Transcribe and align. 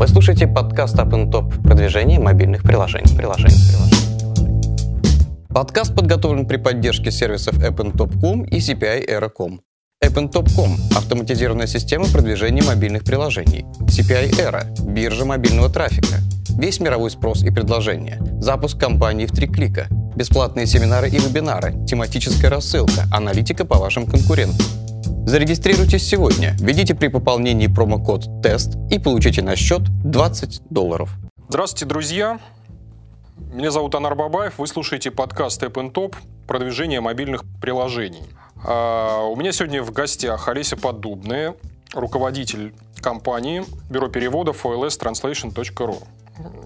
Вы 0.00 0.08
слушаете 0.08 0.46
подкаст 0.46 0.96
Up 0.96 1.10
Top 1.30 1.62
продвижение 1.62 2.18
мобильных 2.18 2.62
приложений. 2.62 3.18
приложений, 3.18 3.58
приложений. 3.68 4.96
Подкаст 5.50 5.94
подготовлен 5.94 6.46
при 6.46 6.56
поддержке 6.56 7.10
сервисов 7.10 7.58
AppnTop.com 7.58 8.44
и 8.44 8.60
CPI 8.60 9.06
Era.com. 9.06 9.60
AppnTop.com– 10.02 10.76
автоматизированная 10.96 11.66
система 11.66 12.06
продвижения 12.06 12.62
мобильных 12.62 13.04
приложений. 13.04 13.66
CPI 13.80 14.30
Era– 14.38 14.64
биржа 14.90 15.26
мобильного 15.26 15.68
трафика. 15.68 16.16
Весь 16.58 16.80
мировой 16.80 17.10
спрос 17.10 17.42
и 17.42 17.50
предложения. 17.50 18.18
Запуск 18.40 18.80
компании 18.80 19.26
в 19.26 19.32
три 19.32 19.48
клика. 19.48 19.88
Бесплатные 20.16 20.64
семинары 20.66 21.10
и 21.10 21.18
вебинары. 21.18 21.74
Тематическая 21.86 22.48
рассылка. 22.48 23.02
Аналитика 23.12 23.66
по 23.66 23.76
вашим 23.76 24.06
конкурентам. 24.06 24.64
Зарегистрируйтесь 25.26 26.08
сегодня, 26.08 26.56
введите 26.58 26.94
при 26.94 27.08
пополнении 27.08 27.66
промокод 27.66 28.42
ТЕСТ 28.42 28.76
и 28.90 28.98
получите 28.98 29.42
на 29.42 29.54
счет 29.54 29.82
20 30.04 30.62
долларов. 30.70 31.10
Здравствуйте, 31.48 31.86
друзья! 31.86 32.40
Меня 33.52 33.70
зовут 33.70 33.94
Анар 33.94 34.14
Бабаев, 34.14 34.58
вы 34.58 34.66
слушаете 34.66 35.10
подкаст 35.10 35.62
App 35.62 35.92
Top 35.92 36.16
продвижение 36.46 37.00
мобильных 37.00 37.44
приложений. 37.60 38.24
А, 38.64 39.24
у 39.24 39.36
меня 39.36 39.52
сегодня 39.52 39.82
в 39.82 39.92
гостях 39.92 40.48
Олеся 40.48 40.76
Поддубная, 40.76 41.54
руководитель 41.94 42.74
компании 43.00 43.64
Бюро 43.88 44.08
переводов 44.08 44.64
olstranslation.ru. 44.64 46.02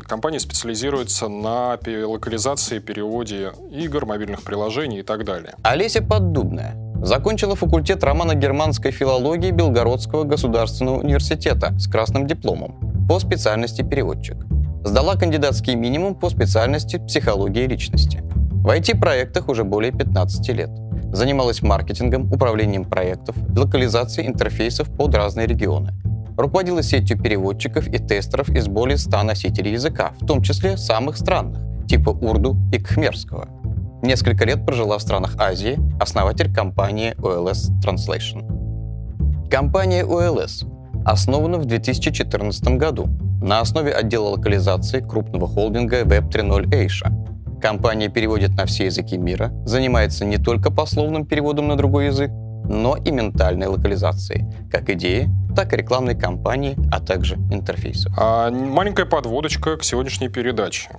Компания 0.03 0.41
специализируется 0.41 1.29
на 1.29 1.79
локализации, 1.87 2.79
переводе 2.79 3.53
игр, 3.71 4.07
мобильных 4.07 4.43
приложений 4.43 5.01
и 5.01 5.03
так 5.03 5.25
далее. 5.25 5.55
Олеся 5.63 6.03
Поддубная 6.03 6.77
Закончила 7.05 7.55
факультет 7.55 8.03
романо-германской 8.03 8.91
филологии 8.91 9.51
Белгородского 9.51 10.25
государственного 10.25 11.01
университета 11.01 11.79
с 11.79 11.87
красным 11.87 12.27
дипломом 12.27 13.07
по 13.07 13.19
специальности 13.19 13.83
переводчик. 13.83 14.39
Сдала 14.85 15.15
кандидатский 15.15 15.75
минимум 15.75 16.15
по 16.15 16.31
специальности 16.31 16.97
психологии 16.97 17.67
личности. 17.67 18.23
В 18.23 18.69
IT-проектах 18.69 19.49
уже 19.49 19.65
более 19.65 19.93
15 19.93 20.49
лет. 20.51 20.71
Занималась 21.13 21.61
маркетингом, 21.61 22.33
управлением 22.33 22.87
проектов, 22.87 23.37
локализацией 23.55 24.27
интерфейсов 24.27 24.89
под 24.89 25.15
разные 25.15 25.47
регионы. 25.47 25.93
Руководила 26.37 26.83
сетью 26.83 27.19
переводчиков 27.21 27.87
и 27.89 27.99
тестеров 27.99 28.49
из 28.49 28.67
более 28.69 28.99
100 28.99 29.23
носителей 29.23 29.73
языка, 29.73 30.13
в 30.21 30.27
том 30.27 30.43
числе 30.43 30.77
самых 30.77 31.17
странных, 31.17 31.61
типа 31.87 32.11
урду 32.11 32.57
и 32.73 32.79
кхмерского– 32.79 33.49
Несколько 34.05 34.45
лет 34.45 34.67
прожила 34.67 34.99
в 34.99 35.01
странах 35.01 35.35
Азии, 35.39 35.79
основатель 35.99 36.53
компании 36.53 37.15
OLS 37.17 37.71
Translation. 37.83 39.49
Компания 39.49 40.05
OLS 40.05 40.67
основана 41.07 41.57
в 41.57 41.65
2014 41.65 42.77
году 42.77 43.09
на 43.41 43.61
основе 43.61 43.93
отдела 43.93 44.29
локализации 44.29 45.01
крупного 45.01 45.49
холдинга 45.49 46.03
Web 46.03 46.31
3.0 46.31 46.67
Asia. 46.67 47.61
Компания 47.63 48.11
переводит 48.11 48.51
на 48.51 48.67
все 48.67 48.85
языки 48.85 49.17
мира, 49.17 49.51
занимается 49.65 50.27
не 50.27 50.37
только 50.37 50.71
пословным 50.71 51.25
переводом 51.25 51.69
на 51.69 51.77
другой 51.77 52.09
язык, 52.09 52.31
но 52.69 52.99
и 53.03 53.11
ментальной 53.11 53.69
локализацией, 53.69 54.45
как 54.71 54.91
идеи, 54.91 55.31
так 55.55 55.73
и 55.73 55.77
рекламной 55.77 56.15
кампании, 56.15 56.77
а 56.91 57.01
также 57.01 57.37
интерфейсов. 57.51 58.13
А 58.19 58.51
маленькая 58.51 59.07
подводочка 59.07 59.77
к 59.77 59.85
сегодняшней 59.85 60.29
передаче. 60.29 60.91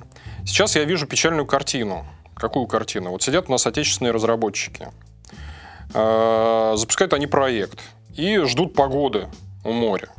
Сейчас 0.46 0.76
я 0.76 0.84
вижу 0.86 1.08
печальную 1.08 1.46
картину. 1.46 2.06
Какую 2.36 2.68
картину? 2.68 3.12
Вот 3.12 3.24
сидят 3.24 3.46
у 3.48 3.52
нас 3.52 3.66
отечественные 3.66 4.12
разработчики, 4.12 4.90
э, 5.94 6.74
запускают 6.76 7.14
они 7.14 7.28
проект 7.28 7.80
и 8.16 8.40
ждут 8.40 8.74
погоды 8.74 9.28
у 9.64 9.72
моря. 9.72 10.10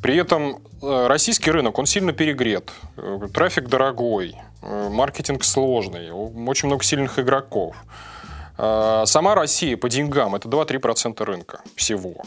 При 0.00 0.16
этом 0.16 0.60
э, 0.80 1.06
российский 1.08 1.50
рынок, 1.50 1.78
он 1.78 1.86
сильно 1.86 2.12
перегрет, 2.12 2.70
э, 2.96 3.28
трафик 3.34 3.68
дорогой, 3.68 4.36
маркетинг 4.60 5.44
сложный, 5.44 6.10
очень 6.10 6.68
много 6.68 6.82
сильных 6.84 7.18
игроков. 7.18 7.76
Сама 8.56 9.36
Россия 9.36 9.76
по 9.76 9.88
деньгам 9.88 10.34
это 10.34 10.48
2-3% 10.48 11.22
рынка 11.22 11.60
всего. 11.76 12.24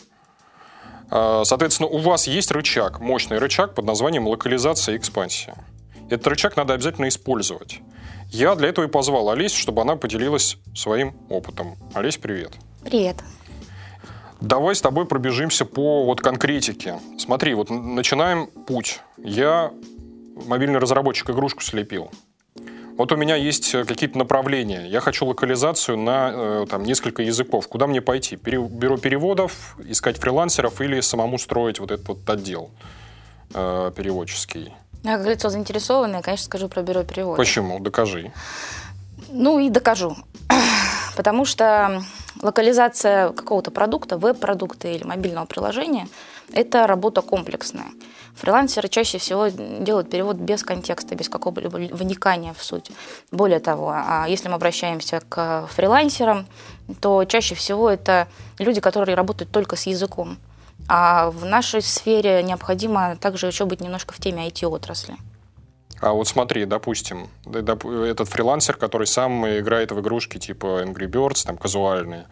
Соответственно, 1.12 1.90
у 1.90 1.98
вас 1.98 2.26
есть 2.26 2.52
рычаг, 2.52 3.02
мощный 3.02 3.38
рычаг 3.38 3.76
под 3.76 3.86
названием 3.86 4.28
локализация 4.28 4.96
и 4.96 4.98
экспансия. 4.98 5.56
Этот 6.10 6.26
рычаг 6.28 6.56
надо 6.56 6.74
обязательно 6.74 7.10
использовать. 7.10 7.82
Я 8.30 8.56
для 8.56 8.70
этого 8.70 8.86
и 8.86 8.88
позвал 8.88 9.30
Олесь, 9.30 9.54
чтобы 9.54 9.82
она 9.82 9.98
поделилась 9.98 10.58
своим 10.74 11.14
опытом. 11.30 11.76
Олесь, 11.94 12.16
привет. 12.16 12.54
Привет. 12.84 13.18
Давай 14.40 14.74
с 14.74 14.82
тобой 14.82 15.06
пробежимся 15.06 15.66
по 15.66 16.06
вот 16.06 16.22
конкретике. 16.22 17.00
Смотри, 17.18 17.54
вот 17.56 17.70
начинаем 17.70 18.48
путь. 18.48 19.02
Я 19.18 19.72
мобильный 20.48 20.80
разработчик 20.80 21.30
игрушку 21.30 21.62
слепил. 21.62 22.10
Вот 23.02 23.12
у 23.12 23.16
меня 23.16 23.36
есть 23.36 23.72
какие-то 23.72 24.16
направления. 24.20 24.86
Я 24.86 25.00
хочу 25.00 25.26
локализацию 25.26 25.98
на 25.98 26.32
э, 26.32 26.66
там, 26.70 26.84
несколько 26.84 27.24
языков. 27.24 27.68
Куда 27.68 27.88
мне 27.88 28.00
пойти? 28.00 28.36
Бюро 28.36 28.98
переводов, 28.98 29.76
искать 29.84 30.20
фрилансеров 30.20 30.82
или 30.82 31.02
самому 31.02 31.40
строить 31.40 31.80
вот 31.80 31.90
этот 31.90 32.08
вот 32.08 32.30
отдел 32.30 32.70
э, 33.56 33.92
переводческий? 33.98 34.72
Я, 35.02 35.18
как 35.18 35.26
лицо 35.26 35.50
заинтересованное, 35.50 36.22
конечно, 36.22 36.46
скажу 36.46 36.70
про 36.70 36.84
бюро 36.84 37.02
перевода. 37.04 37.38
Почему? 37.38 37.80
Докажи. 37.80 38.32
Ну 39.32 39.58
и 39.58 39.72
докажу. 39.72 40.16
Потому 41.18 41.44
что 41.46 42.04
локализация 42.40 43.32
какого-то 43.32 43.72
продукта, 43.72 44.20
веб-продукта 44.20 44.90
или 44.90 45.04
мобильного 45.04 45.48
приложения– 45.48 46.08
это 46.54 46.86
работа 46.86 47.24
комплексная. 47.24 47.88
Фрилансеры 48.42 48.90
чаще 48.90 49.20
всего 49.20 49.50
делают 49.50 50.10
перевод 50.10 50.38
без 50.38 50.64
контекста, 50.64 51.14
без 51.14 51.30
какого-либо 51.30 51.76
вникания 51.76 52.54
в 52.58 52.64
суть. 52.64 52.92
Более 53.32 53.60
того, 53.60 53.92
а 53.94 54.26
если 54.28 54.50
мы 54.50 54.56
обращаемся 54.56 55.22
к 55.30 55.68
фрилансерам, 55.68 56.48
то 57.02 57.24
чаще 57.26 57.54
всего 57.54 57.88
это 57.88 58.28
люди, 58.58 58.82
которые 58.82 59.16
работают 59.16 59.52
только 59.52 59.76
с 59.76 59.86
языком. 59.86 60.40
А 60.88 61.30
в 61.30 61.46
нашей 61.46 61.84
сфере 61.84 62.42
необходимо 62.42 63.16
также 63.16 63.46
еще 63.46 63.66
быть 63.66 63.80
немножко 63.80 64.12
в 64.16 64.20
теме 64.20 64.48
IT-отрасли. 64.48 65.18
А 66.00 66.14
вот 66.14 66.28
смотри, 66.28 66.66
допустим, 66.66 67.30
этот 67.46 68.28
фрилансер, 68.28 68.76
который 68.76 69.06
сам 69.06 69.46
играет 69.48 69.92
в 69.92 70.00
игрушки 70.00 70.40
типа 70.40 70.82
Angry 70.84 71.06
Birds, 71.08 71.46
там 71.46 71.58
казуальные, 71.58 72.26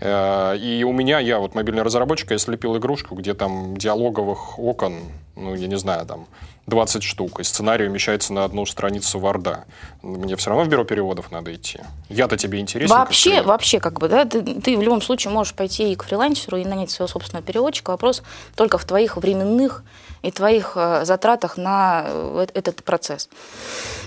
и 0.00 0.84
у 0.86 0.92
меня, 0.92 1.20
я 1.20 1.38
вот 1.38 1.54
мобильный 1.54 1.82
разработчик, 1.82 2.30
я 2.30 2.38
слепил 2.38 2.76
игрушку, 2.76 3.14
где 3.14 3.32
там 3.34 3.76
диалоговых 3.76 4.58
окон, 4.58 5.00
ну, 5.36 5.54
я 5.54 5.66
не 5.66 5.78
знаю, 5.78 6.04
там 6.06 6.26
20 6.66 7.02
штук, 7.02 7.40
и 7.40 7.44
сценарий 7.44 7.86
умещается 7.86 8.32
на 8.32 8.44
одну 8.44 8.66
страницу 8.66 9.18
Варда. 9.18 9.64
Мне 10.02 10.36
все 10.36 10.50
равно 10.50 10.64
в 10.64 10.68
бюро 10.68 10.84
переводов 10.84 11.30
надо 11.30 11.54
идти. 11.54 11.80
Я-то 12.08 12.36
тебе 12.36 12.58
интересен. 12.58 12.94
Вообще, 12.94 13.36
как 13.36 13.46
вообще, 13.46 13.80
как 13.80 13.98
бы, 14.00 14.08
да, 14.08 14.24
ты, 14.24 14.42
ты 14.42 14.76
в 14.76 14.82
любом 14.82 15.00
случае 15.00 15.32
можешь 15.32 15.54
пойти 15.54 15.92
и 15.92 15.96
к 15.96 16.04
фрилансеру 16.04 16.58
и 16.58 16.64
нанять 16.64 16.90
своего 16.90 17.08
собственного 17.08 17.46
переводчика. 17.46 17.90
Вопрос 17.90 18.22
только 18.56 18.78
в 18.78 18.84
твоих 18.84 19.16
временных 19.16 19.84
и 20.26 20.30
твоих 20.30 20.72
э, 20.74 21.04
затратах 21.04 21.56
на 21.56 22.04
э, 22.06 22.46
этот 22.54 22.82
процесс. 22.82 23.28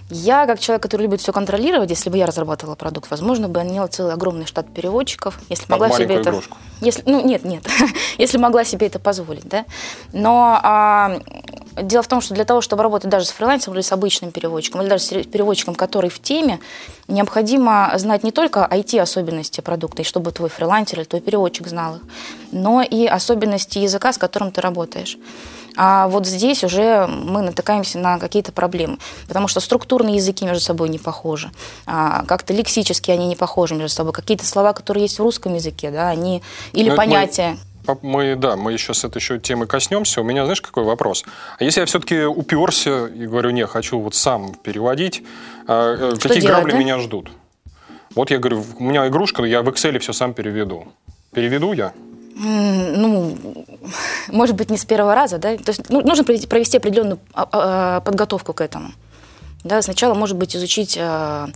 Я, 0.10 0.48
как 0.48 0.60
человек, 0.60 0.84
который 0.84 1.04
любит 1.04 1.22
все 1.22 1.32
контролировать, 1.32 1.90
если 1.90 2.10
бы 2.10 2.18
я 2.18 2.26
разрабатывала 2.26 2.76
продукт, 2.76 3.10
возможно, 3.12 3.48
бы 3.48 3.60
я 3.60 3.66
имела 3.66 3.88
целый 3.88 4.14
огромный 4.14 4.46
штат 4.46 4.74
переводчиков, 4.74 5.40
если 5.50 5.68
Под 5.68 5.80
могла 5.80 5.96
себе 5.96 6.16
это... 6.16 6.32
Игрушку. 6.32 6.58
Если, 6.82 7.04
ну, 7.06 7.24
нет, 7.24 7.46
нет, 7.46 7.64
если 8.18 8.38
могла 8.38 8.64
себе 8.64 8.88
это 8.88 9.00
позволить, 9.00 9.48
да. 9.48 9.66
Но 10.12 10.60
а, 10.64 11.22
дело 11.76 12.02
в 12.02 12.08
том, 12.08 12.22
что 12.22 12.34
для 12.34 12.46
того, 12.46 12.62
чтобы 12.62 12.84
работать 12.84 13.10
даже 13.10 13.26
с 13.26 13.32
фрилансером 13.32 13.76
или 13.76 13.82
с 13.82 13.92
обычным 13.92 14.32
переводчиком, 14.32 14.82
или 14.82 14.90
даже 14.90 15.04
с 15.04 15.08
переводчиком, 15.28 15.76
который 15.76 16.10
в 16.10 16.20
теме, 16.20 16.60
необходимо 17.08 17.92
знать 17.96 18.24
не 18.24 18.32
только 18.32 18.68
IT-особенности 18.70 19.62
продукта, 19.62 20.02
и 20.02 20.06
чтобы 20.06 20.32
твой 20.32 20.50
фрилансер 20.50 21.00
или 21.00 21.06
твой 21.06 21.22
переводчик 21.22 21.68
знал 21.68 21.98
их, 21.98 22.02
но 22.52 22.82
и 22.82 23.06
особенности 23.06 23.80
языка, 23.80 24.12
с 24.12 24.18
которым 24.18 24.52
ты 24.52 24.62
работаешь. 24.62 25.18
А 25.82 26.10
вот 26.10 26.28
здесь 26.28 26.66
уже 26.66 27.08
мы 27.08 27.42
натыкаемся 27.42 28.00
на 28.00 28.20
какие-то 28.20 28.52
проблемы, 28.52 28.98
потому 29.30 29.48
что 29.48 29.62
структурные 29.62 30.18
языки 30.18 30.44
между 30.44 30.60
собой 30.60 30.90
не 30.90 31.00
похожи, 31.00 31.52
а 31.86 32.26
как-то 32.26 32.54
лексически 32.54 33.12
они 33.12 33.28
не 33.28 33.38
похожи 33.38 33.76
между 33.76 33.96
собой, 33.96 34.12
какие-то 34.12 34.46
слова, 34.46 34.74
которые 34.74 35.04
есть 35.04 35.20
в 35.20 35.24
русском 35.24 35.56
языке, 35.56 35.90
да, 35.90 36.10
они 36.10 36.44
или 36.74 36.90
Но 36.90 36.98
понятия. 36.98 37.58
Мы, 38.02 38.36
да, 38.36 38.58
мы 38.58 38.74
еще 38.74 38.94
с 38.94 39.06
этой 39.06 39.20
еще 39.20 39.40
темы 39.40 39.68
коснемся. 39.68 40.20
У 40.20 40.26
меня, 40.26 40.44
знаешь, 40.44 40.60
какой 40.62 40.84
вопрос? 40.84 41.24
А 41.58 41.64
если 41.64 41.80
я 41.80 41.86
все-таки 41.86 42.24
уперся 42.24 43.08
и 43.08 43.26
говорю, 43.26 43.52
не, 43.52 43.66
хочу 43.66 44.02
вот 44.02 44.16
сам 44.16 44.56
переводить, 44.56 45.24
а, 45.66 45.96
э, 45.96 46.16
Что 46.18 46.28
какие 46.28 46.42
делать, 46.42 46.58
грабли 46.58 46.72
да? 46.74 46.78
меня 46.78 47.00
ждут? 47.00 47.32
Вот 48.16 48.32
я 48.32 48.38
говорю, 48.38 48.66
у 48.78 48.84
меня 48.84 49.08
игрушка, 49.08 49.44
я 49.44 49.62
в 49.62 49.70
Excel 49.70 49.98
все 50.00 50.12
сам 50.12 50.34
переведу. 50.34 50.90
Переведу 51.34 51.72
я? 51.72 51.94
Ну, 52.42 53.38
может 54.30 54.56
быть, 54.56 54.70
не 54.70 54.78
с 54.78 54.86
первого 54.86 55.14
раза, 55.14 55.38
да, 55.38 55.58
то 55.58 55.70
есть 55.70 55.90
ну, 55.90 56.02
нужно 56.02 56.24
провести 56.24 56.78
определенную 56.78 57.20
а, 57.34 57.50
а, 57.52 58.00
подготовку 58.00 58.54
к 58.54 58.62
этому. 58.62 58.92
Да, 59.64 59.82
сначала, 59.82 60.14
может 60.14 60.38
быть, 60.38 60.56
изучить 60.56 60.98
а, 61.00 61.50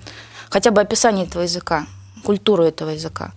хотя 0.50 0.72
бы 0.72 0.82
описание 0.82 1.26
этого 1.26 1.44
языка, 1.44 1.86
культуру 2.24 2.64
этого 2.64 2.90
языка. 2.90 3.32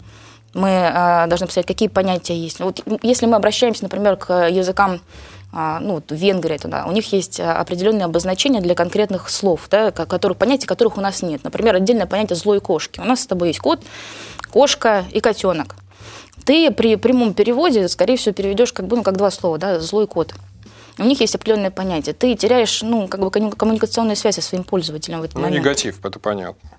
Мы 0.55 0.91
должны 1.29 1.47
посмотреть, 1.47 1.67
какие 1.67 1.89
понятия 1.89 2.35
есть. 2.35 2.61
Вот 2.61 2.81
если 3.03 3.27
мы 3.27 3.37
обращаемся, 3.37 3.83
например, 3.83 4.17
к 4.17 4.49
языкам 4.49 5.03
а, 5.53 5.81
ну, 5.81 5.95
вот 5.95 6.11
Венгрия 6.11 6.59
туда, 6.59 6.85
у 6.87 6.93
них 6.93 7.13
есть 7.13 7.41
а, 7.41 7.59
определенные 7.59 8.05
обозначения 8.05 8.61
для 8.61 8.75
конкретных 8.75 9.31
слов, 9.31 9.69
да, 9.71 9.91
которых, 9.91 10.37
понятий 10.37 10.67
которых 10.67 10.99
у 10.99 11.01
нас 11.01 11.23
нет. 11.23 11.45
Например, 11.45 11.77
отдельное 11.77 12.07
понятие 12.07 12.37
злой 12.37 12.61
кошки. 12.61 13.01
У 13.01 13.05
нас 13.05 13.21
с 13.21 13.27
тобой 13.27 13.49
есть 13.49 13.61
кот, 13.61 13.83
кошка 14.51 15.05
и 15.13 15.21
котенок. 15.21 15.77
Ты 16.45 16.71
при 16.71 16.97
прямом 16.97 17.35
переводе, 17.35 17.89
скорее 17.89 18.17
всего, 18.17 18.33
переведешь 18.35 18.73
как 18.73 18.87
бы, 18.87 18.97
ну, 18.97 19.03
как 19.03 19.17
два 19.17 19.31
слова, 19.31 19.59
да, 19.59 19.81
злой 19.81 20.07
кот. 20.07 20.35
У 20.99 21.05
них 21.05 21.21
есть 21.21 21.35
определенное 21.35 21.71
понятие. 21.71 22.15
Ты 22.15 22.35
теряешь, 22.35 22.83
ну, 22.83 23.09
как 23.09 23.21
бы 23.21 23.31
коммуникационную 23.31 24.17
связь 24.17 24.37
со 24.37 24.43
своим 24.43 24.65
пользователем 24.65 25.21
в 25.21 25.25
этот 25.25 25.37
ну, 25.37 25.43
момент. 25.43 25.61
негатив, 25.61 26.05
это 26.05 26.19
понятно. 26.19 26.71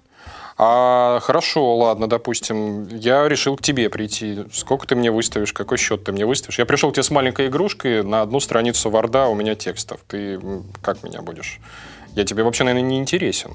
А 0.60 1.20
хорошо, 1.22 1.76
ладно, 1.76 2.08
допустим, 2.08 2.88
я 2.88 3.28
решил 3.28 3.56
к 3.58 3.62
тебе 3.62 3.92
прийти. 3.92 4.46
Сколько 4.52 4.88
ты 4.88 4.96
мне 4.96 5.12
выставишь, 5.12 5.54
какой 5.54 5.78
счет 5.78 6.04
ты 6.04 6.12
мне 6.12 6.26
выставишь? 6.26 6.58
Я 6.58 6.66
пришел 6.66 6.90
к 6.92 6.96
тебе 6.96 7.04
с 7.04 7.12
маленькой 7.12 7.48
игрушкой 7.48 8.04
на 8.04 8.22
одну 8.22 8.40
страницу 8.40 8.90
Варда, 8.90 9.28
у 9.28 9.36
меня 9.36 9.54
текстов. 9.54 10.00
Ты 10.08 10.40
как 10.82 11.04
меня 11.04 11.22
будешь? 11.22 11.60
Я 12.16 12.26
тебе 12.26 12.42
вообще, 12.42 12.64
наверное, 12.64 12.90
не 12.90 12.98
интересен 12.98 13.52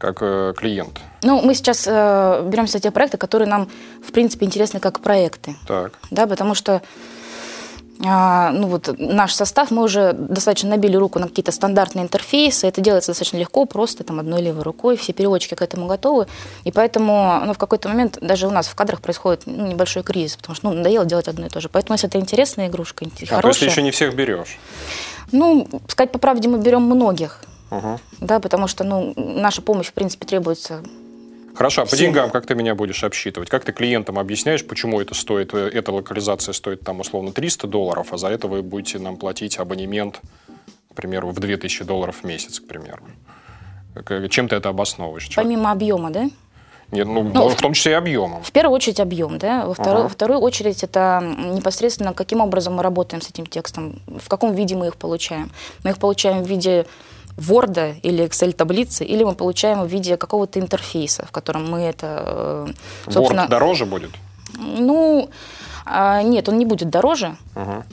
как 0.00 0.22
э, 0.22 0.54
клиент. 0.56 0.98
Ну, 1.22 1.42
мы 1.42 1.54
сейчас 1.54 1.86
э, 1.86 2.42
беремся 2.46 2.80
те 2.80 2.90
проекты, 2.90 3.18
которые 3.18 3.48
нам, 3.48 3.68
в 4.02 4.12
принципе, 4.12 4.46
интересны 4.46 4.80
как 4.80 5.00
проекты. 5.00 5.54
Так. 5.66 5.92
Да, 6.10 6.26
потому 6.26 6.54
что 6.54 6.80
а, 8.02 8.50
ну 8.50 8.68
вот 8.68 8.94
наш 8.98 9.34
состав, 9.34 9.70
мы 9.70 9.82
уже 9.82 10.14
достаточно 10.14 10.70
набили 10.70 10.96
руку 10.96 11.18
на 11.18 11.28
какие-то 11.28 11.52
стандартные 11.52 12.04
интерфейсы, 12.04 12.66
это 12.66 12.80
делается 12.80 13.10
достаточно 13.10 13.36
легко, 13.36 13.66
просто 13.66 14.04
там 14.04 14.18
одной 14.18 14.40
левой 14.40 14.62
рукой, 14.62 14.96
все 14.96 15.12
переводчики 15.12 15.54
к 15.54 15.60
этому 15.60 15.86
готовы, 15.86 16.26
и 16.64 16.72
поэтому 16.72 17.42
ну, 17.44 17.52
в 17.52 17.58
какой-то 17.58 17.90
момент 17.90 18.16
даже 18.22 18.46
у 18.46 18.50
нас 18.50 18.68
в 18.68 18.74
кадрах 18.74 19.02
происходит 19.02 19.42
ну, 19.44 19.66
небольшой 19.66 20.02
кризис, 20.02 20.36
потому 20.36 20.56
что 20.56 20.70
ну, 20.70 20.76
надоело 20.76 21.04
делать 21.04 21.28
одно 21.28 21.44
и 21.44 21.48
то 21.50 21.60
же. 21.60 21.68
Поэтому 21.68 21.94
если 21.94 22.08
это 22.08 22.18
интересная 22.18 22.68
игрушка, 22.68 23.04
а, 23.04 23.26
хорошая... 23.26 23.42
то 23.42 23.48
есть 23.48 23.60
еще 23.60 23.82
не 23.82 23.90
всех 23.90 24.14
берешь? 24.14 24.58
Ну, 25.30 25.68
сказать 25.86 26.10
по 26.10 26.18
правде, 26.18 26.48
мы 26.48 26.58
берем 26.58 26.82
многих, 26.82 27.42
угу. 27.70 28.00
да, 28.20 28.40
потому 28.40 28.66
что 28.66 28.84
ну, 28.84 29.12
наша 29.16 29.62
помощь, 29.62 29.88
в 29.88 29.92
принципе, 29.92 30.26
требуется 30.26 30.82
Хорошо, 31.54 31.82
а 31.82 31.84
по 31.84 31.96
деньгам 31.96 32.30
как 32.30 32.46
ты 32.46 32.54
меня 32.54 32.74
будешь 32.74 33.04
обсчитывать? 33.04 33.50
Как 33.50 33.64
ты 33.64 33.72
клиентам 33.72 34.18
объясняешь, 34.18 34.64
почему 34.64 35.00
это 35.00 35.14
стоит, 35.14 35.52
э, 35.52 35.68
эта 35.68 35.92
локализация 35.92 36.52
стоит 36.52 36.82
там 36.82 37.00
условно 37.00 37.32
300 37.32 37.66
долларов, 37.66 38.12
а 38.12 38.18
за 38.18 38.28
это 38.28 38.48
вы 38.48 38.62
будете 38.62 38.98
нам 38.98 39.16
платить 39.16 39.58
абонемент, 39.58 40.20
к 40.90 40.94
примеру, 40.94 41.30
в 41.30 41.38
2000 41.38 41.84
долларов 41.84 42.20
в 42.22 42.24
месяц, 42.24 42.60
к 42.60 42.66
примеру? 42.66 43.02
Чем 44.30 44.48
ты 44.48 44.56
это 44.56 44.68
обосновываешь? 44.68 45.28
Помимо 45.34 45.72
объема, 45.72 46.10
да? 46.10 46.30
Нет, 46.92 47.06
ну, 47.06 47.22
ну 47.22 47.48
в, 47.48 47.54
в 47.54 47.60
том 47.60 47.72
числе 47.72 47.92
и 47.92 47.94
объемом. 47.94 48.42
В 48.42 48.50
первую 48.50 48.74
очередь 48.74 48.98
объем, 48.98 49.38
да. 49.38 49.66
Во, 49.66 49.74
вторую, 49.74 49.96
ага. 49.96 50.02
во 50.04 50.08
вторую 50.08 50.40
очередь 50.40 50.82
это 50.82 51.22
непосредственно 51.22 52.14
каким 52.14 52.40
образом 52.40 52.74
мы 52.74 52.82
работаем 52.82 53.22
с 53.22 53.28
этим 53.28 53.46
текстом, 53.46 54.00
в 54.06 54.28
каком 54.28 54.54
виде 54.54 54.74
мы 54.74 54.88
их 54.88 54.96
получаем. 54.96 55.50
Мы 55.84 55.90
их 55.90 55.98
получаем 55.98 56.42
в 56.42 56.48
виде 56.48 56.86
Word 57.36 58.00
или 58.02 58.24
Excel 58.24 58.52
таблицы, 58.52 59.04
или 59.04 59.24
мы 59.24 59.34
получаем 59.34 59.82
в 59.82 59.86
виде 59.86 60.16
какого-то 60.16 60.58
интерфейса, 60.58 61.26
в 61.26 61.30
котором 61.30 61.70
мы 61.70 61.80
это, 61.80 62.66
э, 63.06 63.10
собственно... 63.10 63.42
Word 63.42 63.48
дороже 63.48 63.86
будет? 63.86 64.10
Ну, 64.58 65.30
а, 65.84 66.22
нет, 66.22 66.48
он 66.48 66.58
не 66.58 66.66
будет 66.66 66.90
дороже. 66.90 67.36
Uh-huh. 67.54 67.84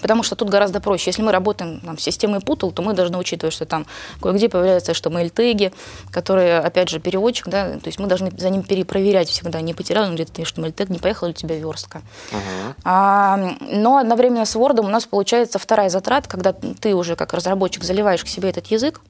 Потому 0.00 0.22
что 0.22 0.36
тут 0.36 0.48
гораздо 0.48 0.80
проще. 0.80 1.10
Если 1.10 1.22
мы 1.22 1.32
работаем 1.32 1.80
там, 1.80 1.98
с 1.98 2.02
системой 2.02 2.40
Putl, 2.40 2.72
то 2.72 2.82
мы 2.82 2.94
должны 2.94 3.18
учитывать, 3.18 3.54
что 3.54 3.64
там 3.64 3.86
кое-где 4.20 4.48
появляются 4.48 4.92
HTML-теги, 4.92 5.72
которые, 6.10 6.58
опять 6.58 6.88
же, 6.88 7.00
переводчик, 7.00 7.48
да, 7.48 7.74
то 7.74 7.86
есть 7.86 7.98
мы 7.98 8.06
должны 8.06 8.30
за 8.36 8.50
ним 8.50 8.62
перепроверять 8.62 9.28
всегда, 9.28 9.60
не 9.60 9.74
потерял 9.74 10.04
он 10.04 10.14
где-то 10.14 10.42
HTML-тег, 10.42 10.90
не 10.90 10.98
поехала 10.98 11.28
ли 11.28 11.34
у 11.34 11.36
тебя 11.36 11.56
верстка. 11.56 12.02
Uh-huh. 12.30 12.74
А, 12.84 13.56
но 13.60 13.98
одновременно 13.98 14.44
с 14.44 14.56
Word 14.56 14.80
у 14.80 14.88
нас 14.88 15.06
получается 15.06 15.58
вторая 15.58 15.88
затрата, 15.88 16.28
когда 16.28 16.52
ты 16.52 16.94
уже 16.94 17.16
как 17.16 17.32
разработчик 17.32 17.84
заливаешь 17.84 18.24
к 18.24 18.28
себе 18.28 18.50
этот 18.50 18.66
язык, 18.66 19.00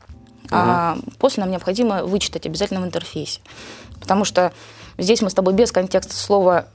uh-huh. 0.45 0.49
а 0.53 0.97
после 1.19 1.43
нам 1.43 1.51
необходимо 1.51 2.05
вычитать 2.05 2.47
обязательно 2.47 2.81
в 2.81 2.85
интерфейсе. 2.85 3.41
Потому 4.01 4.25
что 4.25 4.53
здесь 4.99 5.23
мы 5.23 5.31
с 5.31 5.35
тобой 5.35 5.55
без 5.55 5.73
контекста 5.73 6.15
слова 6.15 6.67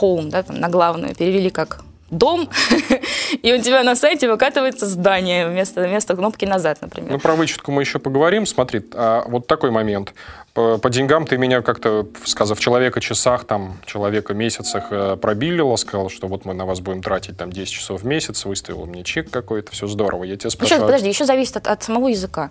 home, 0.00 0.30
да, 0.30 0.42
там, 0.42 0.56
на 0.56 0.68
главную 0.68 1.14
перевели 1.14 1.50
как 1.50 1.82
дом, 2.10 2.48
и 3.42 3.52
у 3.52 3.62
тебя 3.62 3.82
на 3.82 3.94
сайте 3.96 4.30
выкатывается 4.30 4.86
здание 4.86 5.48
вместо, 5.48 5.82
вместо 5.82 6.16
кнопки 6.16 6.44
«назад», 6.44 6.78
например. 6.80 7.12
Ну, 7.12 7.18
про 7.18 7.34
вычетку 7.34 7.72
мы 7.72 7.82
еще 7.82 7.98
поговорим. 7.98 8.46
Смотри, 8.46 8.82
а 8.94 9.24
вот 9.26 9.46
такой 9.46 9.70
момент. 9.70 10.14
По, 10.54 10.78
по 10.78 10.90
деньгам 10.90 11.26
ты 11.26 11.36
меня 11.38 11.62
как-то, 11.62 12.06
сказав 12.24 12.58
человека 12.58 13.00
часах, 13.00 13.44
там, 13.44 13.78
человека 13.84 14.34
месяцах 14.34 14.86
э, 14.90 15.16
пробилила, 15.20 15.76
сказал, 15.76 16.08
что 16.08 16.26
вот 16.26 16.44
мы 16.44 16.54
на 16.54 16.64
вас 16.64 16.80
будем 16.80 17.02
тратить 17.02 17.36
там 17.36 17.52
10 17.52 17.72
часов 17.72 18.02
в 18.02 18.06
месяц, 18.06 18.44
выставил 18.44 18.86
мне 18.86 19.04
чек 19.04 19.30
какой-то, 19.30 19.70
все 19.72 19.86
здорово. 19.86 20.24
Я 20.24 20.36
тебя 20.36 20.50
спрашиваю... 20.50 20.80
Сейчас, 20.80 20.86
подожди, 20.86 21.08
еще 21.08 21.24
зависит 21.26 21.56
от, 21.58 21.68
от 21.68 21.82
самого 21.82 22.08
языка. 22.08 22.50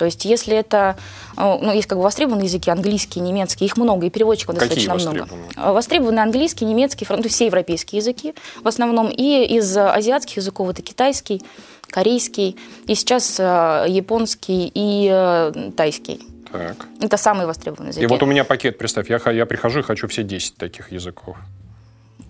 То 0.00 0.06
есть, 0.06 0.24
если 0.24 0.56
это, 0.56 0.96
э, 1.36 1.42
ну, 1.42 1.74
есть 1.74 1.86
как 1.86 1.98
бы 1.98 2.04
востребованные 2.04 2.46
языки, 2.46 2.70
английский, 2.70 3.20
немецкий, 3.20 3.66
их 3.66 3.76
много, 3.76 4.06
и 4.06 4.10
переводчиков 4.10 4.54
Какие 4.56 4.86
достаточно 4.86 5.12
много. 5.12 5.28
Э, 5.58 5.72
востребованные 5.72 6.22
английский, 6.22 6.64
немецкий, 6.64 7.04
французский, 7.04 7.34
все 7.34 7.46
европейские 7.46 7.98
языки 7.98 8.34
в 8.62 8.66
основном, 8.66 9.10
и 9.10 9.44
из 9.44 9.76
азиатских 9.76 10.38
языков 10.38 10.70
это 10.70 10.80
китайский, 10.80 11.42
корейский, 11.86 12.56
и 12.86 12.94
сейчас 12.94 13.38
э, 13.38 13.84
японский 13.88 14.72
и 14.74 15.52
тайский. 15.76 16.26
Так. 16.50 16.86
Это 17.02 17.18
самые 17.18 17.46
востребованные 17.46 17.90
языки. 17.90 18.04
И 18.04 18.06
вот 18.06 18.22
у 18.22 18.26
меня 18.26 18.44
пакет, 18.44 18.78
представь, 18.78 19.10
я, 19.10 19.20
я 19.30 19.44
прихожу 19.44 19.80
и 19.80 19.82
хочу 19.82 20.08
все 20.08 20.22
10 20.22 20.56
таких 20.56 20.92
языков 20.92 21.36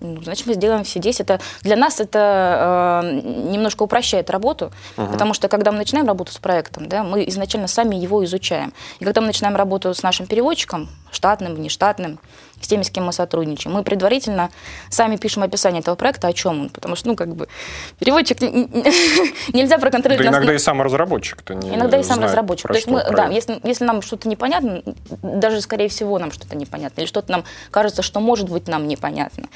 ну, 0.01 0.23
значит, 0.23 0.47
мы 0.47 0.55
сделаем 0.55 0.85
все 0.85 0.99
10. 0.99 1.21
Это, 1.21 1.41
для 1.63 1.77
нас 1.77 2.01
это 2.01 3.03
э, 3.05 3.21
немножко 3.51 3.83
упрощает 3.83 4.31
работу, 4.31 4.73
uh-huh. 4.97 5.11
потому 5.13 5.35
что 5.35 5.49
когда 5.49 5.73
мы 5.73 5.79
начинаем 5.79 6.07
работу 6.07 6.33
с 6.33 6.39
проектом, 6.39 6.89
да, 6.89 7.05
мы 7.05 7.25
изначально 7.29 7.69
сами 7.69 7.97
его 7.97 8.25
изучаем. 8.25 8.73
И 8.99 9.05
когда 9.05 9.21
мы 9.21 9.29
начинаем 9.29 9.57
работу 9.57 9.95
с 9.95 10.03
нашим 10.03 10.27
переводчиком, 10.27 10.89
штатным, 11.11 11.55
внештатным, 11.55 12.19
с 12.61 12.67
теми, 12.67 12.83
с 12.83 12.91
кем 12.91 13.05
мы 13.05 13.13
сотрудничаем. 13.13 13.75
Мы 13.75 13.83
предварительно 13.83 14.51
сами 14.91 15.17
пишем 15.17 15.43
описание 15.43 15.81
этого 15.81 15.97
проекта, 15.97 16.29
о 16.29 16.33
чем 16.33 16.63
он, 16.63 16.69
потому 16.69 16.97
что, 16.97 17.09
ну, 17.09 17.17
как 17.17 17.35
бы, 17.35 17.49
переводчик 17.99 18.41
нельзя 19.53 19.79
проконтролировать. 19.79 20.31
Да 20.31 20.39
иногда 20.39 20.55
и 20.55 20.59
сам 20.59 20.83
разработчик-то 20.83 21.55
не 21.55 21.75
Иногда 21.75 21.99
и 21.99 22.03
сам 22.03 22.21
разработчик. 22.21 22.69
То 22.69 22.75
есть 22.75 22.87
мы, 22.87 23.05
да, 23.11 23.27
если, 23.27 23.61
если 23.65 23.85
нам 23.85 24.03
что-то 24.03 24.29
непонятно, 24.29 24.83
даже, 25.23 25.61
скорее 25.61 25.89
всего, 25.89 26.19
нам 26.19 26.33
что-то 26.33 26.57
непонятно, 26.57 27.01
или 27.01 27.07
что-то 27.07 27.33
нам 27.33 27.45
кажется, 27.71 28.03
что 28.03 28.21
может 28.21 28.49
быть 28.49 28.69
нам 28.69 28.87
непонятно, 28.89 29.49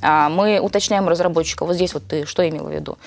а, 0.00 0.28
мы 0.28 0.58
уточняем 0.60 1.08
разработчика, 1.08 1.64
вот 1.64 1.74
здесь 1.74 1.94
вот 1.94 2.04
ты 2.06 2.26
что 2.26 2.48
имел 2.48 2.64
в 2.64 2.72
виду. 2.72 2.98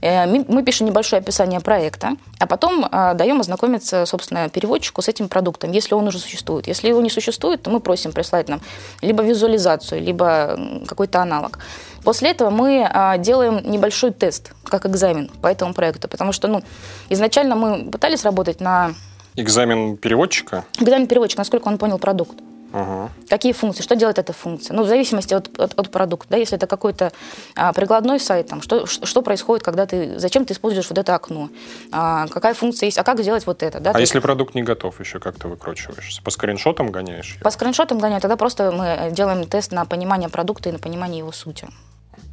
Э, 0.00 0.26
мы 0.26 0.62
пишем 0.62 0.86
небольшое 0.86 1.20
описание 1.20 1.60
проекта, 1.60 2.16
а 2.38 2.46
потом 2.46 2.86
а, 2.90 3.14
даем 3.14 3.40
ознакомиться, 3.40 4.06
собственно, 4.06 4.48
переводчику 4.48 5.02
с 5.02 5.08
этим 5.08 5.28
продуктом, 5.28 5.72
если 5.72 5.94
он 5.94 6.06
уже 6.06 6.18
существует. 6.18 6.66
Если 6.66 6.88
его 6.88 7.00
не 7.00 7.10
существует, 7.10 7.62
то 7.62 7.70
мы 7.70 7.80
просим 7.80 8.12
прислать 8.12 8.48
нам 8.48 8.60
либо 9.02 9.22
визуализацию, 9.22 10.00
либо 10.00 10.58
какой-то 10.86 11.20
аналог. 11.20 11.58
После 12.04 12.30
этого 12.30 12.50
мы 12.50 12.88
а, 12.88 13.18
делаем 13.18 13.60
небольшой 13.70 14.12
тест, 14.12 14.52
как 14.64 14.86
экзамен 14.86 15.30
по 15.42 15.48
этому 15.48 15.74
проекту, 15.74 16.08
потому 16.08 16.32
что 16.32 16.48
ну, 16.48 16.62
изначально 17.08 17.54
мы 17.56 17.90
пытались 17.90 18.24
работать 18.24 18.60
на... 18.60 18.94
Экзамен 19.36 19.96
переводчика? 19.96 20.64
Экзамен 20.78 21.06
переводчика, 21.06 21.40
насколько 21.40 21.68
он 21.68 21.78
понял 21.78 21.98
продукт. 21.98 22.38
Ага. 22.72 23.10
Какие 23.28 23.52
функции, 23.52 23.82
что 23.82 23.96
делает 23.96 24.18
эта 24.18 24.32
функция? 24.32 24.74
Ну, 24.74 24.82
в 24.82 24.88
зависимости 24.88 25.32
от, 25.32 25.58
от, 25.58 25.78
от 25.78 25.90
продукта. 25.90 26.28
Да, 26.30 26.36
если 26.36 26.56
это 26.56 26.66
какой-то 26.66 27.12
а, 27.56 27.72
прикладной 27.72 28.20
сайт, 28.20 28.48
там, 28.48 28.60
что, 28.60 28.86
что 28.86 29.22
происходит, 29.22 29.64
когда 29.64 29.86
ты, 29.86 30.18
зачем 30.18 30.44
ты 30.44 30.52
используешь 30.52 30.88
вот 30.88 30.98
это 30.98 31.14
окно? 31.14 31.48
А, 31.92 32.26
какая 32.28 32.54
функция 32.54 32.86
есть, 32.86 32.98
а 32.98 33.04
как 33.04 33.20
сделать 33.20 33.46
вот 33.46 33.62
это? 33.62 33.80
Да? 33.80 33.92
А 33.94 34.00
если 34.00 34.16
есть... 34.16 34.22
продукт 34.22 34.54
не 34.54 34.62
готов 34.62 35.00
еще, 35.00 35.18
как 35.18 35.38
ты 35.38 35.48
выкручиваешься? 35.48 36.22
По 36.22 36.30
скриншотам 36.30 36.90
гоняешь? 36.90 37.38
По 37.42 37.50
скриншотам 37.50 37.98
гоняю, 37.98 38.20
тогда 38.20 38.36
просто 38.36 38.70
мы 38.70 39.10
делаем 39.12 39.46
тест 39.46 39.72
на 39.72 39.86
понимание 39.86 40.28
продукта 40.28 40.68
и 40.68 40.72
на 40.72 40.78
понимание 40.78 41.20
его 41.20 41.32
сути. 41.32 41.68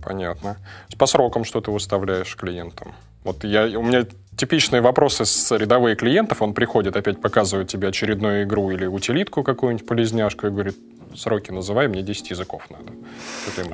Понятно. 0.04 0.58
По 0.98 1.06
срокам 1.06 1.46
что 1.46 1.62
ты 1.62 1.72
выставляешь 1.72 2.36
клиентам? 2.36 2.94
Вот 3.26 3.44
я, 3.44 3.64
у 3.78 3.82
меня 3.82 4.06
типичные 4.38 4.82
вопросы 4.82 5.26
с 5.26 5.52
рядовые 5.56 5.96
клиентов. 5.96 6.42
Он 6.42 6.54
приходит, 6.54 6.96
опять 6.96 7.20
показывает 7.20 7.68
тебе 7.68 7.88
очередную 7.88 8.44
игру 8.44 8.72
или 8.72 8.86
утилитку 8.86 9.44
какую-нибудь 9.44 9.88
полезняшку 9.88 10.48
и 10.48 10.50
говорит, 10.50 10.78
сроки 11.16 11.52
называй, 11.52 11.88
мне 11.88 12.02
10 12.02 12.30
языков 12.30 12.68
надо. 12.70 12.92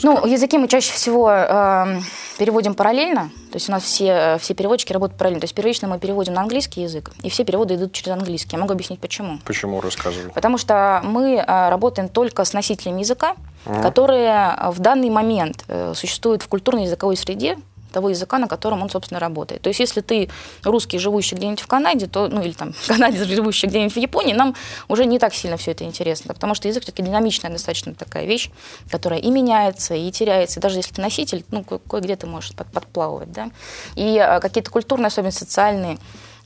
Ну, 0.03 0.25
языки 0.25 0.57
мы 0.57 0.67
чаще 0.67 0.93
всего 0.93 1.29
э, 1.31 1.99
переводим 2.37 2.75
параллельно. 2.75 3.31
То 3.51 3.57
есть 3.57 3.67
у 3.67 3.71
нас 3.71 3.83
все, 3.83 4.37
все 4.39 4.53
переводчики 4.53 4.93
работают 4.93 5.17
параллельно. 5.17 5.41
То 5.41 5.45
есть 5.45 5.55
первично 5.55 5.87
мы 5.87 5.99
переводим 5.99 6.33
на 6.33 6.41
английский 6.41 6.83
язык, 6.83 7.11
и 7.23 7.29
все 7.29 7.43
переводы 7.43 7.75
идут 7.75 7.91
через 7.93 8.13
английский. 8.13 8.55
Я 8.55 8.59
могу 8.59 8.73
объяснить, 8.73 8.99
почему. 8.99 9.39
Почему, 9.43 9.81
рассказывай. 9.81 10.31
Потому 10.31 10.57
что 10.57 11.01
мы 11.03 11.35
э, 11.35 11.69
работаем 11.69 12.07
только 12.09 12.45
с 12.45 12.53
носителями 12.53 13.01
языка, 13.01 13.35
uh 13.65 13.81
которые 13.81 14.55
в 14.71 14.79
данный 14.79 15.09
момент 15.09 15.65
э, 15.67 15.93
существуют 15.95 16.41
в 16.41 16.47
культурно-языковой 16.47 17.17
среде 17.17 17.57
того 17.91 18.09
языка, 18.09 18.37
на 18.37 18.47
котором 18.47 18.81
он, 18.81 18.89
собственно, 18.89 19.19
работает. 19.19 19.61
То 19.61 19.69
есть, 19.69 19.79
если 19.79 20.01
ты 20.01 20.29
русский, 20.63 20.97
живущий 20.99 21.35
где-нибудь 21.35 21.61
в 21.61 21.67
Канаде, 21.67 22.07
то, 22.07 22.27
ну, 22.27 22.41
или 22.41 22.53
там 22.53 22.73
канадец, 22.87 23.27
живущий 23.27 23.67
где-нибудь 23.67 23.93
в 23.93 23.99
Японии, 23.99 24.33
нам 24.33 24.55
уже 24.87 25.05
не 25.05 25.19
так 25.19 25.33
сильно 25.33 25.57
все 25.57 25.71
это 25.71 25.83
интересно, 25.83 26.33
потому 26.33 26.55
что 26.55 26.67
язык 26.67 26.83
все-таки 26.83 27.03
динамичная 27.03 27.51
достаточно 27.51 27.93
такая 27.93 28.25
вещь, 28.25 28.49
которая 28.89 29.19
и 29.19 29.29
меняется, 29.29 29.93
и 29.93 30.11
теряется. 30.11 30.59
И 30.59 30.63
даже 30.63 30.77
если 30.77 30.93
ты 30.93 31.01
носитель, 31.01 31.45
ну, 31.51 31.63
кое-где 31.63 32.15
ты 32.15 32.27
можешь 32.27 32.55
под, 32.55 32.67
подплавывать, 32.71 33.31
да. 33.31 33.51
И 33.95 34.17
а, 34.17 34.39
какие-то 34.39 34.71
культурные, 34.71 35.07
особенно 35.07 35.31
социальные, 35.31 35.97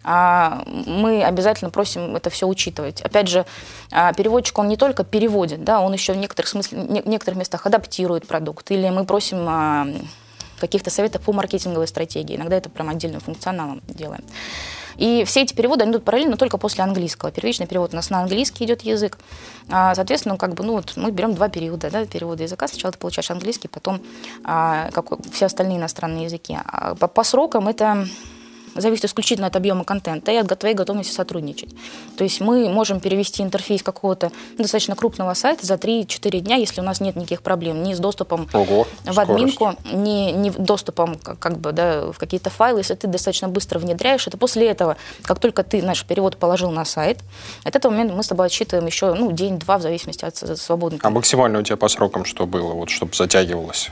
а, 0.03 0.63
мы 0.67 1.23
обязательно 1.23 1.71
просим 1.71 2.15
это 2.15 2.29
все 2.29 2.47
учитывать. 2.47 3.01
Опять 3.01 3.27
же, 3.27 3.45
а, 3.91 4.13
переводчик, 4.13 4.57
он 4.59 4.67
не 4.67 4.77
только 4.77 5.03
переводит, 5.03 5.63
да, 5.63 5.81
он 5.81 5.93
еще 5.93 6.13
в 6.13 6.17
некоторых, 6.17 6.47
смысле, 6.49 6.79
в 6.79 7.07
некоторых 7.07 7.39
местах 7.39 7.65
адаптирует 7.65 8.27
продукт, 8.27 8.69
или 8.69 8.87
мы 8.89 9.05
просим 9.05 10.07
каких-то 10.59 10.89
советов 10.89 11.21
по 11.21 11.33
маркетинговой 11.33 11.87
стратегии. 11.87 12.35
Иногда 12.35 12.57
это 12.57 12.69
прям 12.69 12.89
отдельным 12.89 13.21
функционалом 13.21 13.81
делаем. 13.87 14.23
И 14.97 15.25
все 15.25 15.41
эти 15.41 15.53
переводы 15.53 15.83
они 15.83 15.91
идут 15.91 16.05
параллельно 16.05 16.37
только 16.37 16.57
после 16.57 16.83
английского. 16.83 17.29
Первичный 17.29 17.67
перевод 17.67 17.91
у 17.91 17.97
нас 17.97 18.09
на 18.09 18.21
английский 18.21 18.63
идет 18.63 18.81
язык. 18.83 19.17
Соответственно, 19.69 20.37
как 20.37 20.53
бы, 20.53 20.63
ну, 20.63 20.73
вот 20.73 20.93
мы 20.95 21.11
берем 21.11 21.33
два 21.33 21.49
периода 21.49 21.91
да, 21.91 22.05
перевода 22.05 22.43
языка. 22.43 22.67
Сначала 22.69 22.93
ты 22.93 22.99
получаешь 22.99 23.29
английский, 23.29 23.67
потом 23.67 24.01
как, 24.43 25.05
все 25.33 25.47
остальные 25.47 25.79
иностранные 25.79 26.25
языки. 26.25 26.57
По, 26.99 27.07
по 27.07 27.23
срокам 27.25 27.67
это 27.67 28.07
зависит 28.75 29.05
исключительно 29.05 29.47
от 29.47 29.55
объема 29.55 29.83
контента 29.83 30.31
и 30.31 30.35
от 30.35 30.59
твоей 30.59 30.75
готовности 30.75 31.13
сотрудничать. 31.13 31.69
То 32.17 32.23
есть 32.23 32.41
мы 32.41 32.69
можем 32.69 32.99
перевести 32.99 33.43
интерфейс 33.43 33.83
какого-то 33.83 34.31
достаточно 34.57 34.95
крупного 34.95 35.33
сайта 35.33 35.65
за 35.65 35.75
3-4 35.75 36.39
дня, 36.39 36.55
если 36.55 36.81
у 36.81 36.83
нас 36.83 36.99
нет 36.99 37.15
никаких 37.15 37.41
проблем 37.41 37.83
ни 37.83 37.93
с 37.93 37.99
доступом 37.99 38.47
Ого, 38.53 38.87
в 39.03 39.19
админку, 39.19 39.75
ни, 39.91 40.31
ни 40.31 40.49
доступом 40.49 41.17
как 41.17 41.57
бы, 41.57 41.71
да, 41.71 42.11
в 42.11 42.17
какие-то 42.17 42.49
файлы. 42.49 42.79
Если 42.79 42.95
ты 42.95 43.07
достаточно 43.07 43.47
быстро 43.47 43.79
внедряешь 43.79 44.27
это, 44.27 44.37
после 44.37 44.67
этого, 44.67 44.97
как 45.23 45.39
только 45.39 45.63
ты 45.63 45.81
наш 45.81 46.05
перевод 46.05 46.37
положил 46.37 46.71
на 46.71 46.85
сайт, 46.85 47.19
от 47.63 47.75
этого 47.75 47.91
момента 47.91 48.13
мы 48.13 48.23
с 48.23 48.27
тобой 48.27 48.47
отсчитываем 48.47 48.85
еще 48.85 49.13
ну, 49.13 49.31
день-два 49.31 49.77
в 49.77 49.81
зависимости 49.81 50.25
от 50.25 50.35
свободных. 50.35 51.03
А 51.03 51.09
максимально 51.09 51.59
у 51.59 51.61
тебя 51.63 51.77
по 51.77 51.87
срокам 51.87 52.25
что 52.25 52.45
было, 52.45 52.73
вот, 52.73 52.89
чтобы 52.89 53.13
затягивалось? 53.13 53.91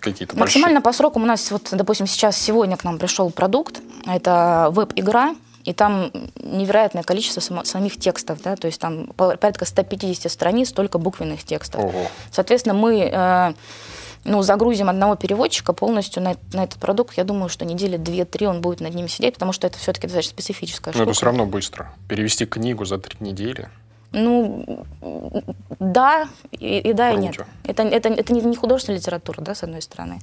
Какие-то 0.00 0.36
Максимально 0.36 0.80
большие? 0.80 0.84
по 0.84 0.92
срокам 0.92 1.22
у 1.22 1.26
нас, 1.26 1.50
вот, 1.50 1.68
допустим, 1.72 2.06
сейчас 2.06 2.36
сегодня 2.36 2.76
к 2.76 2.84
нам 2.84 2.98
пришел 2.98 3.30
продукт, 3.30 3.80
это 4.06 4.68
веб-игра, 4.70 5.34
и 5.64 5.72
там 5.74 6.10
невероятное 6.42 7.02
количество 7.02 7.40
самих 7.64 7.98
текстов, 7.98 8.40
да, 8.42 8.56
то 8.56 8.66
есть 8.66 8.80
там 8.80 9.08
порядка 9.08 9.64
150 9.64 10.30
страниц 10.30 10.72
только 10.72 10.98
буквенных 10.98 11.44
текстов. 11.44 11.84
Ого. 11.84 12.06
Соответственно, 12.30 12.74
мы 12.74 13.10
э, 13.12 13.52
ну, 14.24 14.42
загрузим 14.42 14.88
одного 14.88 15.16
переводчика 15.16 15.72
полностью 15.72 16.22
на, 16.22 16.36
на 16.52 16.64
этот 16.64 16.78
продукт, 16.78 17.18
я 17.18 17.24
думаю, 17.24 17.48
что 17.48 17.64
недели 17.64 17.96
две-три 17.96 18.46
он 18.46 18.60
будет 18.60 18.80
над 18.80 18.94
ним 18.94 19.08
сидеть, 19.08 19.34
потому 19.34 19.52
что 19.52 19.66
это 19.66 19.78
все-таки 19.78 20.06
достаточно 20.06 20.32
специфическая 20.32 20.92
Но 20.92 20.96
штука. 20.96 21.04
Но 21.04 21.10
это 21.10 21.16
все 21.16 21.26
равно 21.26 21.46
быстро. 21.46 21.92
Перевести 22.08 22.46
книгу 22.46 22.84
за 22.84 22.98
три 22.98 23.16
недели. 23.20 23.68
Ну, 24.12 24.86
да, 25.78 26.28
и, 26.52 26.78
и 26.78 26.92
да, 26.92 27.10
и 27.10 27.16
нет. 27.16 27.36
Это, 27.64 27.82
это, 27.82 28.08
это 28.08 28.32
не, 28.32 28.40
не 28.40 28.56
художественная 28.56 28.98
литература, 28.98 29.42
да, 29.42 29.54
с 29.54 29.62
одной 29.62 29.82
стороны. 29.82 30.20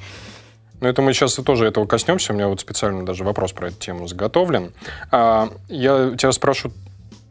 Ну, 0.81 0.87
это 0.89 1.01
мы 1.01 1.13
сейчас 1.13 1.35
тоже 1.35 1.67
этого 1.67 1.85
коснемся. 1.85 2.33
У 2.33 2.35
меня 2.35 2.47
вот 2.47 2.59
специально 2.59 3.05
даже 3.05 3.23
вопрос 3.23 3.53
про 3.53 3.67
эту 3.67 3.77
тему 3.77 4.07
заготовлен. 4.07 4.73
А, 5.11 5.49
я 5.69 6.15
тебя 6.17 6.31
спрошу 6.31 6.71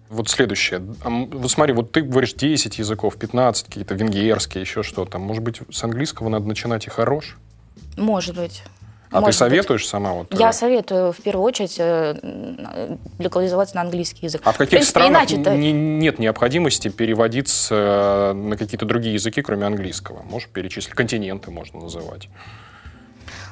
вот 0.09 0.29
следующее. 0.29 0.81
Вот 1.05 1.51
смотри, 1.51 1.75
вот 1.75 1.93
ты 1.93 2.03
говоришь 2.03 2.35
10 2.35 2.79
языков, 2.79 3.17
15, 3.17 3.67
какие-то 3.67 3.95
венгерские, 3.95 4.63
еще 4.63 4.83
что-то. 4.83 5.19
Может 5.19 5.43
быть, 5.43 5.61
с 5.71 5.83
английского 5.83 6.29
надо 6.29 6.47
начинать 6.47 6.87
и 6.87 6.91
хорош? 6.91 7.37
Может 7.97 8.37
быть. 8.37 8.63
А 9.15 9.23
ты 9.23 9.33
советуешь 9.33 9.83
быть. 9.83 9.91
сама? 9.91 10.13
Вот, 10.13 10.39
Я 10.39 10.51
э, 10.51 10.53
советую 10.53 11.13
в 11.13 11.19
первую 11.19 11.45
очередь 11.45 11.77
э, 11.79 12.97
локализоваться 13.19 13.77
на 13.77 13.83
английский 13.83 14.27
язык. 14.27 14.43
А 14.45 14.53
в 14.53 14.57
каких 14.57 14.69
в 14.69 14.93
принципе, 14.93 15.01
странах 15.01 15.31
не, 15.57 15.73
нет 15.73 16.19
необходимости 16.19 16.89
переводиться 16.89 17.75
э, 17.75 18.33
на 18.33 18.57
какие-то 18.57 18.87
другие 18.87 19.15
языки, 19.15 19.41
кроме 19.43 19.67
английского? 19.67 20.23
Можешь 20.23 20.49
перечислить? 20.49 20.95
Континенты 20.95 21.51
можно 21.51 21.81
называть. 21.81 22.29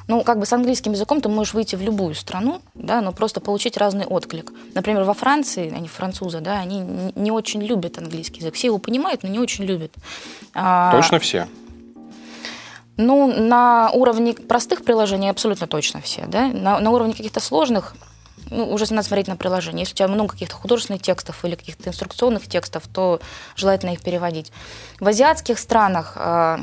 Ну, 0.07 0.23
как 0.23 0.39
бы 0.39 0.45
с 0.45 0.51
английским 0.51 0.91
языком 0.91 1.21
ты 1.21 1.29
можешь 1.29 1.53
выйти 1.53 1.75
в 1.75 1.81
любую 1.81 2.13
страну, 2.13 2.61
да, 2.73 3.01
но 3.01 3.13
просто 3.13 3.39
получить 3.39 3.77
разный 3.77 4.05
отклик. 4.05 4.51
Например, 4.75 5.03
во 5.03 5.13
Франции, 5.13 5.73
они 5.73 5.87
французы, 5.87 6.41
да, 6.41 6.59
они 6.59 7.11
не 7.15 7.31
очень 7.31 7.63
любят 7.63 7.97
английский 7.97 8.39
язык. 8.39 8.55
Все 8.55 8.67
его 8.67 8.79
понимают, 8.79 9.23
но 9.23 9.29
не 9.29 9.39
очень 9.39 9.63
любят. 9.63 9.93
А, 10.53 10.91
Точно 10.91 11.19
все? 11.19 11.47
Ну, 12.97 13.27
на 13.27 13.89
уровне 13.91 14.33
простых 14.33 14.83
приложений 14.83 15.29
абсолютно 15.29 15.67
точно 15.67 16.01
все, 16.01 16.25
да. 16.27 16.47
На, 16.47 16.79
на 16.79 16.91
уровне 16.91 17.13
каких-то 17.13 17.39
сложных, 17.39 17.95
ну, 18.51 18.71
уже 18.71 18.85
надо 18.93 19.07
смотреть 19.07 19.27
на 19.27 19.35
приложение. 19.35 19.81
Если 19.81 19.93
у 19.93 19.97
тебя 19.97 20.07
много 20.07 20.33
каких-то 20.33 20.55
художественных 20.55 21.01
текстов 21.01 21.43
или 21.43 21.55
каких-то 21.55 21.89
инструкционных 21.89 22.47
текстов, 22.47 22.83
то 22.87 23.19
желательно 23.55 23.91
их 23.91 24.01
переводить. 24.01 24.51
В 24.99 25.07
азиатских 25.07 25.57
странах 25.57 26.13
э, 26.17 26.57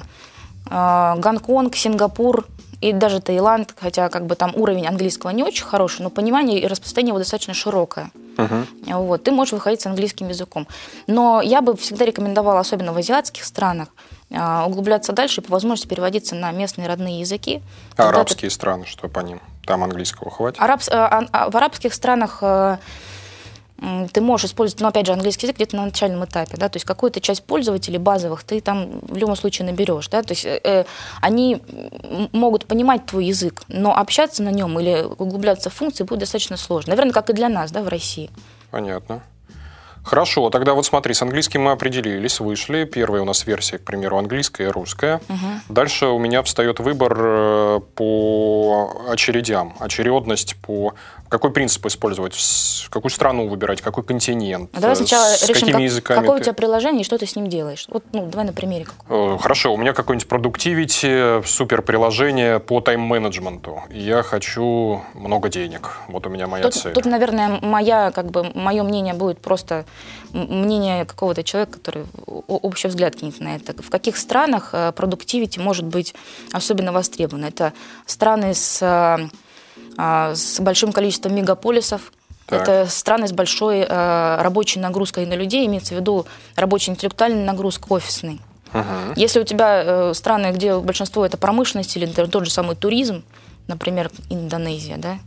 э, 0.71 1.15
Гонконг, 1.19 1.75
Сингапур 1.75 2.47
и 2.81 2.93
даже 2.93 3.21
Таиланд, 3.21 3.75
хотя 3.79 4.09
как 4.09 4.27
бы 4.27 4.37
там 4.37 4.53
уровень 4.55 4.87
английского 4.87 5.31
не 5.31 5.43
очень 5.43 5.65
хороший, 5.65 6.03
но 6.03 6.11
понимание 6.11 6.61
и 6.61 6.67
распространение 6.67 7.11
его 7.11 7.19
достаточно 7.19 7.55
широкое. 7.55 8.11
Uh-huh. 8.37 9.03
Вот, 9.03 9.25
ты 9.25 9.33
можешь 9.33 9.53
выходить 9.53 9.83
с 9.83 9.87
английским 9.87 10.29
языком. 10.29 10.67
Но 11.07 11.43
я 11.43 11.61
бы 11.61 11.77
всегда 11.77 12.07
рекомендовала, 12.07 12.61
особенно 12.61 12.93
в 12.93 12.97
азиатских 12.97 13.45
странах, 13.45 13.89
углубляться 14.31 15.13
дальше 15.13 15.41
и 15.41 15.45
по 15.45 15.53
возможности 15.53 15.89
переводиться 15.89 16.37
на 16.37 16.53
местные 16.53 16.87
родные 16.87 17.21
языки. 17.21 17.63
А 17.97 18.09
арабские 18.09 18.49
ты... 18.49 18.55
страны, 18.55 18.87
что 18.87 19.09
по 19.09 19.21
ним? 19.21 19.41
Там 19.65 19.85
английского 19.85 20.31
хватит? 20.31 20.61
Араб... 20.61 20.81
А, 20.91 21.25
а, 21.33 21.51
в 21.51 21.57
арабских 21.57 21.95
странах 21.95 22.39
э, 22.43 22.79
ты 24.13 24.21
можешь 24.21 24.47
использовать, 24.47 24.81
ну, 24.81 24.89
опять 24.89 25.07
же, 25.07 25.13
английский 25.13 25.47
язык 25.47 25.57
где-то 25.57 25.77
на 25.77 25.87
начальном 25.87 26.25
этапе, 26.25 26.57
да, 26.57 26.69
то 26.69 26.77
есть 26.77 26.87
какую-то 26.87 27.21
часть 27.21 27.45
пользователей 27.45 27.99
базовых 27.99 28.45
ты 28.45 28.61
там 28.61 29.01
в 29.03 29.17
любом 29.17 29.37
случае 29.37 29.67
наберешь, 29.67 30.09
да, 30.09 30.23
то 30.23 30.33
есть 30.33 30.45
э, 30.45 30.61
э 30.63 30.85
они 31.21 31.63
могут 32.33 32.67
понимать 32.67 33.07
твой 33.07 33.27
язык, 33.27 33.63
но 33.69 33.97
общаться 33.97 34.43
на 34.43 34.51
нем 34.51 34.79
или 34.79 35.03
углубляться 35.03 35.71
в 35.71 35.75
функции 35.75 36.05
будет 36.05 36.21
достаточно 36.21 36.57
сложно. 36.57 36.91
Наверное, 36.91 37.13
как 37.13 37.31
и 37.31 37.33
для 37.33 37.49
нас, 37.49 37.71
да, 37.71 37.83
в 37.83 37.89
России. 37.89 38.31
Понятно. 38.71 39.23
Хорошо, 40.11 40.51
тогда 40.51 40.75
вот 40.75 40.85
смотри, 40.85 41.15
с 41.15 41.23
английским 41.23 41.63
мы 41.63 41.71
определились, 41.71 42.41
вышли. 42.41 42.83
Первая 42.83 43.23
у 43.23 43.25
нас 43.25 43.47
версия, 43.47 43.79
к 43.79 43.83
примеру, 43.83 44.19
английская 44.19 44.65
и 44.65 44.67
русская. 44.67 45.21
Угу. 45.29 45.47
Дальше 45.69 46.07
у 46.07 46.19
меня 46.19 46.43
встает 46.43 46.81
выбор 46.81 47.17
э, 47.17 47.81
по 47.95 49.05
очередям, 49.09 49.75
очередность 49.79 50.57
по 50.57 50.95
какой 51.31 51.53
принцип 51.53 51.87
использовать, 51.87 52.37
какую 52.91 53.11
страну 53.11 53.49
выбирать, 53.49 53.81
какой 53.81 54.03
континент, 54.03 54.69
а 54.75 54.81
давай 54.81 54.97
сначала 54.97 55.27
с 55.29 55.49
решим, 55.49 55.55
какими 55.55 55.73
как, 55.73 55.81
языками 55.81 56.21
какое 56.21 56.37
ты... 56.37 56.41
у 56.41 56.45
тебя 56.45 56.55
приложение 56.55 57.03
и 57.03 57.05
что 57.05 57.17
ты 57.19 57.27
с 57.27 57.37
ним 57.37 57.47
делаешь. 57.47 57.87
Вот, 57.89 58.05
ну, 58.13 58.27
давай 58.27 58.45
на 58.45 58.53
примере. 58.53 58.85
Какой. 58.85 59.37
Э, 59.37 59.39
хорошо, 59.39 59.73
у 59.73 59.77
меня 59.77 59.93
какое-нибудь 59.93 60.29
продуктивити, 60.29 61.43
супер 61.47 61.83
приложение 61.83 62.59
по 62.59 62.81
тайм-менеджменту. 62.81 63.85
Я 63.91 64.23
хочу 64.25 65.03
много 65.15 65.49
денег. 65.49 65.93
Вот 66.09 66.27
у 66.27 66.31
меня 66.31 66.49
моя 66.49 66.65
тут, 66.65 66.75
цель. 66.75 66.93
Тут, 66.93 67.05
наверное, 67.05 67.61
моя, 67.63 68.11
как 68.11 68.31
бы, 68.31 68.51
мое 68.55 68.83
мнение 68.83 69.15
будет 69.15 69.39
просто 69.39 69.85
мнение 70.33 71.05
какого-то 71.05 71.45
человека, 71.45 71.79
который 71.79 72.07
общий 72.27 72.89
взгляд 72.89 73.15
кинет 73.15 73.39
на 73.39 73.55
это. 73.55 73.81
В 73.81 73.89
каких 73.89 74.17
странах 74.17 74.71
э, 74.73 74.91
продуктивити 74.93 75.61
может 75.61 75.87
быть 75.87 76.13
особенно 76.53 76.91
востребовано? 76.91 77.47
Это 77.47 77.73
страны 78.07 78.53
с 78.53 78.83
э, 78.83 79.29
с 79.97 80.61
большим 80.61 80.93
количеством 80.93 81.35
мегаполисов. 81.35 82.13
Так. 82.47 82.63
Это 82.63 82.91
страны 82.91 83.29
с 83.29 83.33
большой 83.33 83.81
э, 83.81 84.43
рабочей 84.43 84.81
нагрузкой 84.81 85.25
на 85.25 85.35
людей, 85.35 85.67
имеется 85.67 85.95
в 85.95 85.99
виду 85.99 86.27
рабочая 86.57 86.93
интеллектуальная 86.93 87.45
нагрузка 87.45 87.93
офисной. 87.93 88.41
Угу. 88.75 89.15
Если 89.17 89.41
у 89.41 89.45
тебя 89.45 89.83
э, 89.85 90.15
страны, 90.15 90.53
где 90.53 90.77
большинство 90.79 91.25
это 91.25 91.37
промышленность 91.37 91.97
или 91.97 92.07
тот 92.07 92.45
же 92.45 92.51
самый 92.51 92.77
туризм, 92.77 93.23
например, 93.69 94.11
Индонезия, 94.31 94.97
да, 94.97 95.19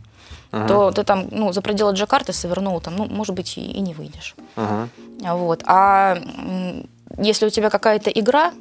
угу. 0.52 0.68
то 0.68 0.90
ты 0.90 1.02
там 1.04 1.28
ну, 1.30 1.52
за 1.52 1.62
пределы 1.62 1.94
Джакарты 1.94 2.32
свернул, 2.32 2.80
там, 2.80 2.96
ну, 2.96 3.06
может 3.06 3.34
быть, 3.34 3.56
и, 3.56 3.62
и 3.62 3.80
не 3.80 3.94
выйдешь. 3.94 4.34
Угу. 4.56 4.88
Вот. 5.36 5.62
А 5.66 6.18
если 7.16 7.46
у 7.46 7.50
тебя 7.50 7.70
какая-то 7.70 8.10
игра, 8.10 8.52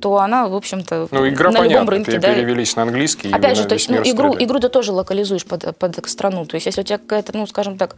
то 0.00 0.18
она, 0.18 0.48
в 0.48 0.54
общем-то, 0.54 1.08
ну, 1.10 1.28
игра 1.28 1.50
на 1.50 1.60
понятно, 1.60 1.72
любом 1.72 1.88
рынке. 1.88 2.18
да, 2.18 2.34
перевелись 2.34 2.76
на 2.76 2.82
английский. 2.82 3.30
Опять 3.30 3.56
же, 3.56 3.64
то 3.64 3.74
есть, 3.74 3.88
ну, 3.88 4.02
игру, 4.02 4.34
игру 4.38 4.58
ты 4.58 4.68
тоже 4.68 4.92
локализуешь 4.92 5.44
под, 5.44 5.76
под 5.78 6.08
страну. 6.08 6.44
То 6.46 6.56
есть, 6.56 6.66
если 6.66 6.80
у 6.80 6.84
тебя 6.84 6.98
какая-то, 6.98 7.36
ну, 7.36 7.46
скажем 7.46 7.78
так, 7.78 7.96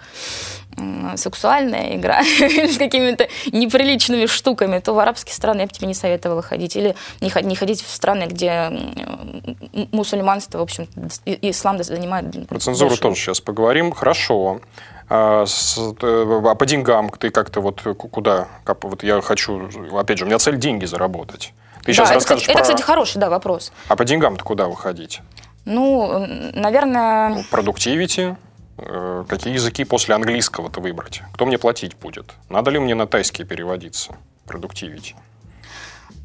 сексуальная 1.17 1.97
игра 1.97 2.23
с 2.41 2.79
какими-то 2.79 3.29
неприличными 3.53 4.27
штуками, 4.27 4.79
то 4.79 4.95
в 4.95 4.99
арабские 4.99 5.35
страны 5.35 5.61
я 5.61 5.67
бы 5.67 5.73
тебе 5.73 5.89
не 5.89 5.95
советовала 5.95 6.43
ходить. 6.43 6.77
Или 6.77 6.95
не, 7.21 7.33
не 7.43 7.57
ходить 7.57 7.83
в 7.83 7.91
страны, 7.91 8.25
где 8.25 8.71
мусульманство, 9.93 10.59
в 10.59 10.63
общем, 10.63 10.89
ислам 11.25 11.83
занимает... 11.83 12.49
Про 12.49 12.59
цензуру 12.59 12.91
больше. 12.91 13.03
тоже 13.03 13.21
сейчас 13.21 13.41
поговорим. 13.41 13.93
Хорошо. 13.93 14.61
А, 15.11 15.47
с, 15.47 15.79
а 15.79 16.55
по 16.55 16.67
деньгам 16.67 17.11
ты 17.11 17.31
как-то 17.31 17.61
вот 17.61 17.81
куда? 17.81 18.49
Как, 18.65 18.85
вот 18.85 19.03
я 19.03 19.21
хочу, 19.21 19.69
опять 19.97 20.19
же, 20.19 20.25
у 20.25 20.27
меня 20.29 20.39
цель 20.39 20.59
деньги 20.59 20.85
заработать. 20.85 21.55
Ты 21.89 21.95
сейчас 21.95 22.11
да, 22.11 22.17
это, 22.17 22.23
кстати, 22.23 22.45
про... 22.45 22.53
это, 22.53 22.63
кстати, 22.63 22.83
хороший 22.83 23.17
да, 23.17 23.31
вопрос. 23.31 23.73
А 23.89 23.97
по 23.97 24.05
деньгам-то 24.05 24.45
куда 24.45 24.69
выходить? 24.69 25.23
Ну, 25.65 26.27
наверное... 26.53 27.47
Продуктивити. 27.51 28.37
Э, 28.77 29.25
какие 29.27 29.55
языки 29.55 29.85
после 29.85 30.15
английского-то 30.15 30.81
выбрать? 30.83 31.23
Кто 31.33 31.47
мне 31.47 31.57
платить 31.57 31.97
будет? 31.97 32.35
Надо 32.51 32.71
ли 32.71 32.79
мне 32.79 32.95
на 32.95 33.07
тайский 33.07 33.47
переводиться? 33.47 34.17
Продуктивити. 34.45 35.17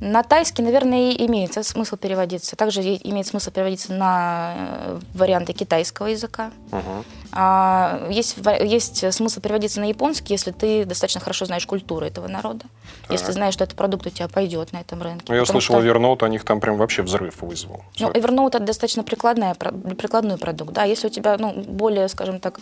На 0.01 0.22
тайский, 0.22 0.65
наверное, 0.65 1.12
и 1.12 1.27
имеет 1.27 1.53
смысл 1.65 1.96
переводиться. 1.96 2.58
Также 2.58 2.82
имеет 2.82 3.27
смысл 3.27 3.50
переводиться 3.50 3.93
на 3.93 4.55
э, 4.58 5.00
варианты 5.13 5.53
китайского 5.53 6.08
языка. 6.08 6.51
Угу. 6.74 7.05
А, 7.35 8.07
есть, 8.11 8.37
есть 8.61 9.13
смысл 9.13 9.41
переводиться 9.41 9.79
на 9.79 9.85
японский, 9.85 10.33
если 10.33 10.51
ты 10.51 10.85
достаточно 10.85 11.19
хорошо 11.19 11.45
знаешь 11.45 11.65
культуру 11.65 12.05
этого 12.05 12.27
народа. 12.27 12.65
Так. 13.01 13.11
Если 13.11 13.31
знаешь, 13.31 13.55
что 13.55 13.63
этот 13.63 13.75
продукт 13.75 14.05
у 14.05 14.09
тебя 14.11 14.27
пойдет 14.27 14.71
на 14.71 14.81
этом 14.81 15.01
рынке. 15.01 15.25
Ну, 15.29 15.35
я 15.35 15.45
слышал, 15.45 15.79
что... 15.79 15.87
Evernote 15.87 16.23
у 16.25 16.27
них 16.27 16.43
там 16.43 16.59
прям 16.59 16.77
вообще 16.77 17.01
взрыв 17.01 17.41
вызвал. 17.41 17.83
Ну, 17.99 18.11
Evernote 18.11 18.49
это 18.49 18.59
достаточно 18.59 19.03
прикладная, 19.03 19.55
прикладной 19.55 20.37
продукт. 20.37 20.73
Да, 20.73 20.83
если 20.83 21.07
у 21.07 21.09
тебя 21.09 21.37
ну, 21.39 21.53
более, 21.53 22.07
скажем 22.07 22.39
так, 22.39 22.59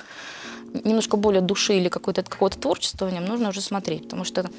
немножко 0.85 1.17
более 1.17 1.41
души 1.41 1.73
или 1.73 1.89
какое-то 1.89 2.23
какое-то 2.23 2.57
творчество 2.57 3.05
в 3.05 3.13
нем, 3.13 3.25
нужно 3.25 3.49
уже 3.49 3.59
смотреть, 3.59 4.03
потому 4.03 4.23
что 4.23 4.49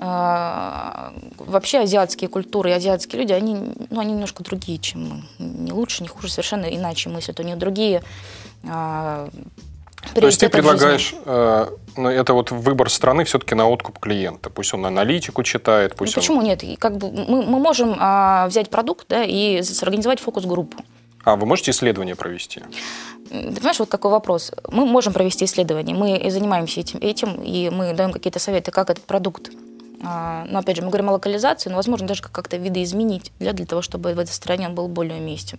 э, 0.00 1.10
вообще 1.38 1.80
азиатские 1.80 2.30
культуры 2.30 2.70
и 2.70 2.72
азиатские 2.72 3.20
люди, 3.20 3.32
они, 3.32 3.56
ну, 3.90 4.00
они 4.00 4.14
немножко 4.14 4.42
другие, 4.42 4.78
чем 4.78 5.08
мы. 5.08 5.22
Не 5.38 5.72
лучше, 5.72 6.02
не 6.02 6.08
хуже, 6.08 6.30
совершенно 6.30 6.64
иначе 6.64 7.10
мыслят. 7.10 7.38
У 7.38 7.42
них 7.42 7.58
другие 7.58 8.02
то 8.62 9.30
есть 10.26 10.40
ты 10.40 10.48
предлагаешь, 10.48 11.14
э, 11.24 11.66
ну, 11.96 12.08
это 12.08 12.34
вот 12.34 12.50
выбор 12.50 12.90
страны 12.90 13.24
все-таки 13.24 13.54
на 13.54 13.68
откуп 13.68 13.98
клиента. 13.98 14.50
Пусть 14.50 14.74
он 14.74 14.84
аналитику 14.86 15.42
читает, 15.42 15.94
пусть 15.96 16.16
ну, 16.16 16.22
Почему 16.22 16.38
он... 16.38 16.44
нет? 16.44 16.64
Как 16.78 16.96
бы 16.96 17.10
мы, 17.10 17.42
мы 17.42 17.58
можем 17.58 17.92
э, 17.92 18.46
взять 18.48 18.70
продукт 18.70 19.06
да, 19.08 19.24
и 19.24 19.62
сорганизовать 19.62 20.20
фокус-группу. 20.20 20.82
А, 21.24 21.36
вы 21.36 21.46
можете 21.46 21.70
исследование 21.70 22.16
провести? 22.16 22.62
Ты 23.28 23.54
понимаешь, 23.54 23.78
вот 23.78 23.88
какой 23.88 24.10
вопрос. 24.10 24.52
Мы 24.68 24.84
можем 24.84 25.12
провести 25.12 25.44
исследование, 25.44 25.96
мы 25.96 26.30
занимаемся 26.30 26.80
этим, 26.80 26.98
этим 27.00 27.40
и 27.42 27.70
мы 27.70 27.94
даем 27.94 28.12
какие-то 28.12 28.38
советы, 28.38 28.70
как 28.70 28.90
этот 28.90 29.04
продукт 29.04 29.50
а, 30.04 30.44
но 30.48 30.58
опять 30.58 30.76
же, 30.76 30.82
мы 30.82 30.88
говорим 30.88 31.10
о 31.10 31.12
локализации, 31.12 31.70
но 31.70 31.76
возможно 31.76 32.06
даже 32.06 32.22
как-то 32.22 32.56
видоизменить 32.56 33.32
для, 33.38 33.52
для 33.52 33.66
того, 33.66 33.82
чтобы 33.82 34.14
в 34.14 34.18
этой 34.18 34.32
стране 34.32 34.68
он 34.68 34.74
был 34.74 34.88
более 34.88 35.20
уместен. 35.20 35.58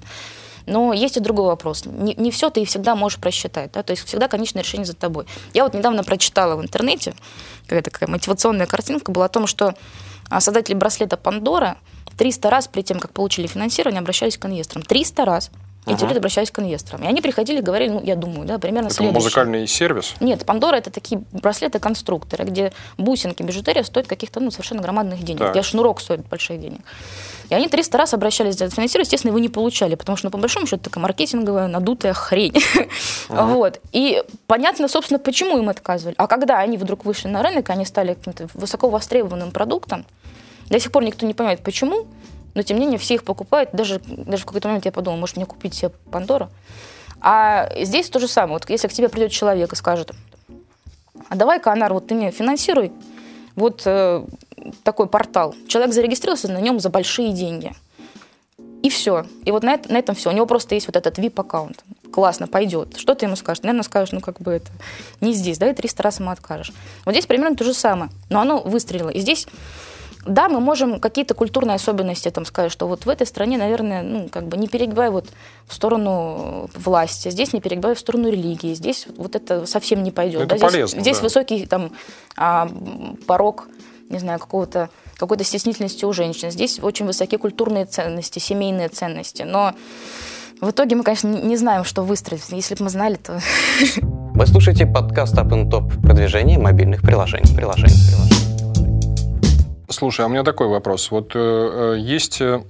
Но 0.65 0.93
есть 0.93 1.17
и 1.17 1.19
другой 1.19 1.45
вопрос. 1.47 1.85
Не, 1.85 2.13
не 2.15 2.31
все 2.31 2.49
ты 2.49 2.61
и 2.61 2.65
всегда 2.65 2.95
можешь 2.95 3.19
просчитать. 3.19 3.71
Да? 3.73 3.83
То 3.83 3.91
есть 3.91 4.05
всегда 4.05 4.27
конечное 4.27 4.63
решение 4.63 4.85
за 4.85 4.95
тобой. 4.95 5.25
Я 5.53 5.63
вот 5.63 5.73
недавно 5.73 6.03
прочитала 6.03 6.55
в 6.55 6.61
интернете, 6.61 7.13
какая-то 7.63 7.91
такая 7.91 8.09
мотивационная 8.09 8.65
картинка 8.65 9.11
была 9.11 9.25
о 9.25 9.29
том, 9.29 9.47
что 9.47 9.75
а, 10.29 10.39
создатели 10.39 10.75
браслета 10.75 11.17
Пандора 11.17 11.77
300 12.17 12.49
раз 12.49 12.67
перед 12.67 12.85
тем, 12.85 12.99
как 12.99 13.11
получили 13.11 13.47
финансирование, 13.47 13.99
обращались 13.99 14.37
к 14.37 14.45
инвесторам. 14.45 14.83
300 14.83 15.25
раз. 15.25 15.51
Ага. 15.85 16.05
люди 16.07 16.17
обращались 16.17 16.51
к 16.51 16.59
инвесторам. 16.59 17.03
И 17.03 17.07
они 17.07 17.21
приходили 17.21 17.59
и 17.59 17.61
говорили, 17.61 17.89
ну, 17.89 18.01
я 18.03 18.15
думаю, 18.15 18.47
да, 18.47 18.57
примерно 18.57 18.87
это 18.87 18.95
следующее. 18.95 19.21
музыкальный 19.21 19.67
сервис? 19.67 20.15
Нет, 20.19 20.45
Пандора 20.45 20.77
это 20.77 20.91
такие 20.91 21.23
браслеты-конструкторы, 21.31 22.45
где 22.45 22.73
бусинки, 22.97 23.43
бижутерия 23.43 23.83
стоят 23.83 24.07
каких-то 24.07 24.39
ну, 24.39 24.51
совершенно 24.51 24.81
громадных 24.81 25.23
денег, 25.23 25.39
так. 25.39 25.51
где 25.51 25.61
шнурок 25.61 25.99
стоит 25.99 26.27
больших 26.27 26.59
денег. 26.61 26.79
И 27.49 27.55
они 27.55 27.67
300 27.67 27.97
раз 27.97 28.13
обращались 28.13 28.55
за 28.55 28.69
финансирование, 28.69 29.05
естественно, 29.05 29.31
его 29.31 29.39
не 29.39 29.49
получали, 29.49 29.95
потому 29.95 30.15
что, 30.15 30.27
ну, 30.27 30.31
по 30.31 30.37
большому 30.37 30.65
счету, 30.65 30.83
такая 30.83 31.01
маркетинговая 31.01 31.67
надутая 31.67 32.13
хрень. 32.13 32.53
Ага. 33.29 33.43
Вот. 33.53 33.79
И 33.91 34.23
понятно, 34.47 34.87
собственно, 34.87 35.19
почему 35.19 35.57
им 35.57 35.69
отказывали. 35.69 36.15
А 36.17 36.27
когда 36.27 36.59
они 36.59 36.77
вдруг 36.77 37.05
вышли 37.05 37.27
на 37.27 37.43
рынок, 37.43 37.69
они 37.69 37.85
стали 37.85 38.13
каким-то 38.13 38.47
высоко 38.53 38.89
востребованным 38.89 39.51
продуктом, 39.51 40.05
до 40.69 40.79
сих 40.79 40.91
пор 40.91 41.03
никто 41.03 41.25
не 41.25 41.33
понимает, 41.33 41.61
почему, 41.61 42.07
но 42.53 42.61
тем 42.61 42.77
не 42.77 42.85
менее 42.85 42.99
все 42.99 43.15
их 43.15 43.23
покупают. 43.23 43.69
Даже, 43.73 43.99
даже 44.05 44.43
в 44.43 44.45
какой-то 44.45 44.67
момент 44.67 44.85
я 44.85 44.91
подумала, 44.91 45.19
может 45.19 45.37
мне 45.37 45.45
купить 45.45 45.73
себе 45.73 45.89
Пандору. 46.11 46.49
А 47.19 47.69
здесь 47.83 48.09
то 48.09 48.19
же 48.19 48.27
самое. 48.27 48.53
Вот 48.53 48.69
если 48.69 48.87
к 48.87 48.93
тебе 48.93 49.09
придет 49.09 49.31
человек 49.31 49.73
и 49.73 49.75
скажет, 49.75 50.11
а 51.29 51.35
давай, 51.35 51.59
Канар, 51.59 51.93
вот 51.93 52.07
ты 52.07 52.15
мне 52.15 52.31
финансируй 52.31 52.91
вот 53.55 53.83
э, 53.85 54.25
такой 54.83 55.07
портал. 55.07 55.55
Человек 55.67 55.93
зарегистрировался 55.93 56.51
на 56.51 56.59
нем 56.59 56.79
за 56.79 56.89
большие 56.89 57.31
деньги. 57.31 57.73
И 58.81 58.89
все. 58.89 59.25
И 59.45 59.51
вот 59.51 59.63
на, 59.63 59.75
это, 59.75 59.91
на 59.91 59.97
этом 59.97 60.15
все. 60.15 60.29
У 60.29 60.33
него 60.33 60.45
просто 60.45 60.75
есть 60.75 60.87
вот 60.87 60.97
этот 60.97 61.17
VIP-аккаунт. 61.17 61.83
Классно, 62.11 62.47
пойдет. 62.47 62.97
Что 62.97 63.15
ты 63.15 63.25
ему 63.25 63.37
скажешь? 63.37 63.63
Наверное, 63.63 63.83
скажешь, 63.83 64.11
ну 64.11 64.19
как 64.19 64.39
бы 64.41 64.51
это 64.51 64.69
не 65.21 65.33
здесь, 65.33 65.57
да, 65.57 65.69
и 65.69 65.73
300 65.73 66.03
раз 66.03 66.19
ему 66.19 66.29
откажешь. 66.29 66.73
Вот 67.05 67.13
здесь 67.13 67.25
примерно 67.25 67.55
то 67.55 67.63
же 67.63 67.73
самое. 67.73 68.11
Но 68.29 68.41
оно 68.41 68.59
выстрелило. 68.59 69.09
И 69.09 69.21
здесь 69.21 69.47
да, 70.25 70.47
мы 70.47 70.59
можем 70.59 70.99
какие-то 70.99 71.33
культурные 71.33 71.75
особенности 71.75 72.29
там 72.29 72.45
сказать, 72.45 72.71
что 72.71 72.87
вот 72.87 73.05
в 73.05 73.09
этой 73.09 73.27
стране, 73.27 73.57
наверное, 73.57 74.01
ну, 74.01 74.29
как 74.29 74.47
бы 74.47 74.57
не 74.57 74.67
перегибай 74.67 75.09
вот 75.09 75.27
в 75.67 75.73
сторону 75.73 76.69
власти, 76.75 77.29
здесь 77.29 77.53
не 77.53 77.61
перегибай 77.61 77.95
в 77.95 77.99
сторону 77.99 78.29
религии, 78.29 78.73
здесь 78.73 79.07
вот 79.17 79.35
это 79.35 79.65
совсем 79.65 80.03
не 80.03 80.11
пойдет. 80.11 80.43
Это 80.43 80.55
да, 80.55 80.67
полезно, 80.67 80.87
здесь, 80.87 81.01
здесь 81.01 81.17
да. 81.17 81.23
высокий 81.23 81.65
там 81.65 81.91
а, 82.37 82.69
порог, 83.27 83.67
не 84.09 84.19
знаю, 84.19 84.39
какого-то 84.39 84.89
какой-то 85.17 85.43
стеснительности 85.43 86.05
у 86.05 86.13
женщин. 86.13 86.51
Здесь 86.51 86.79
очень 86.81 87.05
высокие 87.05 87.37
культурные 87.37 87.85
ценности, 87.85 88.39
семейные 88.39 88.89
ценности. 88.89 89.43
Но 89.43 89.73
в 90.59 90.71
итоге 90.71 90.95
мы, 90.95 91.03
конечно, 91.03 91.27
не 91.27 91.55
знаем, 91.57 91.83
что 91.83 92.03
выстроить. 92.03 92.43
Если 92.49 92.75
бы 92.75 92.85
мы 92.85 92.89
знали, 92.89 93.15
то... 93.15 93.39
Вы 94.33 94.47
слушаете 94.47 94.87
подкаст 94.87 95.35
Up 95.35 95.49
and 95.49 95.69
Top 95.69 96.01
продвижение 96.01 96.57
мобильных 96.57 97.01
приложений. 97.01 97.55
приложений, 97.55 97.93
приложений. 98.09 98.32
Слушай, 99.89 100.21
а 100.21 100.27
у 100.27 100.29
меня 100.29 100.43
такой 100.43 100.67
вопрос. 100.67 101.11
Вот 101.11 101.31
э, 101.35 101.39
э 101.39 101.99
есть 101.99 102.41
э, 102.41 102.61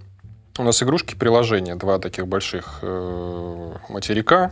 у 0.57 0.63
нас 0.63 0.81
игрушки, 0.83 1.15
приложения, 1.15 1.75
два 1.75 1.99
таких 1.99 2.27
больших 2.27 2.79
э, 2.81 3.73
материка. 3.89 4.51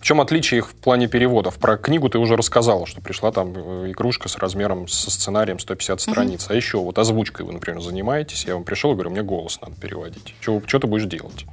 В 0.00 0.04
чем 0.04 0.20
отличие 0.20 0.58
их 0.58 0.68
в 0.70 0.74
плане 0.74 1.06
переводов? 1.06 1.58
Про 1.58 1.76
книгу 1.76 2.08
ты 2.08 2.18
уже 2.18 2.36
рассказала, 2.36 2.86
что 2.86 3.00
пришла 3.00 3.30
там 3.30 3.52
э, 3.54 3.90
игрушка 3.90 4.28
с 4.28 4.36
размером, 4.36 4.88
со 4.88 5.10
сценарием 5.10 5.58
150 5.58 6.00
страниц. 6.00 6.44
Mm-hmm. 6.44 6.52
А 6.52 6.54
еще 6.54 6.78
вот 6.78 6.98
озвучкой 6.98 7.46
вы, 7.46 7.52
например, 7.52 7.80
занимаетесь. 7.80 8.44
Я 8.44 8.54
вам 8.54 8.64
пришел 8.64 8.90
и 8.92 8.94
говорю, 8.94 9.10
мне 9.10 9.22
голос 9.22 9.60
надо 9.60 9.76
переводить. 9.80 10.34
Что, 10.40 10.60
что 10.66 10.80
ты 10.80 10.86
будешь 10.86 11.04
делать? 11.04 11.44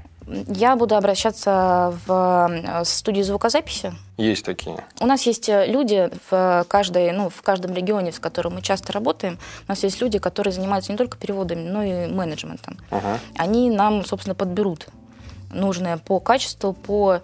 Я 0.47 0.75
буду 0.75 0.95
обращаться 0.95 1.93
в 2.05 2.49
э, 2.51 2.83
студию 2.85 3.23
звукозаписи. 3.23 3.93
Есть 4.17 4.45
такие. 4.45 4.83
У 4.99 5.05
нас 5.05 5.23
есть 5.23 5.49
э, 5.49 5.65
люди 5.65 6.09
в, 6.29 6.65
каждой, 6.67 7.11
ну, 7.11 7.29
в 7.29 7.41
каждом 7.41 7.73
регионе, 7.73 8.11
с 8.11 8.19
которым 8.19 8.55
мы 8.55 8.61
часто 8.61 8.93
работаем. 8.93 9.39
У 9.67 9.71
нас 9.71 9.83
есть 9.83 10.01
люди, 10.01 10.19
которые 10.19 10.53
занимаются 10.53 10.91
не 10.91 10.97
только 10.97 11.17
переводами, 11.17 11.67
но 11.67 11.83
и 11.83 12.07
менеджментом. 12.07 12.77
Ага. 12.91 13.19
Они 13.37 13.69
нам, 13.69 14.05
собственно, 14.05 14.35
подберут 14.35 14.87
нужное 15.51 15.97
по 15.97 16.19
качеству, 16.19 16.73
по 16.73 17.21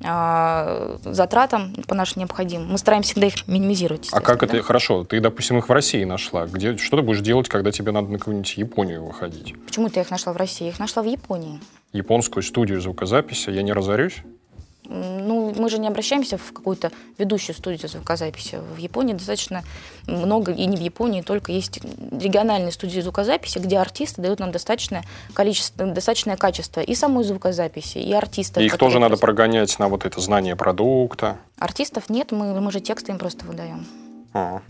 затратам 0.00 1.74
по 1.88 1.94
нашим 1.94 2.20
необходимым. 2.20 2.72
Мы 2.72 2.78
стараемся 2.78 3.12
всегда 3.12 3.28
их 3.28 3.48
минимизировать. 3.48 4.08
А 4.12 4.20
как 4.20 4.40
да? 4.40 4.46
это 4.46 4.62
хорошо? 4.62 5.04
Ты, 5.04 5.20
допустим, 5.20 5.58
их 5.58 5.68
в 5.68 5.72
России 5.72 6.04
нашла. 6.04 6.46
Где, 6.46 6.76
что 6.76 6.98
ты 6.98 7.02
будешь 7.02 7.20
делать, 7.20 7.48
когда 7.48 7.70
тебе 7.72 7.92
надо 7.92 8.08
на 8.08 8.18
какую-нибудь 8.18 8.56
Японию 8.56 9.04
выходить? 9.04 9.54
Почему 9.64 9.88
ты 9.88 10.00
их 10.00 10.10
нашла 10.10 10.32
в 10.32 10.36
России? 10.36 10.64
Я 10.64 10.70
их 10.70 10.78
нашла 10.78 11.02
в 11.02 11.06
Японии. 11.06 11.60
Японскую 11.92 12.42
студию 12.42 12.80
звукозаписи, 12.80 13.50
я 13.50 13.62
не 13.62 13.72
разорюсь? 13.72 14.16
Ну, 14.88 15.52
мы 15.56 15.68
же 15.68 15.78
не 15.78 15.88
обращаемся 15.88 16.38
в 16.38 16.52
какую-то 16.52 16.90
ведущую 17.18 17.56
студию 17.56 17.88
звукозаписи. 17.88 18.60
В 18.74 18.78
Японии 18.78 19.12
достаточно 19.12 19.62
много, 20.06 20.52
и 20.52 20.66
не 20.66 20.76
в 20.76 20.80
Японии, 20.80 21.22
только 21.22 21.52
есть 21.52 21.80
региональные 21.82 22.72
студии 22.72 23.00
звукозаписи, 23.00 23.58
где 23.58 23.78
артисты 23.78 24.22
дают 24.22 24.40
нам 24.40 24.52
достаточное 24.52 25.04
количество, 25.34 25.86
достаточное 25.86 26.36
качество 26.36 26.80
и 26.80 26.94
самой 26.94 27.24
звукозаписи, 27.24 27.98
и 27.98 28.12
артистов. 28.12 28.62
И 28.62 28.66
их 28.66 28.76
тоже 28.78 28.98
надо 28.98 29.16
прогонять 29.16 29.78
на 29.78 29.88
вот 29.88 30.04
это 30.04 30.20
знание 30.20 30.56
продукта. 30.56 31.38
Артистов 31.58 32.08
нет, 32.08 32.32
мы, 32.32 32.58
мы 32.60 32.70
же 32.70 32.80
тексты 32.80 33.12
им 33.12 33.18
просто 33.18 33.44
выдаем. 33.44 33.86
А. 34.32 34.60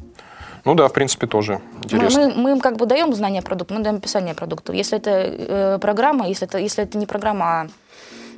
Ну 0.64 0.74
да, 0.74 0.88
в 0.88 0.92
принципе, 0.92 1.29
тоже 1.29 1.61
интересно. 1.85 2.22
Мы, 2.22 2.26
мы, 2.29 2.42
мы 2.42 2.50
им 2.50 2.61
как 2.61 2.76
бы 2.76 2.87
даем 2.87 3.14
знание 3.14 3.40
продукта, 3.40 3.74
мы 3.74 3.81
даем 3.81 3.96
описание 3.96 4.35
продукта. 4.35 4.72
Если 4.72 4.98
это 4.98 5.11
э, 5.11 5.79
программа, 5.81 6.26
если 6.29 6.48
это, 6.48 6.59
если 6.59 6.83
это 6.83 6.98
не 6.98 7.07
программа, 7.07 7.46
а 7.46 7.68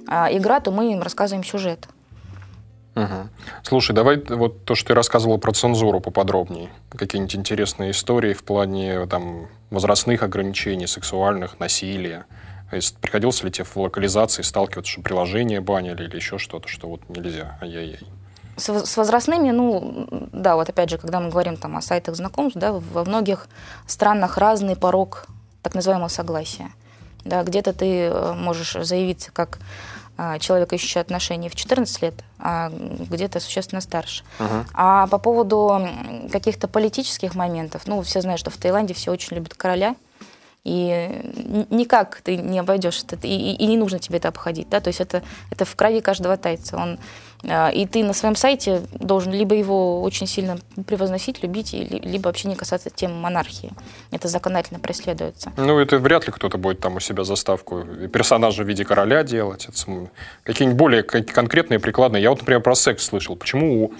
а, 0.09 0.29
игра, 0.33 0.61
то 0.61 0.71
мы 0.71 0.93
им 0.93 1.03
рассказываем 1.03 1.45
сюжет. 1.45 1.87
Угу. 2.97 3.29
Слушай, 3.63 3.93
давай 3.93 4.17
вот 4.17 4.65
то, 4.65 4.75
что 4.75 4.89
ты 4.89 4.95
рассказывала 4.95 5.37
про 5.37 5.53
цензуру 5.53 6.01
поподробнее. 6.01 6.71
Какие-нибудь 6.91 7.37
интересные 7.37 7.93
истории 7.93 8.33
в 8.33 8.43
плане 8.43 9.07
там, 9.07 9.49
возрастных 9.71 10.23
ограничений, 10.23 10.87
сексуальных, 10.87 11.61
насилия. 11.61 12.25
Приходилось 13.01 13.43
ли 13.45 13.51
тебе 13.51 13.65
в 13.65 13.77
локализации 13.77 14.43
сталкиваться, 14.43 14.91
что 14.91 15.03
приложение 15.03 15.61
банили 15.61 16.05
или 16.05 16.17
еще 16.17 16.39
что-то, 16.39 16.69
что 16.69 16.89
вот 16.89 17.09
нельзя, 17.09 17.57
ай-яй-яй? 17.61 18.01
С, 18.57 18.69
с 18.85 18.97
возрастными, 18.97 19.51
ну, 19.53 20.09
да, 20.33 20.57
вот 20.57 20.69
опять 20.69 20.91
же, 20.91 20.99
когда 20.99 21.21
мы 21.21 21.31
говорим 21.31 21.57
там 21.57 21.77
о 21.77 21.83
сайтах 21.83 22.17
знакомств, 22.17 22.59
да, 22.59 22.73
во 22.73 23.05
многих 23.05 23.47
странах 23.87 24.39
разный 24.39 24.75
порог 24.75 25.27
так 25.63 25.75
называемого 25.75 26.09
согласия. 26.09 26.71
Да, 27.25 27.43
где-то 27.43 27.73
ты 27.73 28.05
э, 28.07 28.33
можешь 28.33 28.73
заявиться 28.73 29.31
как 29.33 29.59
а, 29.59 29.63
человек, 30.41 30.73
ищущий 30.73 30.99
отношения 30.99 31.49
в 31.49 31.55
14 31.55 32.03
лет, 32.03 32.15
а 32.39 32.71
где-то 32.71 33.41
существенно 33.41 33.81
старше. 33.81 34.25
Uh-huh. 34.39 34.65
А 34.75 35.07
по 35.07 35.19
поводу 35.19 35.81
каких-то 36.33 36.67
политических 36.69 37.35
моментов, 37.35 37.83
ну, 37.87 38.03
все 38.03 38.21
знают, 38.21 38.41
что 38.41 38.51
в 38.51 38.57
Таиланде 38.57 38.95
все 38.95 39.13
очень 39.13 39.37
любят 39.37 39.55
короля, 39.55 39.95
И 40.69 41.67
никак 41.71 42.21
ты 42.23 42.37
не 42.37 42.59
обойдешь 42.59 43.03
это, 43.03 43.27
и, 43.27 43.31
и 43.31 43.67
не 43.67 43.79
нужно 43.79 43.99
тебе 43.99 44.19
это 44.19 44.29
обходить. 44.29 44.69
Да? 44.69 44.81
То 44.81 44.89
есть 44.89 45.01
это, 45.01 45.23
это 45.51 45.65
в 45.65 45.75
крови 45.75 46.01
каждого 46.01 46.37
тайца. 46.37 46.77
Он, 46.77 46.99
а, 47.49 47.71
и 47.71 47.87
ты 47.87 48.05
на 48.05 48.13
своем 48.13 48.37
сайте 48.37 48.83
должен 48.93 49.33
либо 49.33 49.55
его 49.55 50.03
очень 50.03 50.27
сильно 50.27 50.59
превозносить, 50.87 51.43
любить, 51.43 51.73
либо 51.73 52.27
вообще 52.27 52.49
не 52.49 52.55
касаться 52.55 52.91
темы 52.91 53.15
монархии. 53.15 53.73
Это 54.11 54.29
законодательно 54.29 54.79
преследуется. 54.79 55.53
Ну, 55.57 55.79
это 55.79 55.99
вряд 55.99 56.27
ли 56.27 56.33
кто-то 56.33 56.59
будет 56.59 56.81
там 56.81 56.97
у 56.97 57.01
себя 57.01 57.25
заставку 57.25 57.85
персонажа 58.13 58.63
в 58.63 58.69
виде 58.69 58.85
короля 58.85 59.23
делать. 59.23 59.69
Какие-нибудь 60.43 60.79
более 60.79 61.03
конкретные, 61.03 61.79
прикладные. 61.81 62.23
Я 62.23 62.29
вот, 62.29 62.41
например, 62.41 62.61
про 62.61 62.75
секс 62.75 63.07
слышал. 63.07 63.37
Почему 63.37 63.85
у 63.87 63.95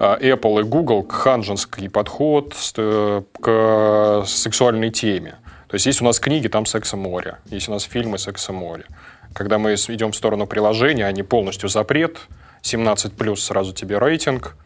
а, 0.00 0.18
Apple 0.18 0.60
и 0.60 0.64
Google 0.64 1.06
ханжинский 1.06 1.88
подход 1.88 2.56
э, 2.76 3.22
к 3.40 4.24
сексуальной 4.26 4.90
теме? 4.90 5.36
То 5.70 5.76
есть 5.76 5.86
есть 5.86 6.02
у 6.02 6.04
нас 6.04 6.18
книги, 6.18 6.48
там 6.48 6.66
секса 6.66 6.96
море. 6.96 7.38
Есть 7.46 7.68
у 7.68 7.70
нас 7.70 7.84
фильмы 7.84 8.18
секса 8.18 8.52
море. 8.52 8.86
Когда 9.32 9.58
мы 9.58 9.74
идем 9.74 10.10
в 10.10 10.16
сторону 10.16 10.48
приложения, 10.48 11.06
они 11.06 11.22
полностью 11.22 11.68
запрет, 11.68 12.18
17 12.62 13.12
плюс 13.12 13.44
сразу 13.44 13.72
тебе 13.72 13.98
рейтинг, 13.98 14.56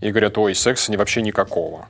и 0.00 0.10
говорят, 0.10 0.36
ой, 0.36 0.56
секса 0.56 0.92
вообще 0.98 1.22
никакого. 1.22 1.86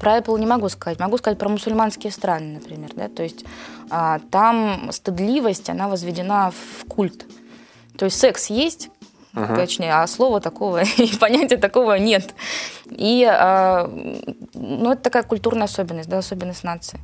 Про 0.00 0.18
Apple 0.18 0.36
не 0.40 0.46
могу 0.46 0.68
сказать. 0.68 0.98
Могу 0.98 1.16
сказать 1.18 1.38
про 1.38 1.48
мусульманские 1.48 2.10
страны, 2.10 2.54
например. 2.54 2.90
Да? 2.96 3.08
То 3.08 3.22
есть 3.22 3.44
а, 3.88 4.18
там 4.32 4.90
стыдливость, 4.90 5.70
она 5.70 5.86
возведена 5.86 6.50
в 6.50 6.86
культ. 6.86 7.24
То 7.96 8.06
есть 8.06 8.18
секс 8.18 8.50
есть, 8.50 8.90
uh-huh. 9.32 9.54
точнее, 9.54 9.94
а 9.94 10.06
слова 10.08 10.40
такого 10.40 10.82
и 10.96 11.16
понятия 11.16 11.56
такого 11.56 11.98
нет. 11.98 12.34
И 12.90 13.24
а, 13.24 13.88
ну, 14.54 14.90
это 14.90 15.02
такая 15.02 15.22
культурная 15.22 15.66
особенность, 15.66 16.08
да, 16.08 16.18
особенность 16.18 16.64
нации. 16.64 16.98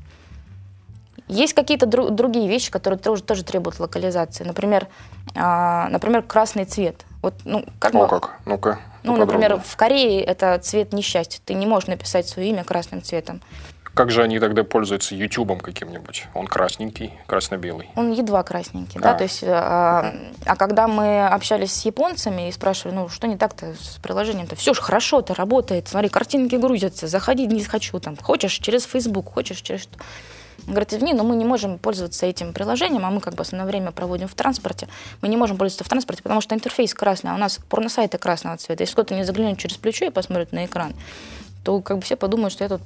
Есть 1.28 1.54
какие-то 1.54 1.86
дру- 1.86 2.10
другие 2.10 2.48
вещи, 2.48 2.70
которые 2.70 2.98
тоже, 2.98 3.22
тоже 3.22 3.44
требуют 3.44 3.80
локализации. 3.80 4.44
Например, 4.44 4.88
а, 5.34 5.88
например, 5.88 6.22
красный 6.22 6.64
цвет. 6.64 7.04
Вот, 7.22 7.34
ну, 7.44 7.64
как 7.78 7.94
О, 7.94 8.08
как? 8.08 8.36
Ну-ка. 8.44 8.80
Ну, 9.02 9.16
например, 9.16 9.60
в 9.64 9.76
Корее 9.76 10.20
это 10.22 10.58
цвет 10.58 10.92
несчастья. 10.92 11.40
Ты 11.44 11.54
не 11.54 11.66
можешь 11.66 11.88
написать 11.88 12.28
свое 12.28 12.50
имя 12.50 12.64
красным 12.64 13.02
цветом. 13.02 13.40
Как 13.94 14.10
же 14.10 14.22
они 14.22 14.38
тогда 14.38 14.64
пользуются 14.64 15.14
Ютубом 15.14 15.60
каким-нибудь? 15.60 16.26
Он 16.32 16.46
красненький, 16.46 17.12
красно-белый. 17.26 17.90
Он 17.94 18.10
едва 18.10 18.42
красненький, 18.42 18.98
а. 19.00 19.02
да. 19.02 19.14
То 19.14 19.24
есть, 19.24 19.44
а, 19.44 20.14
а 20.46 20.56
когда 20.56 20.88
мы 20.88 21.26
общались 21.26 21.72
с 21.74 21.84
японцами 21.84 22.48
и 22.48 22.52
спрашивали, 22.52 22.94
ну 22.94 23.08
что 23.10 23.26
не 23.26 23.36
так-то 23.36 23.74
с 23.74 23.98
приложением-то? 23.98 24.56
Все 24.56 24.72
же 24.72 24.80
хорошо, 24.80 25.20
это 25.20 25.34
работает. 25.34 25.88
Смотри, 25.88 26.08
картинки 26.08 26.54
грузятся, 26.54 27.06
заходи, 27.06 27.46
не 27.46 27.62
хочу 27.62 28.00
там. 28.00 28.16
Хочешь 28.16 28.54
через 28.54 28.84
Facebook, 28.84 29.30
хочешь 29.30 29.60
через 29.60 29.82
что. 29.82 29.98
Говорит, 30.66 30.92
извини, 30.92 31.12
но 31.14 31.24
мы 31.24 31.36
не 31.36 31.44
можем 31.44 31.78
пользоваться 31.78 32.26
этим 32.26 32.52
приложением, 32.52 33.04
а 33.04 33.10
мы 33.10 33.20
как 33.20 33.34
бы 33.34 33.42
основное 33.42 33.66
время 33.66 33.90
проводим 33.90 34.28
в 34.28 34.34
транспорте. 34.34 34.88
Мы 35.20 35.28
не 35.28 35.36
можем 35.36 35.56
пользоваться 35.56 35.84
в 35.84 35.88
транспорте, 35.88 36.22
потому 36.22 36.40
что 36.40 36.54
интерфейс 36.54 36.94
красный, 36.94 37.32
а 37.32 37.34
у 37.34 37.38
нас 37.38 37.58
порносайты 37.68 38.18
красного 38.18 38.56
цвета. 38.56 38.82
Если 38.82 38.94
кто-то 38.94 39.14
не 39.14 39.24
заглянет 39.24 39.58
через 39.58 39.76
плечо 39.76 40.06
и 40.06 40.10
посмотрит 40.10 40.52
на 40.52 40.66
экран, 40.66 40.94
то 41.62 41.80
как 41.80 41.98
бы 41.98 42.02
все 42.02 42.16
подумают, 42.16 42.52
что 42.52 42.64
я 42.64 42.68
тут 42.68 42.82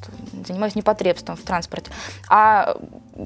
занимаюсь 0.47 0.75
непотребством 0.75 1.37
в 1.37 1.43
транспорте. 1.43 1.91
А 2.29 2.77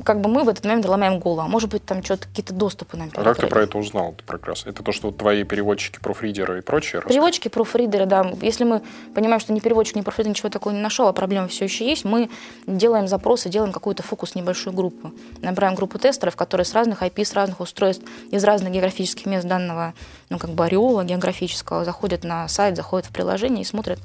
как 0.04 0.20
бы 0.20 0.30
мы 0.30 0.44
в 0.44 0.48
этот 0.48 0.64
момент 0.64 0.86
ломаем 0.86 1.18
голову. 1.18 1.40
А 1.40 1.48
может 1.48 1.70
быть, 1.70 1.84
там 1.84 2.02
что-то 2.04 2.28
какие-то 2.28 2.54
доступы 2.54 2.96
нам 2.96 3.10
А 3.14 3.22
как 3.22 3.38
ты 3.38 3.46
про 3.46 3.62
это 3.62 3.78
узнал? 3.78 4.12
Это 4.12 4.24
прекрасно. 4.24 4.70
Это 4.70 4.82
то, 4.82 4.92
что 4.92 5.10
твои 5.10 5.42
переводчики, 5.42 5.98
профридеры 5.98 6.58
и 6.58 6.60
прочее? 6.60 7.02
Переводчики, 7.06 7.48
профридеры, 7.48 8.06
да. 8.06 8.32
Если 8.40 8.64
мы 8.64 8.82
понимаем, 9.14 9.40
что 9.40 9.52
ни 9.52 9.60
переводчик, 9.60 9.96
ни 9.96 10.02
профридер 10.02 10.30
ничего 10.30 10.48
такого 10.48 10.72
не 10.72 10.80
нашел, 10.80 11.08
а 11.08 11.12
проблема 11.12 11.48
все 11.48 11.64
еще 11.64 11.84
есть, 11.84 12.04
мы 12.04 12.30
делаем 12.66 13.08
запросы, 13.08 13.48
делаем 13.48 13.72
какую-то 13.72 14.02
фокус, 14.02 14.34
небольшую 14.34 14.74
группу. 14.74 15.12
Набираем 15.42 15.74
группу 15.74 15.98
тестеров, 15.98 16.36
которые 16.36 16.64
с 16.64 16.74
разных 16.74 17.02
IP, 17.02 17.24
с 17.24 17.34
разных 17.34 17.60
устройств, 17.60 18.04
из 18.30 18.44
разных 18.44 18.72
географических 18.72 19.26
мест 19.26 19.46
данного, 19.46 19.94
ну, 20.28 20.38
как 20.38 20.50
бы 20.50 20.64
ореола 20.64 21.04
географического, 21.04 21.84
заходят 21.84 22.22
на 22.22 22.46
сайт, 22.46 22.76
заходят 22.76 23.08
в 23.08 23.12
приложение 23.12 23.62
и 23.62 23.64
смотрят, 23.64 23.98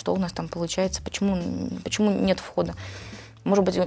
что 0.00 0.14
у 0.14 0.16
нас 0.16 0.32
там 0.32 0.48
получается, 0.48 1.02
почему, 1.02 1.38
почему 1.84 2.10
нет 2.10 2.40
входа. 2.40 2.74
Может 3.44 3.64
быть, 3.64 3.78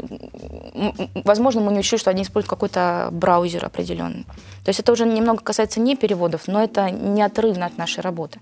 возможно, 1.26 1.62
мы 1.62 1.72
не 1.74 1.80
учли, 1.80 1.98
что 1.98 2.10
они 2.10 2.24
используют 2.24 2.50
какой-то 2.50 3.10
браузер 3.12 3.66
определенный. 3.66 4.24
То 4.64 4.70
есть 4.70 4.80
это 4.80 4.92
уже 4.92 5.06
немного 5.06 5.42
касается 5.42 5.80
не 5.80 5.96
переводов, 5.96 6.48
но 6.48 6.64
это 6.64 6.90
неотрывно 6.90 7.66
от 7.66 7.78
нашей 7.78 8.02
работы. 8.02 8.40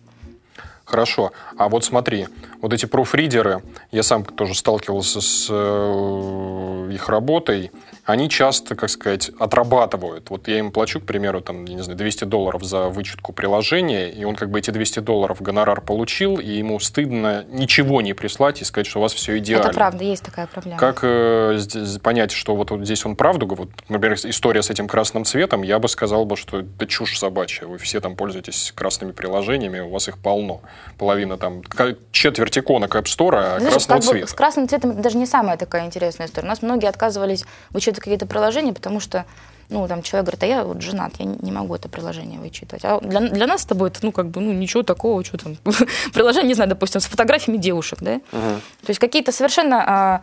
Хорошо. 0.92 1.32
А 1.58 1.70
вот 1.70 1.86
смотри, 1.86 2.28
вот 2.62 2.74
эти 2.74 2.86
профридеры, 2.86 3.64
я 3.92 4.04
сам 4.04 4.26
тоже 4.26 4.56
сталкивался 4.56 5.22
с 5.22 5.48
э, 5.50 6.90
их 6.92 7.08
работой, 7.08 7.72
они 8.04 8.30
часто, 8.30 8.76
как 8.76 8.90
сказать, 8.90 9.32
отрабатывают. 9.40 10.30
Вот 10.30 10.48
я 10.48 10.60
им 10.60 10.72
плачу, 10.72 11.00
к 11.00 11.06
примеру, 11.06 11.40
там, 11.40 11.64
я 11.66 11.76
не 11.76 11.82
знаю, 11.82 11.98
200 11.98 12.26
долларов 12.26 12.64
за 12.64 12.90
вычетку 12.90 13.32
приложения, 13.32 14.10
и 14.10 14.24
он 14.26 14.36
как 14.36 14.50
бы 14.50 14.60
эти 14.60 14.72
200 14.72 15.00
долларов 15.00 15.42
гонорар 15.42 15.80
получил, 15.82 16.38
и 16.38 16.50
ему 16.50 16.80
стыдно 16.80 17.46
ничего 17.50 18.02
не 18.02 18.14
прислать 18.14 18.62
и 18.62 18.66
сказать, 18.66 18.88
что 18.88 19.00
у 19.00 19.02
вас 19.02 19.14
все 19.14 19.38
идеально. 19.38 19.68
Это 19.68 19.74
правда, 19.74 20.04
есть 20.04 20.24
такая 20.24 20.48
проблема. 20.48 20.78
Как 20.78 21.00
э, 21.04 21.58
понять, 22.04 22.32
что 22.32 22.56
вот, 22.56 22.72
вот 22.72 22.84
здесь 22.84 23.06
он 23.06 23.16
правду, 23.16 23.48
вот, 23.48 23.70
например, 23.88 24.18
история 24.24 24.62
с 24.62 24.70
этим 24.70 24.88
красным 24.88 25.24
цветом, 25.24 25.62
я 25.62 25.80
бы 25.80 25.88
сказал 25.88 26.26
бы, 26.26 26.36
что 26.36 26.60
это 26.60 26.88
чушь 26.88 27.18
собачья. 27.18 27.66
Вы 27.66 27.78
все 27.78 28.02
там 28.02 28.16
пользуетесь 28.16 28.74
красными 28.76 29.12
приложениями, 29.12 29.80
у 29.80 29.90
вас 29.90 30.08
их 30.08 30.18
полно. 30.18 30.62
Половина 30.98 31.38
там, 31.38 31.62
четверть 32.12 32.58
иконок 32.58 32.96
App 32.96 33.04
Store, 33.04 33.36
а 33.36 33.60
Знаешь, 33.60 33.74
красного 33.74 34.00
как 34.00 34.10
цвета. 34.10 34.26
Бы 34.26 34.30
с 34.30 34.34
красным 34.34 34.70
цветом 34.70 34.92
это 34.92 35.02
даже 35.02 35.18
не 35.18 35.26
самая 35.26 35.58
такая 35.58 35.86
интересная 35.86 36.28
история. 36.28 36.46
У 36.46 36.50
нас 36.50 36.62
многие 36.62 36.88
отказывались 36.88 37.46
вычитать 37.72 38.00
какие-то 38.00 38.26
приложения, 38.26 38.74
потому 38.74 39.00
что 39.00 39.26
ну, 39.72 39.88
там 39.88 40.04
человек 40.04 40.26
говорит, 40.26 40.44
а 40.44 40.46
я 40.46 40.64
вот 40.66 40.82
женат, 40.82 41.14
я 41.18 41.26
не 41.26 41.52
могу 41.52 41.76
это 41.76 41.88
приложение 41.88 42.40
вычитывать. 42.40 42.84
А 42.84 43.00
для, 43.00 43.22
для 43.22 43.48
нас 43.48 43.62
с 43.62 43.66
тобой 43.66 43.90
это, 43.90 44.00
ну, 44.02 44.12
как 44.12 44.28
бы, 44.28 44.42
ну, 44.42 44.52
ничего 44.52 44.84
такого, 44.84 45.24
что 45.24 45.38
там, 45.38 45.56
приложение, 46.14 46.50
не 46.50 46.54
знаю, 46.56 46.70
допустим, 46.70 47.00
с 47.00 47.06
фотографиями 47.06 47.58
девушек, 47.58 48.00
да? 48.02 48.16
Uh-huh. 48.16 48.60
То 48.82 48.90
есть 48.90 49.00
какие-то 49.00 49.32
совершенно... 49.32 49.84
А, 49.88 50.22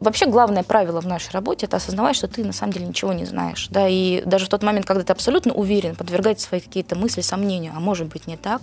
вообще 0.00 0.26
главное 0.26 0.62
правило 0.62 1.00
в 1.00 1.06
нашей 1.06 1.32
работе 1.32 1.66
это 1.66 1.76
осознавать, 1.76 2.16
что 2.16 2.28
ты 2.28 2.44
на 2.44 2.52
самом 2.52 2.72
деле 2.72 2.86
ничего 2.86 3.12
не 3.12 3.24
знаешь. 3.24 3.68
Да, 3.70 3.88
и 3.88 4.22
даже 4.24 4.46
в 4.46 4.48
тот 4.48 4.62
момент, 4.62 4.86
когда 4.86 5.02
ты 5.02 5.12
абсолютно 5.12 5.52
уверен, 5.52 5.96
подвергать 5.96 6.40
свои 6.40 6.60
какие-то 6.60 6.96
мысли 6.96 7.20
сомнению, 7.20 7.72
а 7.76 7.80
может 7.80 8.08
быть 8.08 8.26
не 8.26 8.36
так, 8.36 8.62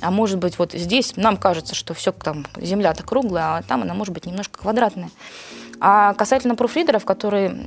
а 0.00 0.10
может 0.10 0.38
быть 0.38 0.58
вот 0.58 0.72
здесь 0.72 1.16
нам 1.16 1.36
кажется, 1.36 1.74
что 1.74 1.94
все 1.94 2.12
там, 2.12 2.46
земля-то 2.56 3.02
круглая, 3.02 3.58
а 3.58 3.62
там 3.62 3.82
она 3.82 3.94
может 3.94 4.14
быть 4.14 4.26
немножко 4.26 4.58
квадратная. 4.60 5.10
А 5.80 6.14
касательно 6.14 6.54
пруфридеров, 6.54 7.04
которые 7.04 7.66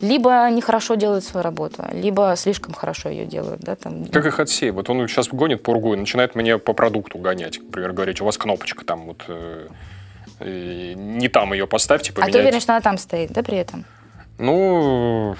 либо 0.00 0.48
нехорошо 0.50 0.94
делают 0.94 1.24
свою 1.24 1.42
работу, 1.42 1.84
либо 1.92 2.34
слишком 2.36 2.74
хорошо 2.74 3.08
ее 3.08 3.26
делают. 3.26 3.60
Да, 3.60 3.76
там. 3.76 4.06
Как 4.06 4.26
их 4.26 4.40
отсеять? 4.40 4.74
Вот 4.74 4.90
он 4.90 5.06
сейчас 5.08 5.28
гонит 5.28 5.62
пургу 5.62 5.94
и 5.94 5.96
начинает 5.96 6.34
мне 6.34 6.58
по 6.58 6.72
продукту 6.72 7.18
гонять. 7.18 7.58
Например, 7.60 7.92
говорить, 7.92 8.20
у 8.20 8.24
вас 8.24 8.38
кнопочка 8.38 8.84
там 8.84 9.06
вот... 9.06 9.24
Э, 9.28 9.68
не 10.44 11.28
там 11.28 11.52
ее 11.52 11.66
поставьте, 11.66 12.12
поменяйте. 12.12 12.38
А 12.38 12.40
ты 12.40 12.46
уверен, 12.46 12.60
что 12.60 12.72
она 12.72 12.80
там 12.80 12.98
стоит, 12.98 13.32
да, 13.32 13.42
при 13.42 13.58
этом? 13.58 13.84
Ну, 14.38 15.36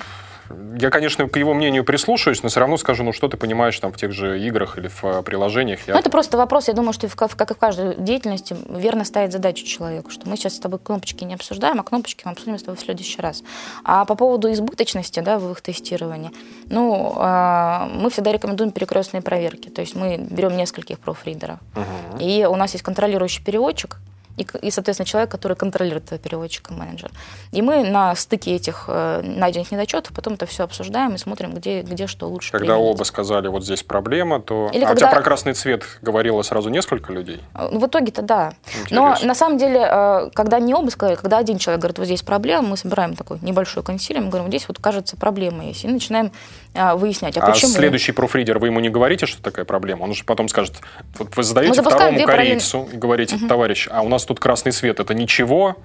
я, 0.78 0.90
конечно, 0.90 1.28
к 1.28 1.36
его 1.36 1.54
мнению 1.54 1.84
прислушаюсь, 1.84 2.42
но 2.42 2.48
все 2.48 2.60
равно 2.60 2.76
скажу, 2.76 3.02
ну 3.02 3.12
что 3.12 3.28
ты 3.28 3.36
понимаешь 3.36 3.78
там 3.78 3.92
в 3.92 3.96
тех 3.96 4.12
же 4.12 4.40
играх 4.40 4.78
или 4.78 4.88
в 4.88 5.22
приложениях. 5.22 5.80
Я... 5.86 5.94
Ну, 5.94 6.00
это 6.00 6.10
просто 6.10 6.36
вопрос, 6.36 6.68
я 6.68 6.74
думаю, 6.74 6.92
что 6.92 7.08
в, 7.08 7.16
как 7.16 7.50
и 7.50 7.54
в 7.54 7.56
каждой 7.56 7.96
деятельности 7.96 8.56
верно 8.68 9.04
ставить 9.04 9.32
задачу 9.32 9.64
человеку, 9.64 10.10
что 10.10 10.28
мы 10.28 10.36
сейчас 10.36 10.56
с 10.56 10.60
тобой 10.60 10.78
кнопочки 10.78 11.24
не 11.24 11.34
обсуждаем, 11.34 11.80
а 11.80 11.82
кнопочки 11.82 12.22
мы 12.24 12.32
обсудим 12.32 12.58
с 12.58 12.62
тобой 12.62 12.76
в 12.76 12.80
следующий 12.80 13.20
раз. 13.20 13.42
А 13.84 14.04
по 14.04 14.14
поводу 14.14 14.52
избыточности 14.52 15.20
да, 15.20 15.38
в 15.38 15.50
их 15.50 15.60
тестировании, 15.60 16.30
ну, 16.66 17.14
э, 17.16 17.88
мы 17.94 18.10
всегда 18.10 18.32
рекомендуем 18.32 18.70
перекрестные 18.70 19.22
проверки. 19.22 19.68
То 19.68 19.80
есть 19.80 19.94
мы 19.94 20.18
берем 20.18 20.56
нескольких 20.56 20.98
профридеров. 20.98 21.58
Угу. 21.74 22.20
И 22.20 22.44
у 22.44 22.56
нас 22.56 22.72
есть 22.72 22.84
контролирующий 22.84 23.42
переводчик, 23.42 23.98
и, 24.36 24.46
и, 24.62 24.70
соответственно, 24.70 25.06
человек, 25.06 25.30
который 25.30 25.56
контролирует 25.56 26.04
переводчик 26.20 26.70
и 26.70 26.74
менеджер. 26.74 27.10
И 27.52 27.62
мы 27.62 27.84
на 27.84 28.14
стыке 28.14 28.54
этих 28.54 28.84
э, 28.88 29.22
найденных 29.22 29.70
недочетов 29.72 30.12
потом 30.12 30.34
это 30.34 30.46
все 30.46 30.64
обсуждаем 30.64 31.14
и 31.14 31.18
смотрим, 31.18 31.54
где, 31.54 31.82
где 31.82 32.06
что 32.06 32.28
лучше 32.28 32.52
Когда 32.52 32.74
применить. 32.74 32.94
оба 32.94 33.04
сказали, 33.04 33.48
вот 33.48 33.64
здесь 33.64 33.82
проблема, 33.82 34.40
то... 34.40 34.70
Или 34.72 34.84
а 34.84 34.88
когда... 34.88 34.92
у 34.92 34.96
тебя 34.96 35.10
про 35.10 35.22
красный 35.22 35.54
цвет 35.54 35.84
говорило 36.02 36.42
сразу 36.42 36.68
несколько 36.68 37.12
людей? 37.12 37.40
Э, 37.54 37.68
ну, 37.70 37.78
в 37.78 37.86
итоге-то 37.86 38.22
да. 38.22 38.54
Интересно. 38.66 38.96
Но 38.96 39.26
на 39.26 39.34
самом 39.34 39.58
деле, 39.58 39.86
э, 39.88 40.30
когда 40.34 40.58
не 40.58 40.74
оба 40.74 40.90
сказали, 40.90 41.16
когда 41.16 41.38
один 41.38 41.58
человек 41.58 41.80
говорит, 41.80 41.98
вот 41.98 42.06
здесь 42.06 42.22
проблема, 42.22 42.68
мы 42.68 42.76
собираем 42.76 43.14
такой 43.14 43.38
небольшой 43.42 43.82
консилиум, 43.82 44.30
говорим, 44.30 44.48
здесь 44.48 44.66
вот, 44.68 44.78
кажется, 44.78 45.16
проблема 45.16 45.66
есть. 45.66 45.84
И 45.84 45.88
начинаем 45.88 46.32
выяснять, 46.74 47.36
а, 47.36 47.44
а 47.44 47.50
почему. 47.50 47.70
следующий 47.70 48.10
профридер, 48.10 48.58
вы 48.58 48.66
ему 48.66 48.80
не 48.80 48.88
говорите, 48.88 49.26
что 49.26 49.40
такая 49.40 49.64
проблема? 49.64 50.02
Он 50.02 50.12
же 50.12 50.24
потом 50.24 50.48
скажет, 50.48 50.74
вот 51.18 51.36
вы 51.36 51.42
задаете 51.44 51.80
второму 51.82 52.20
корейцу 52.24 52.78
параллельно... 52.78 52.96
и 52.96 52.98
говорите, 52.98 53.36
угу. 53.36 53.46
товарищ, 53.46 53.88
а 53.90 54.02
у 54.02 54.08
нас 54.08 54.23
тут 54.26 54.40
красный 54.40 54.72
свет, 54.72 55.00
это 55.00 55.14
ничего, 55.14 55.76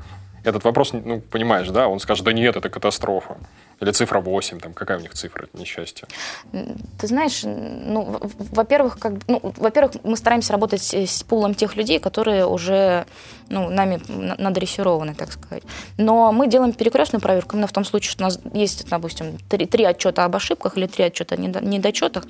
Этот 0.43 0.63
вопрос, 0.63 0.93
ну, 0.93 1.21
понимаешь, 1.21 1.67
да, 1.69 1.87
он 1.87 1.99
скажет, 1.99 2.25
да 2.25 2.33
нет, 2.33 2.55
это 2.55 2.69
катастрофа. 2.69 3.37
Или 3.81 3.91
цифра 3.91 4.19
8, 4.19 4.59
там, 4.59 4.73
какая 4.73 4.97
у 4.97 5.01
них 5.01 5.13
цифра 5.13 5.47
несчастья? 5.53 6.05
Ты 6.51 7.07
знаешь, 7.07 7.43
ну, 7.43 8.19
во-первых, 8.51 8.99
как, 8.99 9.13
ну, 9.27 9.39
во-первых, 9.57 9.93
мы 10.03 10.17
стараемся 10.17 10.51
работать 10.51 10.81
с, 10.81 11.23
пулом 11.23 11.53
тех 11.55 11.77
людей, 11.77 11.99
которые 11.99 12.45
уже 12.45 13.05
ну, 13.47 13.69
нами 13.69 14.01
надрессированы, 14.09 15.15
так 15.15 15.31
сказать. 15.31 15.63
Но 15.97 16.31
мы 16.33 16.47
делаем 16.47 16.73
перекрестную 16.73 17.21
проверку 17.21 17.55
именно 17.55 17.67
в 17.67 17.71
том 17.71 17.85
случае, 17.85 18.11
что 18.11 18.23
у 18.23 18.27
нас 18.27 18.39
есть, 18.53 18.89
допустим, 18.89 19.37
три, 19.49 19.65
три 19.65 19.85
отчета 19.85 20.25
об 20.25 20.35
ошибках 20.35 20.77
или 20.77 20.87
три 20.87 21.05
отчета 21.05 21.35
о 21.35 21.37
недочетах. 21.37 22.25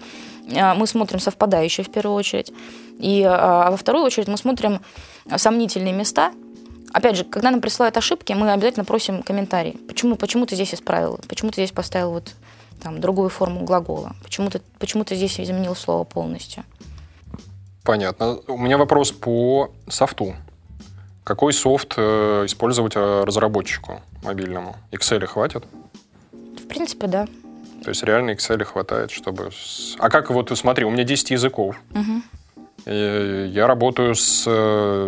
А, 0.55 0.75
мы 0.75 0.85
смотрим 0.85 1.19
совпадающие 1.19 1.83
в 1.83 1.91
первую 1.91 2.15
очередь. 2.15 2.51
И 2.99 3.23
а 3.23 3.71
во 3.71 3.77
вторую 3.77 4.05
очередь 4.05 4.27
мы 4.27 4.37
смотрим 4.37 4.81
сомнительные 5.35 5.93
места, 5.93 6.31
Опять 6.93 7.17
же, 7.17 7.23
когда 7.23 7.51
нам 7.51 7.61
присылают 7.61 7.97
ошибки, 7.97 8.33
мы 8.33 8.51
обязательно 8.51 8.85
просим 8.85 9.21
комментарий. 9.21 9.77
Почему, 9.87 10.15
почему 10.15 10.45
ты 10.45 10.55
здесь 10.55 10.73
исправил? 10.73 11.19
Почему 11.27 11.51
ты 11.51 11.61
здесь 11.61 11.71
поставил 11.71 12.11
вот 12.11 12.33
там 12.81 12.99
другую 12.99 13.29
форму 13.29 13.63
глагола? 13.63 14.15
Почему 14.23 14.49
ты, 14.49 14.61
почему 14.79 15.03
ты 15.03 15.15
здесь 15.15 15.39
изменил 15.39 15.75
слово 15.75 16.03
полностью? 16.03 16.63
Понятно. 17.83 18.39
У 18.47 18.57
меня 18.57 18.77
вопрос 18.77 19.11
по 19.11 19.71
софту. 19.87 20.35
Какой 21.23 21.53
софт 21.53 21.93
э, 21.97 22.45
использовать 22.45 22.95
э, 22.95 23.23
разработчику 23.23 24.01
мобильному? 24.23 24.75
Excel 24.91 25.25
хватит? 25.27 25.63
В 26.31 26.67
принципе, 26.67 27.07
да. 27.07 27.27
То 27.83 27.89
есть 27.89 28.03
реально 28.03 28.31
Excel 28.31 28.63
хватает, 28.63 29.11
чтобы... 29.11 29.51
А 29.99 30.09
как 30.09 30.31
вот, 30.31 30.51
смотри, 30.57 30.85
у 30.85 30.89
меня 30.89 31.03
10 31.03 31.31
языков. 31.31 31.75
Угу. 31.91 32.21
Я 32.91 33.67
работаю 33.67 34.15
с 34.15 34.45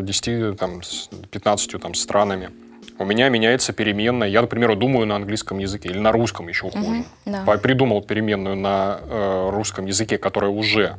10, 0.03 0.27
э, 0.27 0.53
там, 0.53 0.83
с 0.83 1.09
15 1.31 1.81
там, 1.81 1.95
странами. 1.95 2.51
У 2.99 3.05
меня 3.05 3.29
меняется 3.29 3.73
переменная. 3.73 4.27
Я, 4.27 4.41
например, 4.41 4.75
думаю 4.75 5.07
на 5.07 5.15
английском 5.15 5.57
языке 5.57 5.89
или 5.89 5.97
на 5.97 6.11
русском 6.11 6.47
еще 6.47 6.69
хуже. 6.69 6.99
Угу, 6.99 7.05
да. 7.25 7.57
Придумал 7.57 8.03
переменную 8.03 8.55
на 8.55 8.99
э, 9.01 9.49
русском 9.51 9.87
языке, 9.87 10.19
которая 10.19 10.51
уже... 10.51 10.97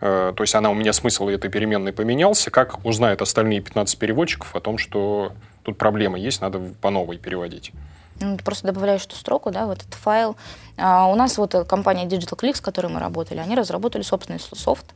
Э, 0.00 0.32
то 0.36 0.42
есть 0.44 0.54
она 0.54 0.70
у 0.70 0.74
меня 0.74 0.92
смысл 0.92 1.28
этой 1.28 1.50
переменной 1.50 1.92
поменялся. 1.92 2.52
Как 2.52 2.84
узнают 2.84 3.20
остальные 3.22 3.60
15 3.62 3.98
переводчиков 3.98 4.54
о 4.54 4.60
том, 4.60 4.78
что 4.78 5.32
тут 5.64 5.78
проблема 5.78 6.16
есть, 6.16 6.40
надо 6.40 6.60
по 6.80 6.90
новой 6.90 7.18
переводить? 7.18 7.72
Ну, 8.20 8.36
ты 8.36 8.44
просто 8.44 8.68
добавляешь 8.68 9.04
эту 9.04 9.16
строку, 9.16 9.50
да, 9.50 9.66
в 9.66 9.70
этот 9.70 9.92
файл. 9.94 10.36
А 10.76 11.06
у 11.06 11.16
нас 11.16 11.38
вот 11.38 11.54
компания 11.66 12.06
Digital 12.06 12.38
Click, 12.38 12.54
с 12.54 12.60
которой 12.60 12.86
мы 12.86 13.00
работали, 13.00 13.40
они 13.40 13.56
разработали 13.56 14.02
собственный 14.02 14.38
софт. 14.38 14.86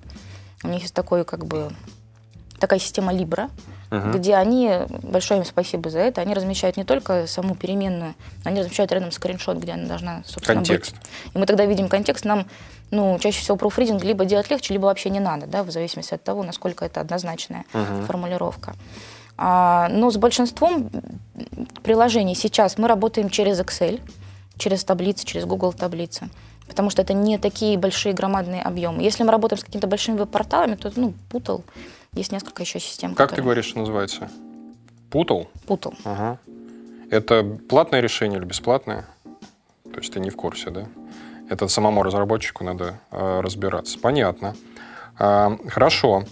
У 0.64 0.68
них 0.68 0.83
есть 0.83 0.94
такой, 0.94 1.24
как 1.24 1.44
бы, 1.44 1.70
такая 2.59 2.79
система 2.79 3.12
Libra, 3.12 3.50
uh-huh. 3.90 4.16
где 4.16 4.35
они, 4.37 4.70
большое 5.03 5.40
им 5.40 5.46
спасибо 5.46 5.90
за 5.90 5.98
это, 6.00 6.20
они 6.20 6.35
размещают 6.35 6.77
не 6.77 6.85
только 6.85 7.27
саму 7.27 7.55
переменную, 7.55 8.14
они 8.44 8.61
размещают 8.61 8.90
рядом 8.92 9.12
скриншот, 9.12 9.59
где 9.59 9.72
она 9.72 9.87
должна, 9.87 10.22
собственно, 10.24 10.57
контекст. 10.57 10.92
быть. 10.92 11.35
И 11.35 11.38
мы 11.38 11.46
тогда 11.46 11.66
видим 11.66 11.88
контекст, 11.88 12.24
нам, 12.24 12.46
ну, 12.90 13.18
чаще 13.20 13.40
всего 13.40 13.57
пруфридинг 13.57 14.03
либо 14.03 14.24
делать 14.24 14.50
легче, 14.50 14.72
либо 14.72 14.87
вообще 14.87 15.11
не 15.11 15.20
надо, 15.20 15.46
да, 15.46 15.62
в 15.62 15.70
зависимости 15.70 16.14
от 16.14 16.24
того, 16.24 16.42
насколько 16.42 16.85
это 16.85 17.00
однозначная 17.00 17.64
uh-huh. 17.72 18.07
формулировка. 18.07 18.74
А, 19.37 19.88
но 19.90 20.11
с 20.11 20.16
большинством 20.16 20.90
приложений 21.83 22.37
сейчас 22.37 22.79
мы 22.79 22.88
работаем 22.88 23.29
через 23.29 23.61
Excel, 23.61 24.00
через 24.57 24.85
таблицы, 24.85 25.27
через 25.27 25.44
Google 25.44 25.72
таблицы 25.72 26.31
потому 26.66 26.90
что 26.90 27.03
это 27.03 27.14
не 27.14 27.38
такие 27.38 27.79
большие 27.79 28.14
громадные 28.14 28.62
объемы. 28.62 29.03
Если 29.03 29.22
мы 29.22 29.31
работаем 29.31 29.59
с 29.59 29.64
какими-то 29.64 29.87
большими 29.87 30.18
веб-порталами, 30.18 30.74
то 30.74 30.92
ну, 30.96 31.14
путал. 31.31 31.64
Есть 32.12 32.33
несколько 32.33 32.62
еще 32.62 32.81
систем. 32.81 33.11
Как 33.11 33.31
которые... 33.31 33.37
ты 33.37 33.42
говоришь, 33.42 33.66
что 33.66 33.79
называется? 33.81 34.31
Путал? 35.11 35.48
Путал. 35.66 35.94
Ага. 36.05 36.38
Это 37.11 37.44
платное 37.68 38.00
решение 38.00 38.38
или 38.38 38.46
бесплатное? 38.46 39.07
То 39.92 39.98
есть 39.98 40.12
ты 40.12 40.20
не 40.20 40.31
в 40.31 40.37
курсе, 40.37 40.70
да? 40.70 40.87
Это 41.48 41.68
самому 41.68 42.03
разработчику 42.03 42.64
надо 42.64 42.98
э, 43.11 43.40
разбираться. 43.40 43.98
Понятно. 43.98 44.57
Э, 45.18 45.57
хорошо. 45.68 46.24
А, 46.24 46.27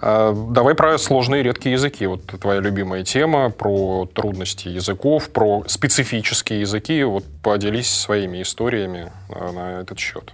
давай 0.00 0.74
про 0.74 0.96
сложные 0.98 1.42
редкие 1.42 1.74
языки. 1.74 2.06
Вот 2.06 2.24
твоя 2.26 2.60
любимая 2.60 3.04
тема, 3.04 3.50
про 3.50 4.06
трудности 4.06 4.68
языков, 4.68 5.30
про 5.30 5.64
специфические 5.66 6.60
языки. 6.60 7.02
Вот 7.04 7.24
поделись 7.42 7.90
своими 7.90 8.42
историями 8.42 9.12
а, 9.28 9.52
на 9.52 9.80
этот 9.80 9.98
счет. 9.98 10.32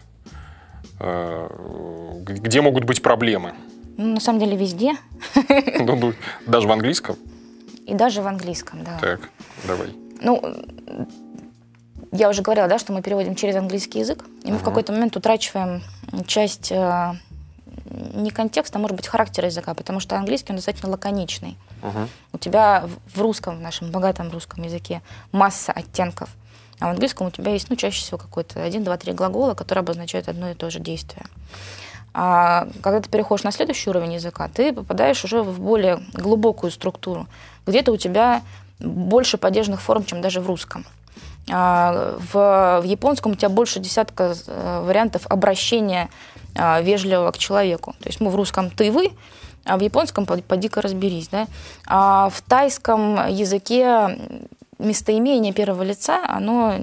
А, 1.00 1.48
где 2.24 2.60
могут 2.60 2.84
быть 2.84 3.02
проблемы? 3.02 3.54
Ну, 3.96 4.14
на 4.14 4.20
самом 4.20 4.40
деле 4.40 4.56
везде. 4.56 4.94
Ну, 5.78 5.96
ну, 5.96 6.12
даже 6.46 6.68
в 6.68 6.72
английском? 6.72 7.16
И 7.86 7.94
даже 7.94 8.22
в 8.22 8.26
английском, 8.26 8.84
да. 8.84 8.98
Так, 9.00 9.30
давай. 9.66 9.94
Ну, 10.20 10.42
я 12.12 12.28
уже 12.28 12.42
говорила, 12.42 12.68
да, 12.68 12.78
что 12.78 12.92
мы 12.92 13.02
переводим 13.02 13.34
через 13.34 13.56
английский 13.56 14.00
язык, 14.00 14.24
и 14.44 14.50
мы 14.50 14.58
в 14.58 14.62
какой-то 14.62 14.92
момент 14.92 15.16
утрачиваем 15.16 15.82
часть 16.26 16.72
не 18.16 18.30
контекст, 18.30 18.74
а 18.74 18.78
может 18.78 18.96
быть 18.96 19.06
характер 19.06 19.44
языка, 19.44 19.74
потому 19.74 20.00
что 20.00 20.16
английский 20.16 20.50
он 20.52 20.56
достаточно 20.56 20.88
лаконичный. 20.88 21.56
Uh-huh. 21.82 22.08
У 22.32 22.38
тебя 22.38 22.88
в 23.14 23.20
русском, 23.20 23.58
в 23.58 23.60
нашем 23.60 23.90
богатом 23.90 24.30
русском 24.30 24.64
языке 24.64 25.02
масса 25.32 25.72
оттенков, 25.72 26.30
а 26.78 26.86
в 26.86 26.90
английском 26.90 27.26
у 27.26 27.30
тебя 27.30 27.52
есть, 27.52 27.70
ну, 27.70 27.76
чаще 27.76 28.00
всего 28.00 28.18
какой-то 28.18 28.62
один, 28.62 28.84
два, 28.84 28.96
три 28.96 29.12
глагола, 29.12 29.54
которые 29.54 29.80
обозначают 29.80 30.28
одно 30.28 30.50
и 30.50 30.54
то 30.54 30.70
же 30.70 30.78
действие. 30.78 31.24
А 32.12 32.68
когда 32.82 33.00
ты 33.00 33.10
переходишь 33.10 33.44
на 33.44 33.52
следующий 33.52 33.90
уровень 33.90 34.14
языка, 34.14 34.48
ты 34.48 34.72
попадаешь 34.72 35.22
уже 35.24 35.42
в 35.42 35.60
более 35.60 36.00
глубокую 36.14 36.70
структуру. 36.70 37.26
Где-то 37.66 37.92
у 37.92 37.96
тебя 37.96 38.42
больше 38.78 39.36
падежных 39.36 39.80
форм, 39.80 40.04
чем 40.04 40.20
даже 40.20 40.40
в 40.40 40.46
русском. 40.46 40.86
А 41.50 42.16
в, 42.32 42.80
в 42.82 42.84
японском 42.84 43.32
у 43.32 43.34
тебя 43.36 43.48
больше 43.48 43.78
десятка 43.78 44.34
э, 44.46 44.82
вариантов 44.84 45.26
обращения 45.28 46.08
а, 46.56 46.80
вежливого 46.80 47.30
к 47.32 47.38
человеку. 47.38 47.94
То 48.00 48.08
есть 48.08 48.20
мы 48.20 48.30
в 48.30 48.36
русском 48.36 48.70
«ты», 48.70 48.90
«вы», 48.90 49.12
а 49.64 49.76
в 49.76 49.80
японском 49.80 50.26
«поди-ка 50.26 50.80
разберись». 50.80 51.28
Да? 51.28 51.46
А 51.86 52.30
в 52.30 52.40
тайском 52.42 53.28
языке 53.28 54.18
местоимение 54.78 55.52
первого 55.52 55.82
лица, 55.82 56.24
оно 56.26 56.74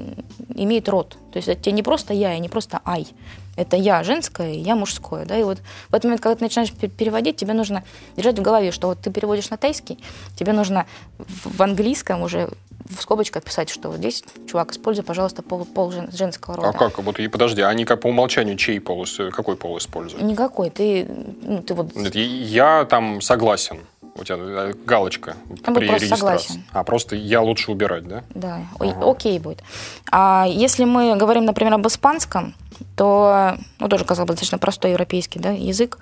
имеет 0.56 0.90
род. 0.90 1.18
То 1.32 1.38
есть 1.38 1.48
это 1.48 1.62
тебе 1.62 1.74
не 1.74 1.84
просто 1.84 2.14
я, 2.14 2.34
и 2.34 2.40
не 2.40 2.50
просто 2.50 2.82
ай. 2.86 3.08
Это 3.56 3.78
я 3.78 4.04
женское, 4.04 4.54
я 4.54 4.76
мужское. 4.76 5.26
Да? 5.26 5.38
И 5.38 5.44
вот 5.44 5.60
в 5.90 5.94
этот 5.94 6.06
момент, 6.06 6.22
когда 6.22 6.36
ты 6.36 6.44
начинаешь 6.44 6.72
переводить, 6.72 7.36
тебе 7.36 7.54
нужно 7.54 7.84
держать 8.16 8.40
в 8.40 8.42
голове, 8.42 8.72
что 8.72 8.88
вот 8.88 9.00
ты 9.00 9.12
переводишь 9.12 9.50
на 9.50 9.58
тайский, 9.58 10.00
тебе 10.36 10.54
нужно 10.54 10.86
в 11.18 11.62
английском 11.62 12.22
уже 12.22 12.50
в 12.86 13.02
скобочках 13.02 13.44
писать, 13.44 13.70
что 13.70 13.90
вот 13.90 13.98
здесь, 13.98 14.24
чувак, 14.50 14.72
используй, 14.72 15.04
пожалуйста, 15.04 15.42
пол, 15.42 15.66
пол 15.66 15.92
женского 15.92 16.58
рода. 16.58 16.70
А 16.70 16.74
как? 16.74 17.00
Вот, 17.00 17.20
и 17.20 17.28
подожди, 17.28 17.62
они 17.62 17.86
как 17.86 18.02
по 18.02 18.08
умолчанию 18.08 18.58
чей 18.58 18.80
пол, 18.80 19.06
какой 19.32 19.56
пол 19.56 19.78
используют? 19.78 20.24
Никакой. 20.24 20.70
Ты, 20.70 21.08
ну, 21.42 21.62
ты 21.62 21.74
вот... 21.74 21.96
Нет, 21.96 22.16
я 22.16 22.86
там 22.86 23.22
согласен. 23.22 23.80
У 24.16 24.24
тебя 24.24 24.38
э, 24.38 24.74
галочка 24.86 25.36
я 25.66 25.74
при 25.74 25.88
просто 25.88 26.08
Согласен. 26.08 26.64
А 26.72 26.84
просто 26.84 27.16
я 27.16 27.42
лучше 27.42 27.72
убирать, 27.72 28.08
да? 28.08 28.24
Да, 28.36 28.62
ага. 28.80 29.10
окей 29.10 29.40
будет. 29.40 29.64
А 30.12 30.46
если 30.48 30.86
мы 30.86 31.16
говорим, 31.16 31.46
например, 31.46 31.74
об 31.74 31.88
испанском, 31.88 32.54
то, 32.96 33.58
ну, 33.80 33.88
тоже, 33.90 34.06
казалось 34.06 34.28
бы, 34.28 34.34
достаточно 34.34 34.58
простой 34.58 34.92
европейский 34.92 35.40
да, 35.40 35.52
язык, 35.52 35.98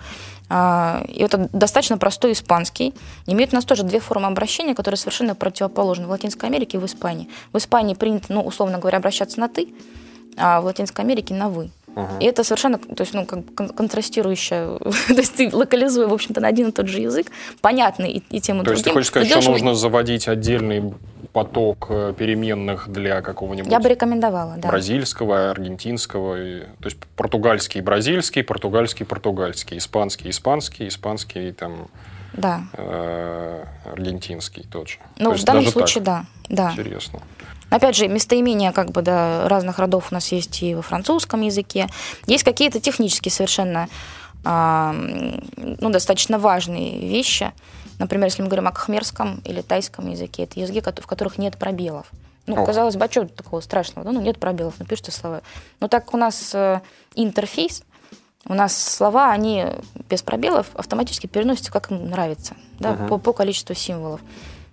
а, 0.50 1.04
и 1.08 1.22
это 1.22 1.50
достаточно 1.54 1.98
простой 1.98 2.34
испанский. 2.34 2.94
Имеет 3.26 3.54
у 3.54 3.56
нас 3.56 3.66
тоже 3.66 3.84
две 3.84 4.00
формы 4.00 4.28
обращения, 4.28 4.76
которые 4.76 4.98
совершенно 4.98 5.34
противоположны 5.34 6.08
в 6.08 6.10
Латинской 6.10 6.50
Америке 6.50 6.78
и 6.78 6.80
в 6.82 6.86
Испании. 6.86 7.30
В 7.54 7.58
Испании 7.58 7.94
принято, 7.94 8.34
ну, 8.34 8.42
условно 8.42 8.78
говоря, 8.78 8.98
обращаться 8.98 9.40
на 9.40 9.48
«ты», 9.48 9.74
а 10.38 10.62
в 10.62 10.66
Латинской 10.66 11.06
Америке 11.06 11.34
на 11.34 11.50
«вы». 11.50 11.72
Uh-huh. 11.94 12.20
И 12.22 12.26
это 12.26 12.44
совершенно, 12.46 12.78
то 12.78 13.02
есть, 13.02 13.14
ну, 13.14 13.26
как 13.26 13.76
контрастирующее, 13.76 14.78
то 15.08 15.16
есть 15.16 15.36
ты 15.36 15.50
локализуя, 15.52 16.08
в 16.08 16.14
общем-то, 16.14 16.40
на 16.40 16.48
один 16.48 16.70
и 16.70 16.72
тот 16.72 16.88
же 16.88 17.02
язык, 17.02 17.28
понятный 17.60 18.12
и, 18.12 18.24
и 18.30 18.40
тем 18.40 18.62
и 18.62 18.66
То 18.66 18.72
есть 18.72 18.84
ты 18.84 18.92
хочешь 18.92 19.08
сказать, 19.08 19.30
что 19.30 19.52
нужно 19.52 19.76
заводить 19.76 20.28
отдельный 20.28 20.94
поток 21.34 21.88
э, 21.90 22.14
переменных 22.18 22.90
для 22.90 23.22
какого-нибудь... 23.22 23.72
Я 23.72 23.80
бы 23.80 23.90
рекомендовала, 23.90 24.56
да. 24.58 24.70
Бразильского, 24.70 25.52
аргентинского, 25.52 26.42
и, 26.42 26.60
то 26.62 26.86
есть 26.86 26.98
португальский, 27.16 27.82
бразильский, 27.82 28.44
португальский, 28.44 29.06
португальский, 29.06 29.78
испанский, 29.78 30.30
испанский, 30.30 30.88
испанский, 30.88 31.52
там... 31.52 31.88
Да. 32.34 32.62
Э, 32.74 33.66
аргентинский 33.86 34.64
тот 34.64 34.88
же. 34.88 34.98
Ну, 35.18 35.34
в 35.34 35.44
данном 35.44 35.66
случае, 35.68 36.04
так. 36.04 36.26
да. 36.48 36.70
да. 36.70 36.72
Интересно. 36.72 37.20
Опять 37.70 37.96
же, 37.96 38.08
местоимения 38.08 38.72
как 38.74 38.92
бы, 38.92 39.02
да, 39.02 39.48
разных 39.48 39.80
родов 39.80 40.12
у 40.12 40.14
нас 40.14 40.32
есть 40.32 40.62
и 40.62 40.76
во 40.76 40.82
французском 40.82 41.42
языке. 41.42 41.88
Есть 42.28 42.44
какие-то 42.44 42.80
технические 42.82 43.32
совершенно 43.32 43.88
а, 44.44 44.94
ну, 45.56 45.90
достаточно 45.90 46.40
важные 46.40 47.00
вещи. 47.00 47.52
Например, 48.02 48.26
если 48.26 48.42
мы 48.42 48.48
говорим 48.48 48.68
о 48.68 48.72
кхмерском 48.72 49.42
или 49.46 49.62
тайском 49.62 50.10
языке, 50.10 50.44
это 50.44 50.60
языки, 50.60 50.82
в 50.82 51.06
которых 51.06 51.38
нет 51.38 51.56
пробелов. 51.58 52.08
Ну, 52.48 52.60
О. 52.60 52.66
казалось 52.66 52.96
бы, 52.96 53.06
а 53.06 53.12
что 53.12 53.28
такого 53.28 53.62
страшного? 53.62 54.12
Ну, 54.12 54.20
нет 54.20 54.40
пробелов, 54.40 54.80
напишите 54.80 55.12
слова. 55.12 55.44
Но 55.80 55.88
так 55.88 56.06
как 56.06 56.16
у 56.16 56.18
нас 56.18 56.50
э, 56.56 56.82
интерфейс, 57.14 57.84
у 58.48 58.56
нас 58.56 58.76
слова, 58.76 59.30
они 59.30 59.68
без 60.10 60.24
пробелов 60.24 60.66
автоматически 60.74 61.28
переносятся, 61.28 61.72
как 61.72 61.92
им 61.92 62.10
нравится, 62.10 62.56
да, 62.80 62.94
uh-huh. 62.94 63.08
по, 63.08 63.18
по 63.20 63.34
количеству 63.34 63.76
символов. 63.76 64.22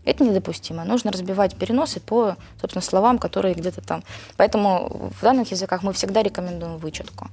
Это 0.07 0.25
недопустимо. 0.25 0.85
Нужно 0.85 1.13
разбивать 1.13 1.55
переносы 1.55 2.01
по, 2.01 2.37
собственно, 2.59 2.81
словам, 2.81 3.19
которые 3.19 3.55
где-то 3.55 3.83
там. 3.83 4.03
Поэтому 4.39 5.11
в 5.21 5.21
данных 5.21 5.51
языках 5.51 5.83
мы 5.83 5.93
всегда 5.93 6.23
рекомендуем 6.23 6.79
вычетку 6.79 7.29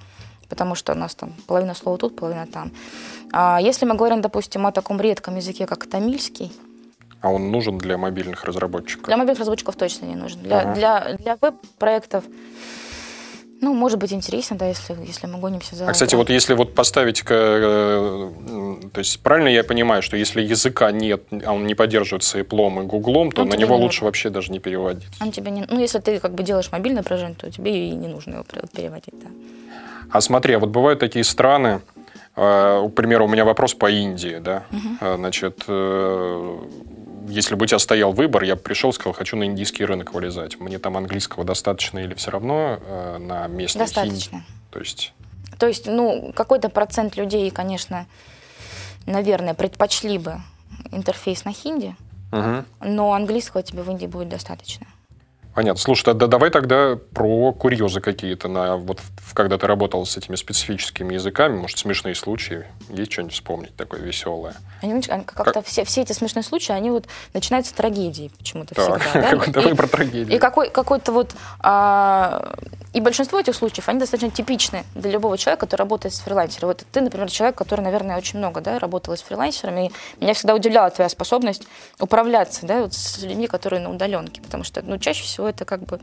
потому 0.49 0.75
что 0.75 0.93
у 0.93 0.95
нас 0.95 1.15
там 1.15 1.33
половина 1.47 1.73
слова 1.73 1.97
тут, 1.97 2.15
половина 2.15 2.47
там. 2.47 2.71
А 3.31 3.59
если 3.61 3.85
мы 3.85 3.95
говорим, 3.95 4.21
допустим, 4.21 4.65
о 4.65 4.71
таком 4.71 5.01
редком 5.01 5.35
языке, 5.35 5.65
как 5.65 5.85
тамильский, 5.87 6.51
а 7.21 7.31
он 7.31 7.51
нужен 7.51 7.77
для 7.77 7.97
мобильных 7.97 8.43
разработчиков? 8.43 9.07
Для 9.07 9.17
мобильных 9.17 9.39
разработчиков 9.39 9.75
точно 9.75 10.05
не 10.05 10.15
нужен. 10.15 10.41
Для, 10.41 10.59
ага. 10.59 10.73
для, 10.75 11.13
для 11.17 11.37
веб-проектов 11.41 12.23
ну, 13.61 13.73
может 13.73 13.97
быть, 13.97 14.13
интересно, 14.13 14.57
да, 14.57 14.67
если, 14.67 14.95
если 15.07 15.27
мы 15.27 15.39
гонимся 15.39 15.75
за... 15.75 15.87
А, 15.87 15.91
кстати, 15.91 16.13
вот 16.13 16.29
если 16.29 16.53
вот 16.53 16.75
поставить... 16.75 17.23
Э, 17.27 18.31
то 18.93 18.99
есть 18.99 19.19
правильно 19.21 19.47
я 19.47 19.63
понимаю, 19.63 20.01
что 20.01 20.17
если 20.17 20.41
языка 20.41 20.91
нет, 20.91 21.23
а 21.43 21.53
он 21.53 21.65
не 21.65 21.73
поддерживается 21.73 22.39
Apple 22.39 22.83
и 22.83 22.85
Google, 22.85 23.31
то 23.31 23.41
он 23.41 23.49
на 23.49 23.55
него 23.55 23.75
лучше 23.77 24.05
вообще 24.05 24.29
даже 24.29 24.51
не 24.51 24.59
переводить? 24.59 25.07
Он 25.21 25.31
тебе 25.31 25.51
не... 25.51 25.65
Ну, 25.67 25.79
если 25.79 25.99
ты 25.99 26.19
как 26.19 26.35
бы 26.35 26.43
делаешь 26.43 26.71
мобильное 26.71 27.01
приложение, 27.01 27.35
то 27.35 27.49
тебе 27.49 27.89
и 27.89 27.91
не 27.91 28.07
нужно 28.07 28.35
его 28.35 28.43
переводить, 28.43 29.13
да. 29.13 29.29
А 30.11 30.21
смотри, 30.21 30.55
а 30.55 30.59
вот 30.59 30.69
бывают 30.69 30.99
такие 30.99 31.23
страны, 31.23 31.81
э, 32.35 32.87
к 32.89 32.95
примеру, 32.95 33.25
у 33.25 33.27
меня 33.27 33.45
вопрос 33.45 33.73
по 33.73 33.89
Индии, 33.89 34.39
да, 34.39 34.63
угу. 34.71 35.15
значит, 35.17 35.63
э, 35.67 36.59
если 37.27 37.55
бы 37.55 37.63
у 37.63 37.65
тебя 37.67 37.79
стоял 37.79 38.11
выбор, 38.11 38.43
я 38.43 38.55
пришел 38.55 38.91
и 38.91 38.93
сказал, 38.93 39.13
хочу 39.13 39.35
на 39.35 39.45
индийский 39.45 39.83
рынок 39.83 40.13
вылезать. 40.13 40.59
Мне 40.59 40.77
там 40.77 40.95
английского 40.95 41.43
достаточно 41.43 41.99
или 41.99 42.13
все 42.13 42.29
равно 42.29 42.79
на 43.19 43.47
местный 43.47 43.79
Достаточно. 43.79 44.39
Хинди? 44.39 44.45
То 44.69 44.79
есть... 44.79 45.13
То 45.57 45.67
есть, 45.67 45.87
ну, 45.87 46.33
какой-то 46.35 46.69
процент 46.69 47.15
людей, 47.15 47.49
конечно, 47.49 48.05
наверное, 49.05 49.53
предпочли 49.53 50.17
бы 50.17 50.35
интерфейс 50.91 51.45
на 51.45 51.53
хинди, 51.53 51.95
угу. 52.31 52.65
но 52.81 53.13
английского 53.13 53.63
тебе 53.63 53.83
в 53.83 53.89
Индии 53.89 54.07
будет 54.07 54.29
достаточно. 54.29 54.87
Понятно. 55.55 55.81
Слушай, 55.81 56.13
да, 56.13 56.27
давай 56.27 56.49
тогда 56.49 56.97
про 57.13 57.53
курьезы 57.53 58.01
какие-то. 58.01 58.49
На, 58.49 58.75
вот 58.75 58.99
когда 59.33 59.57
ты 59.57 59.67
работал 59.67 60.05
с 60.05 60.17
этими 60.17 60.35
специфическими 60.35 61.13
языками, 61.13 61.55
может, 61.55 61.77
смешные 61.77 62.13
случаи. 62.13 62.65
Есть 62.89 63.13
что-нибудь 63.13 63.33
вспомнить 63.33 63.75
такое 63.77 64.01
веселое? 64.01 64.55
Они, 64.81 65.01
как-то 65.01 65.53
как? 65.53 65.65
все, 65.65 65.85
все 65.85 66.01
эти 66.01 66.11
смешные 66.11 66.43
случаи, 66.43 66.73
они 66.73 66.91
вот 66.91 67.05
начинаются 67.33 67.71
с 67.71 67.73
трагедии 67.73 68.31
почему-то 68.37 68.75
так. 68.75 69.01
всегда. 69.01 69.35
Да? 69.45 69.51
Давай 69.51 69.71
и, 69.71 69.75
про 69.75 69.87
трагедию. 69.87 70.35
И 70.35 70.39
какой, 70.39 70.69
какой-то 70.69 71.11
вот... 71.13 71.33
А, 71.59 72.53
и 72.93 73.01
большинство 73.01 73.39
этих 73.39 73.55
случаев, 73.55 73.89
они 73.89 73.99
достаточно 73.99 74.31
типичны 74.31 74.85
для 74.93 75.11
любого 75.11 75.37
человека, 75.37 75.65
который 75.65 75.81
работает 75.81 76.15
с 76.15 76.19
фрилансером. 76.19 76.69
Вот 76.69 76.85
ты, 76.91 77.01
например, 77.01 77.29
человек, 77.29 77.57
который, 77.57 77.81
наверное, 77.81 78.17
очень 78.17 78.39
много 78.39 78.61
да, 78.61 78.79
работал 78.79 79.15
с 79.15 79.21
фрилансерами, 79.21 79.91
и 80.17 80.23
меня 80.23 80.33
всегда 80.33 80.55
удивляла 80.55 80.89
твоя 80.89 81.09
способность 81.09 81.67
управляться 81.99 82.65
да, 82.65 82.81
вот 82.81 82.93
с 82.93 83.21
людьми, 83.21 83.47
которые 83.47 83.81
на 83.81 83.89
удаленке, 83.91 84.41
потому 84.41 84.63
что 84.63 84.81
ну, 84.81 84.97
чаще 84.97 85.23
всего 85.23 85.44
это 85.47 85.65
как 85.65 85.83
бы... 85.83 85.99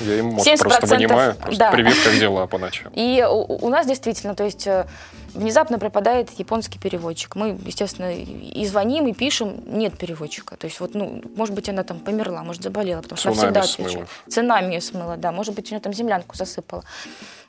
Я 0.00 0.16
ему 0.16 0.32
мозг 0.32 0.48
просто 0.58 0.86
понимаю. 0.86 1.34
Просто 1.36 1.58
да. 1.58 1.70
привет, 1.70 1.96
как 2.04 2.14
дела 2.18 2.46
по 2.46 2.58
ночам. 2.58 2.92
И 2.94 3.24
у, 3.28 3.66
у 3.66 3.68
нас 3.68 3.86
действительно, 3.86 4.34
то 4.34 4.44
есть 4.44 4.66
э, 4.66 4.86
внезапно 5.34 5.78
пропадает 5.78 6.30
японский 6.38 6.78
переводчик. 6.78 7.36
Мы, 7.36 7.58
естественно, 7.64 8.12
и 8.14 8.66
звоним, 8.66 9.06
и 9.06 9.12
пишем, 9.12 9.62
нет 9.66 9.96
переводчика. 9.98 10.56
То 10.56 10.66
есть 10.66 10.80
вот, 10.80 10.94
ну, 10.94 11.22
может 11.36 11.54
быть, 11.54 11.68
она 11.68 11.82
там 11.84 12.00
померла, 12.00 12.42
может, 12.42 12.62
заболела, 12.62 13.02
потому 13.02 13.18
что 13.18 13.32
Цунами 13.32 13.50
она 13.50 13.62
всегда 13.62 13.84
отвечает. 13.84 14.08
Цунами 14.28 14.74
ее 14.74 14.80
смыла, 14.80 15.16
да. 15.16 15.32
Может 15.32 15.54
быть, 15.54 15.70
у 15.70 15.74
нее 15.74 15.80
там 15.80 15.92
землянку 15.92 16.36
засыпала. 16.36 16.84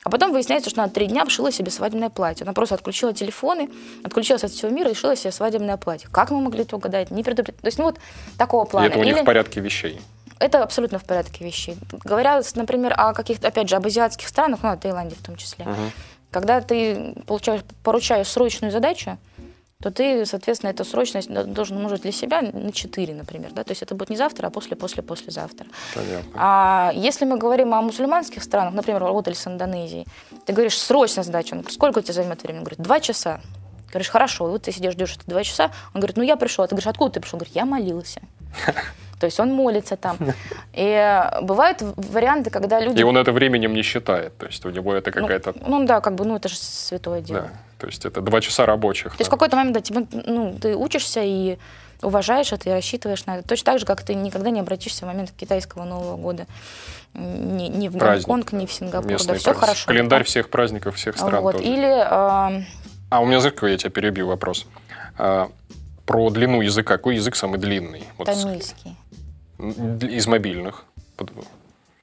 А 0.04 0.10
потом 0.10 0.32
выясняется, 0.32 0.68
что 0.68 0.82
она 0.82 0.90
три 0.90 1.06
дня 1.06 1.24
шила 1.28 1.52
себе 1.52 1.70
свадебное 1.70 2.10
платье. 2.10 2.44
Она 2.44 2.52
просто 2.52 2.74
отключила 2.74 3.12
телефоны, 3.12 3.70
отключилась 4.02 4.42
от 4.42 4.50
всего 4.50 4.70
мира 4.70 4.90
и 4.90 4.94
шила 4.94 5.14
себе 5.14 5.30
свадебное 5.30 5.76
платье. 5.76 6.08
Как 6.10 6.30
мы 6.30 6.40
могли 6.40 6.62
это 6.62 6.76
угадать? 6.76 7.10
Не 7.10 7.22
предупредить. 7.22 7.60
То 7.60 7.66
есть, 7.66 7.78
ну 7.78 7.84
вот 7.84 7.98
такого 8.36 8.64
плана. 8.64 8.86
И 8.86 8.88
это 8.88 8.98
у 8.98 9.04
них 9.04 9.14
Или... 9.14 9.22
в 9.22 9.24
порядке 9.24 9.60
вещей. 9.60 10.00
Это 10.42 10.62
абсолютно 10.62 10.98
в 10.98 11.04
порядке 11.04 11.44
вещей. 11.44 11.76
Говоря, 12.04 12.40
например, 12.54 12.94
о 12.96 13.14
каких-то, 13.14 13.48
опять 13.48 13.68
же, 13.68 13.76
об 13.76 13.86
азиатских 13.86 14.28
странах, 14.28 14.60
ну, 14.62 14.70
о 14.70 14.76
Таиланде 14.76 15.14
в 15.14 15.22
том 15.22 15.36
числе, 15.36 15.64
uh-huh. 15.64 15.90
когда 16.30 16.60
ты 16.60 17.14
получаешь, 17.26 17.62
поручаешь 17.82 18.28
срочную 18.28 18.72
задачу, 18.72 19.18
то 19.82 19.90
ты, 19.90 20.24
соответственно, 20.26 20.70
эту 20.70 20.84
срочность 20.84 21.28
должен 21.28 21.76
умножить 21.76 22.02
для 22.02 22.12
себя 22.12 22.40
на 22.40 22.70
4, 22.70 23.14
например. 23.14 23.52
Да? 23.52 23.64
То 23.64 23.72
есть 23.72 23.82
это 23.82 23.94
будет 23.96 24.10
не 24.10 24.16
завтра, 24.16 24.46
а 24.46 24.50
после, 24.50 24.76
после, 24.76 25.02
послезавтра. 25.02 25.66
Понятно. 25.94 26.30
А 26.34 26.92
если 26.94 27.24
мы 27.24 27.36
говорим 27.36 27.74
о 27.74 27.82
мусульманских 27.82 28.44
странах, 28.44 28.74
например, 28.74 29.00
работали 29.00 29.34
с 29.34 29.46
Индонезией, 29.46 30.06
ты 30.46 30.52
говоришь, 30.52 30.78
срочная 30.78 31.24
задача, 31.24 31.54
он 31.54 31.60
говорит, 31.60 31.74
сколько 31.74 31.98
у 31.98 32.02
тебя 32.02 32.14
займет 32.14 32.42
времени? 32.42 32.60
Он 32.60 32.64
говорит, 32.64 32.80
два 32.80 33.00
часа. 33.00 33.40
Говоришь, 33.88 34.08
хорошо, 34.08 34.48
и 34.48 34.52
вот 34.52 34.62
ты 34.62 34.72
сидишь, 34.72 34.92
ждешь 34.92 35.16
это 35.16 35.24
два 35.26 35.42
часа. 35.42 35.72
Он 35.94 36.00
говорит, 36.00 36.16
ну 36.16 36.22
я 36.22 36.36
пришел. 36.36 36.64
А 36.64 36.68
ты 36.68 36.74
говоришь, 36.74 36.86
откуда 36.86 37.14
ты 37.14 37.20
пришел? 37.20 37.36
Он 37.36 37.40
говорит, 37.40 37.56
я 37.56 37.66
молился. 37.66 38.22
То 39.22 39.26
есть 39.26 39.38
он 39.38 39.52
молится 39.52 39.96
там. 39.96 40.16
И 40.72 41.20
бывают 41.42 41.78
варианты, 41.80 42.50
когда 42.50 42.80
люди... 42.80 42.98
И 42.98 43.04
он 43.04 43.16
это 43.16 43.30
временем 43.30 43.72
не 43.72 43.82
считает. 43.82 44.36
То 44.36 44.46
есть 44.46 44.66
у 44.66 44.70
него 44.70 44.92
это 44.92 45.12
ну, 45.14 45.22
какая-то... 45.22 45.54
Ну, 45.60 45.78
ну 45.78 45.86
да, 45.86 46.00
как 46.00 46.16
бы, 46.16 46.24
ну 46.24 46.34
это 46.34 46.48
же 46.48 46.56
святое 46.56 47.20
дело. 47.20 47.42
Да. 47.42 47.48
То 47.78 47.86
есть 47.86 48.04
это 48.04 48.20
два 48.20 48.40
часа 48.40 48.66
рабочих. 48.66 49.12
То 49.12 49.18
да. 49.18 49.20
есть 49.20 49.28
в 49.28 49.30
какой-то 49.30 49.56
момент, 49.56 49.74
да, 49.74 49.80
тебе, 49.80 50.06
ну, 50.26 50.58
ты 50.60 50.74
учишься 50.74 51.20
и 51.22 51.56
уважаешь 52.02 52.52
это 52.52 52.68
и 52.68 52.72
рассчитываешь 52.72 53.24
на 53.26 53.36
это. 53.36 53.48
Точно 53.48 53.66
так 53.66 53.78
же, 53.78 53.86
как 53.86 54.02
ты 54.02 54.16
никогда 54.16 54.50
не 54.50 54.58
обратишься 54.58 55.04
в 55.04 55.06
момент 55.06 55.30
китайского 55.36 55.84
Нового 55.84 56.16
года 56.16 56.48
ни, 57.14 57.68
ни 57.68 57.86
в 57.86 57.96
Гонконг, 57.96 58.50
ни 58.50 58.66
в 58.66 58.72
Сингапур. 58.72 59.08
Местный 59.08 59.34
да, 59.34 59.38
все 59.38 59.54
хорошо. 59.54 59.86
Календарь 59.86 60.22
да. 60.22 60.24
всех 60.24 60.50
праздников 60.50 60.96
всех 60.96 61.16
стран 61.16 61.42
вот. 61.42 61.52
тоже. 61.52 61.64
Или... 61.64 61.86
Э... 61.86 62.64
А 63.10 63.20
у 63.20 63.26
меня, 63.26 63.38
знаешь, 63.38 63.54
я 63.62 63.76
тебя 63.76 63.90
перебью 63.90 64.26
вопрос. 64.26 64.66
Про 66.06 66.30
длину 66.30 66.60
языка. 66.60 66.96
Какой 66.96 67.16
язык 67.16 67.36
самый 67.36 67.58
длинный? 67.58 68.04
Вот 68.18 68.26
Тамильский. 68.26 68.96
Из 69.58 70.26
мобильных. 70.26 70.84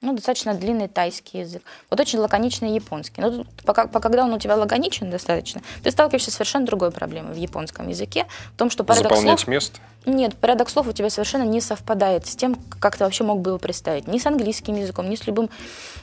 Ну, 0.01 0.13
достаточно 0.13 0.53
длинный 0.53 0.87
тайский 0.87 1.41
язык. 1.41 1.61
Вот 1.89 1.99
очень 1.99 2.19
лаконичный 2.19 2.73
японский. 2.73 3.19
Но 3.19 3.31
тут, 3.31 3.47
пока, 3.65 3.85
пока, 3.85 3.99
когда 3.99 4.23
он 4.23 4.31
у 4.31 4.39
тебя 4.39 4.55
лаконичен 4.55 5.09
достаточно, 5.09 5.61
ты 5.83 5.91
сталкиваешься 5.91 6.31
с 6.31 6.35
совершенно 6.35 6.65
другой 6.65 6.91
проблемой 6.91 7.33
в 7.33 7.37
японском 7.37 7.89
языке. 7.89 8.25
В 8.53 8.57
том, 8.57 8.69
что 8.69 8.85
порядок 8.85 9.11
Заполнять 9.11 9.41
слов... 9.41 9.49
место? 9.49 9.79
Нет, 10.05 10.35
порядок 10.35 10.69
слов 10.69 10.87
у 10.87 10.93
тебя 10.93 11.09
совершенно 11.09 11.43
не 11.43 11.59
совпадает 11.59 12.25
с 12.27 12.35
тем, 12.37 12.55
как 12.79 12.95
ты 12.95 13.03
вообще 13.03 13.25
мог 13.25 13.41
бы 13.41 13.49
его 13.49 13.57
представить. 13.57 14.07
Ни 14.07 14.19
с 14.19 14.25
английским 14.25 14.75
языком, 14.75 15.09
ни 15.09 15.17
с 15.17 15.27
любым, 15.27 15.49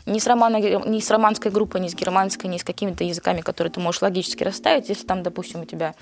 ни 0.05 0.19
с, 0.19 0.27
романо, 0.27 0.57
ни 0.59 1.01
с 1.01 1.11
романской 1.11 1.51
группой, 1.51 1.81
ни 1.81 1.89
с 1.89 1.95
германской, 1.95 2.51
ни 2.51 2.59
с 2.59 2.65
какими-то 2.65 3.03
языками, 3.03 3.41
которые 3.41 3.73
ты 3.73 3.81
можешь 3.81 4.03
логически 4.03 4.45
расставить. 4.45 4.91
Если 4.91 5.07
там, 5.07 5.23
допустим, 5.23 5.63
у 5.63 5.65
тебя 5.65 5.95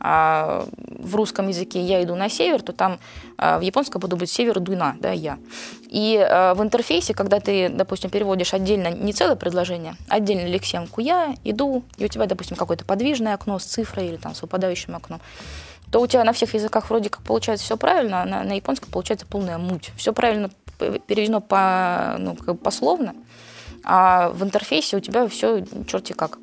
в 0.00 1.14
русском 1.14 1.48
языке 1.48 1.80
я 1.80 2.02
иду 2.02 2.14
на 2.14 2.28
север, 2.28 2.62
то 2.62 2.72
там 2.72 2.98
а, 3.38 3.58
в 3.58 3.62
японском 3.62 4.00
буду 4.00 4.16
быть 4.16 4.30
север 4.30 4.60
дуна, 4.60 4.96
да, 5.00 5.12
я. 5.12 5.38
И 5.88 6.18
а, 6.18 6.54
в 6.54 6.62
интерфейсе, 6.62 7.14
когда 7.14 7.40
ты, 7.40 7.68
допустим, 7.68 8.10
переводишь 8.10 8.54
отдельно 8.54 8.90
не 8.90 9.12
целое 9.12 9.36
предложение, 9.36 9.96
а 10.08 10.16
отдельно 10.16 10.46
лексемку 10.46 11.00
я 11.00 11.34
иду, 11.44 11.84
и 11.96 12.04
у 12.04 12.08
тебя, 12.08 12.26
допустим, 12.26 12.56
какое-то 12.56 12.84
подвижное 12.84 13.34
окно 13.34 13.58
с 13.58 13.64
цифрой 13.64 14.08
или 14.08 14.16
там 14.16 14.34
с 14.34 14.42
выпадающим 14.42 14.96
окном, 14.96 15.20
то 15.90 16.00
у 16.00 16.06
тебя 16.06 16.24
на 16.24 16.32
всех 16.32 16.54
языках 16.54 16.90
вроде 16.90 17.08
как 17.08 17.22
получается 17.22 17.64
все 17.64 17.76
правильно, 17.76 18.22
а 18.22 18.24
на, 18.24 18.42
на 18.42 18.52
японском 18.52 18.90
получается 18.90 19.26
полная 19.26 19.58
муть. 19.58 19.92
Все 19.96 20.12
правильно 20.12 20.50
переведено 20.78 21.40
по, 21.40 22.16
ну, 22.18 22.34
как 22.34 22.56
бы 22.56 22.56
пословно, 22.56 23.14
а 23.84 24.30
в 24.30 24.42
интерфейсе 24.42 24.96
у 24.96 25.00
тебя 25.00 25.28
все 25.28 25.64
черти 25.86 26.12
как. 26.12 26.38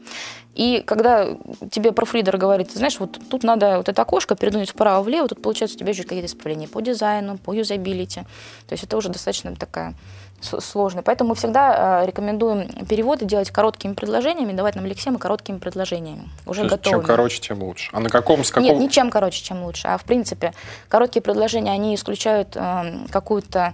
И 0.53 0.83
когда 0.85 1.37
тебе 1.71 1.91
профридер 1.93 2.37
говорит, 2.37 2.69
ты 2.69 2.77
знаешь, 2.77 2.99
вот 2.99 3.19
тут 3.29 3.43
надо 3.43 3.77
вот 3.77 3.87
это 3.87 4.01
окошко 4.01 4.35
передвинуть 4.35 4.71
вправо-влево, 4.71 5.27
тут 5.27 5.41
получается 5.41 5.77
у 5.77 5.79
тебя 5.79 5.91
еще 5.91 6.03
какие-то 6.03 6.27
исправления 6.27 6.67
по 6.67 6.81
дизайну, 6.81 7.37
по 7.37 7.53
юзабилити. 7.53 8.21
То 8.67 8.73
есть 8.73 8.83
это 8.83 8.97
уже 8.97 9.09
достаточно 9.09 9.55
такая 9.55 9.93
сложная. 10.41 11.03
Поэтому 11.03 11.29
мы 11.29 11.35
всегда 11.35 12.01
э, 12.01 12.07
рекомендуем 12.07 12.67
переводы 12.85 13.25
делать 13.25 13.51
короткими 13.51 13.93
предложениями, 13.93 14.53
давать 14.53 14.75
нам 14.75 14.85
лексемы 14.85 15.19
короткими 15.19 15.57
предложениями, 15.57 16.29
уже 16.45 16.63
готовыми. 16.63 17.01
Чем 17.01 17.07
короче, 17.07 17.41
тем 17.41 17.63
лучше. 17.63 17.89
А 17.93 17.99
на 17.99 18.09
каком, 18.09 18.43
с 18.43 18.49
каком... 18.49 18.63
Нет, 18.63 18.77
не 18.79 18.89
чем 18.89 19.09
короче, 19.11 19.43
чем 19.43 19.63
лучше. 19.63 19.87
А 19.87 19.97
в 19.97 20.03
принципе, 20.03 20.53
короткие 20.89 21.21
предложения, 21.21 21.71
они 21.71 21.95
исключают 21.95 22.55
э, 22.55 22.93
какую-то 23.11 23.73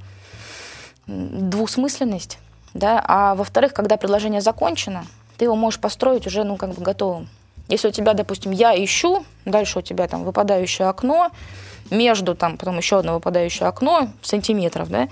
двусмысленность, 1.08 2.38
да, 2.74 3.04
а 3.08 3.34
во-вторых, 3.36 3.74
когда 3.74 3.96
предложение 3.96 4.42
закончено, 4.42 5.06
ты 5.38 5.46
его 5.46 5.56
можешь 5.56 5.80
построить 5.80 6.28
уже, 6.28 6.44
ну, 6.44 6.58
как 6.58 6.74
бы 6.74 6.82
готовым. 6.82 7.30
Если 7.70 7.90
у 7.90 7.92
тебя, 7.92 8.14
допустим, 8.14 8.52
я 8.52 8.74
ищу, 8.84 9.26
дальше 9.46 9.80
у 9.80 9.82
тебя 9.82 10.08
там 10.08 10.24
выпадающее 10.24 10.88
окно, 10.88 11.32
между 11.92 12.36
там 12.36 12.58
потом 12.58 12.78
еще 12.78 13.00
одно 13.00 13.16
выпадающее 13.16 13.68
окно 13.68 14.10
сантиметров, 14.22 14.90
да, 14.90 15.10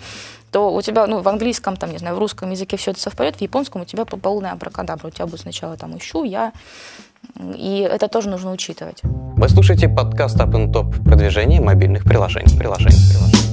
то 0.51 0.73
у 0.73 0.81
тебя, 0.81 1.05
ну, 1.05 1.21
в 1.21 1.27
английском, 1.27 1.75
там, 1.75 1.91
не 1.91 1.97
знаю, 1.97 2.15
в 2.15 2.19
русском 2.19 2.49
языке 2.49 2.77
все 2.77 2.91
это 2.91 2.99
совпадет, 3.01 3.35
в 3.35 3.41
японском 3.41 3.81
у 3.81 3.85
тебя 3.85 4.05
полная 4.05 4.53
абракадабра. 4.53 5.07
У 5.07 5.11
тебя 5.11 5.25
будет 5.25 5.41
сначала 5.41 5.75
там 5.75 5.97
ищу, 5.97 6.23
я, 6.23 6.53
и 7.55 7.79
это 7.79 8.07
тоже 8.07 8.29
нужно 8.29 8.51
учитывать. 8.51 9.01
Вы 9.03 9.49
слушаете 9.49 9.89
подкаст 9.89 10.37
Up 10.37 10.51
and 10.51 10.71
Top 10.71 11.03
продвижение 11.03 11.59
мобильных 11.59 12.05
приложений. 12.05 12.57
приложений, 12.57 12.97
приложений. 13.11 13.45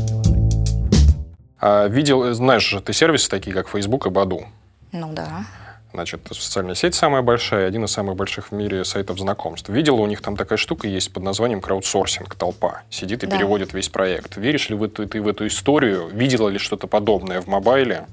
А, 1.61 1.89
видел, 1.89 2.33
знаешь 2.35 2.69
же, 2.69 2.81
ты 2.81 2.93
сервисы 2.93 3.29
такие, 3.29 3.55
как 3.55 3.69
Facebook 3.69 4.07
и 4.07 4.11
Badu. 4.11 4.45
Ну 4.93 5.13
да. 5.13 5.45
Значит, 5.93 6.21
социальная 6.31 6.75
сеть 6.75 6.95
самая 6.95 7.23
большая, 7.23 7.67
один 7.67 7.85
из 7.85 7.93
самых 7.93 8.17
больших 8.17 8.51
в 8.51 8.53
мире 8.53 8.85
сайтов 8.85 9.19
знакомств. 9.19 9.69
Видела, 9.69 9.97
у 9.97 10.07
них 10.07 10.23
там 10.23 10.37
такая 10.37 10.57
штука 10.57 10.89
есть 10.89 11.13
под 11.13 11.23
названием 11.23 11.61
краудсорсинг, 11.61 12.35
толпа. 12.35 12.83
Сидит 12.89 13.25
и 13.25 13.27
да. 13.27 13.37
переводит 13.37 13.75
весь 13.75 13.89
проект. 13.89 14.37
Веришь 14.37 14.71
ли 14.71 14.75
вы, 14.75 14.89
ты, 14.89 15.07
ты 15.07 15.21
в 15.21 15.29
эту 15.29 15.47
историю? 15.47 16.09
Видела 16.09 16.49
ли 16.49 16.59
что-то 16.59 16.87
подобное 16.87 17.43
в 17.43 17.47
мобайле? 17.47 18.07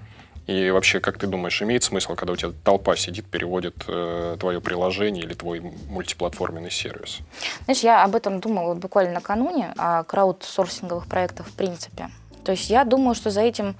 И 0.45 0.71
вообще, 0.71 0.99
как 0.99 1.19
ты 1.19 1.27
думаешь, 1.27 1.61
имеет 1.61 1.83
смысл, 1.83 2.15
когда 2.15 2.33
у 2.33 2.35
тебя 2.35 2.51
толпа 2.63 2.95
сидит, 2.95 3.27
переводит 3.27 3.75
э, 3.87 4.35
твое 4.39 4.59
приложение 4.59 5.23
или 5.23 5.35
твой 5.35 5.61
мультиплатформенный 5.89 6.71
сервис? 6.71 7.19
Знаешь, 7.65 7.81
я 7.81 8.03
об 8.03 8.15
этом 8.15 8.39
думала 8.39 8.73
буквально 8.73 9.13
накануне, 9.13 9.73
о 9.77 10.03
краудсорсинговых 10.03 11.05
проектах 11.05 11.45
в 11.45 11.53
принципе. 11.53 12.09
То 12.43 12.53
есть 12.53 12.69
я 12.71 12.83
думаю, 12.83 13.13
что 13.13 13.29
за 13.29 13.41
этим 13.41 13.75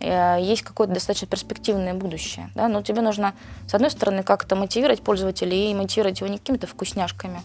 есть 0.00 0.62
какое-то 0.62 0.94
достаточно 0.94 1.26
перспективное 1.26 1.94
будущее. 1.94 2.50
Да? 2.54 2.68
Но 2.68 2.82
тебе 2.82 3.00
нужно, 3.00 3.34
с 3.66 3.74
одной 3.74 3.90
стороны, 3.90 4.22
как-то 4.22 4.56
мотивировать 4.56 5.02
пользователей 5.02 5.70
и 5.70 5.74
мотивировать 5.74 6.20
его 6.20 6.28
не 6.28 6.38
какими-то 6.38 6.66
вкусняшками, 6.66 7.42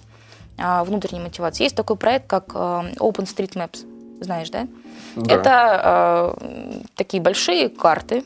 а 0.57 0.83
внутренней 0.83 1.21
мотивацией. 1.21 1.65
Есть 1.65 1.75
такой 1.75 1.95
проект, 1.95 2.27
как 2.27 2.51
э, 2.53 2.57
OpenStreetMaps, 2.97 3.85
знаешь, 4.23 4.49
да? 4.49 4.67
да. 5.15 5.33
Это 5.33 6.35
э, 6.43 6.81
такие 6.95 7.21
большие 7.21 7.69
карты, 7.69 8.23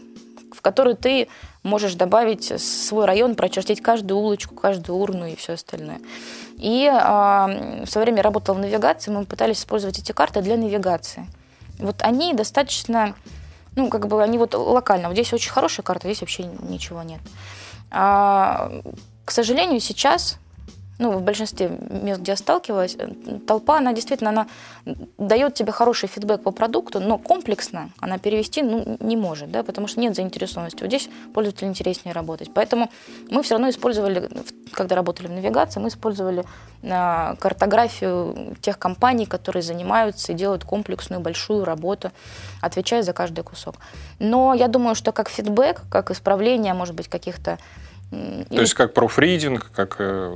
в 0.54 0.62
который 0.62 0.96
ты 0.96 1.28
можешь 1.64 1.96
добавить 1.96 2.60
свой 2.62 3.06
район, 3.06 3.36
прочертить 3.36 3.82
каждую 3.82 4.20
улочку, 4.20 4.56
каждую 4.56 4.98
урну 4.98 5.26
и 5.26 5.36
все 5.36 5.54
остальное. 5.54 6.00
И 6.58 6.86
э, 6.86 7.84
в 7.86 7.90
свое 7.90 8.06
время 8.06 8.22
работала 8.24 8.56
в 8.56 8.60
навигации, 8.60 9.12
мы 9.12 9.26
пытались 9.26 9.60
использовать 9.60 10.00
эти 10.00 10.12
карты 10.12 10.42
для 10.42 10.58
навигации. 10.58 11.28
Вот 11.80 11.98
они 12.00 12.34
достаточно, 12.34 13.16
ну, 13.76 13.90
как 13.90 14.08
бы 14.08 14.24
они 14.24 14.38
вот 14.38 14.54
локально. 14.54 15.08
Вот 15.08 15.14
здесь 15.14 15.34
очень 15.34 15.52
хорошая 15.52 15.84
карта, 15.84 16.08
здесь 16.08 16.22
вообще 16.22 16.44
ничего 16.44 17.04
нет. 17.04 17.22
А, 17.92 18.72
к 19.26 19.32
сожалению, 19.32 19.80
сейчас 19.80 20.40
ну, 20.98 21.12
в 21.12 21.22
большинстве 21.22 21.70
мест, 21.90 22.22
где 22.22 22.32
я 22.32 22.38
сталкивалась, 22.38 22.96
э, 22.98 23.08
толпа, 23.46 23.78
она 23.78 23.94
действительно, 23.94 24.30
она 24.30 24.48
дает 25.18 25.54
тебе 25.54 25.72
хороший 25.72 26.08
фидбэк 26.08 26.42
по 26.42 26.52
продукту, 26.52 27.00
но 27.00 27.18
комплексно 27.18 27.90
она 28.00 28.18
перевести 28.18 28.64
ну, 28.64 28.98
не 29.00 29.18
может, 29.18 29.52
да, 29.52 29.64
потому 29.64 29.88
что 29.88 30.00
нет 30.00 30.16
заинтересованности. 30.16 30.82
Вот 30.82 30.88
здесь 30.88 31.10
пользователю 31.34 31.70
интереснее 31.70 32.14
работать. 32.14 32.50
Поэтому 32.54 32.90
мы 33.30 33.44
все 33.44 33.56
равно 33.56 33.70
использовали, 33.70 34.30
когда 34.72 34.96
работали 34.96 35.28
в 35.28 35.32
навигации, 35.32 35.80
мы 35.80 35.90
использовали 35.90 36.46
а, 36.84 37.36
картографию 37.40 38.56
тех 38.62 38.80
компаний, 38.80 39.26
которые 39.26 39.64
занимаются 39.64 40.32
и 40.32 40.36
делают 40.36 40.64
комплексную 40.64 41.22
большую 41.22 41.66
работу, 41.66 42.12
отвечая 42.62 43.04
за 43.04 43.12
каждый 43.14 43.44
кусок. 43.44 43.76
Но 44.20 44.54
я 44.54 44.68
думаю, 44.68 44.96
что 44.96 45.12
как 45.12 45.30
фидбэк, 45.30 45.84
как 45.90 46.12
исправление, 46.12 46.74
может 46.74 46.96
быть, 46.96 47.10
каких-то 47.10 47.58
то 48.50 48.62
есть 48.62 48.74
как 48.74 48.94
профридинг, 48.94 49.72
как 49.74 49.96
э, 50.00 50.36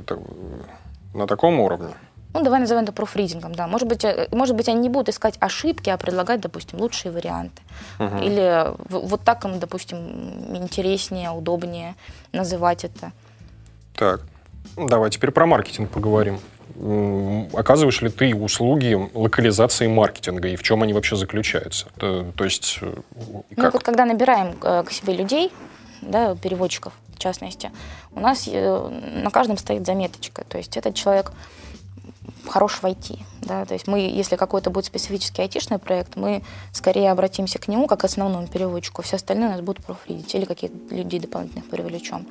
на 1.14 1.26
таком 1.26 1.60
уровне? 1.60 1.94
Ну, 2.32 2.42
давай 2.44 2.60
назовем 2.60 2.84
это 2.84 2.92
профридингом, 2.92 3.54
да. 3.54 3.66
Может 3.66 3.88
быть, 3.88 4.04
э, 4.04 4.28
может 4.30 4.54
быть, 4.54 4.68
они 4.68 4.80
не 4.80 4.88
будут 4.88 5.08
искать 5.08 5.36
ошибки, 5.40 5.90
а 5.90 5.96
предлагать, 5.96 6.40
допустим, 6.40 6.80
лучшие 6.80 7.10
варианты. 7.10 7.62
Угу. 7.98 8.18
Или 8.18 8.66
вот 8.88 9.22
так 9.22 9.44
им, 9.44 9.58
допустим, 9.58 10.56
интереснее, 10.56 11.30
удобнее 11.30 11.96
называть 12.32 12.84
это. 12.84 13.12
Так, 13.96 14.20
давай 14.76 15.10
теперь 15.10 15.32
про 15.32 15.46
маркетинг 15.46 15.90
поговорим. 15.90 16.38
Оказываешь 17.52 18.00
ли 18.00 18.08
ты 18.08 18.34
услуги 18.34 18.96
локализации 19.12 19.88
маркетинга 19.88 20.48
и 20.48 20.56
в 20.56 20.62
чем 20.62 20.82
они 20.82 20.92
вообще 20.92 21.16
заключаются? 21.16 21.88
То, 21.98 22.26
то 22.36 22.44
есть, 22.44 22.78
э, 22.80 22.94
как? 23.56 23.56
Ну, 23.56 23.70
вот 23.72 23.82
когда 23.82 24.04
набираем 24.04 24.54
к 24.54 24.90
себе 24.92 25.14
людей, 25.14 25.52
да, 26.00 26.36
переводчиков, 26.36 26.92
частности, 27.20 27.70
у 28.12 28.20
нас 28.20 28.48
э, 28.48 28.88
на 29.22 29.30
каждом 29.30 29.56
стоит 29.56 29.86
заметочка. 29.86 30.44
То 30.44 30.58
есть 30.58 30.76
этот 30.76 30.94
человек 30.94 31.32
хорош 32.50 32.80
в 32.82 32.84
IT. 32.84 33.18
Да? 33.42 33.64
То 33.64 33.74
есть 33.74 33.86
мы, 33.86 34.00
если 34.00 34.36
какой-то 34.36 34.70
будет 34.70 34.84
специфический 34.84 35.42
айтишный 35.42 35.78
проект, 35.78 36.16
мы 36.16 36.42
скорее 36.72 37.10
обратимся 37.10 37.58
к 37.58 37.68
нему 37.68 37.86
как 37.86 38.00
к 38.00 38.04
основному 38.04 38.46
переводчику. 38.46 39.02
Все 39.02 39.16
остальные 39.16 39.48
у 39.48 39.52
нас 39.52 39.60
будут 39.60 39.84
профридить 39.84 40.34
или 40.34 40.44
каких-то 40.44 40.94
людей 40.94 41.20
дополнительных 41.20 41.68
привлечем. 41.68 42.26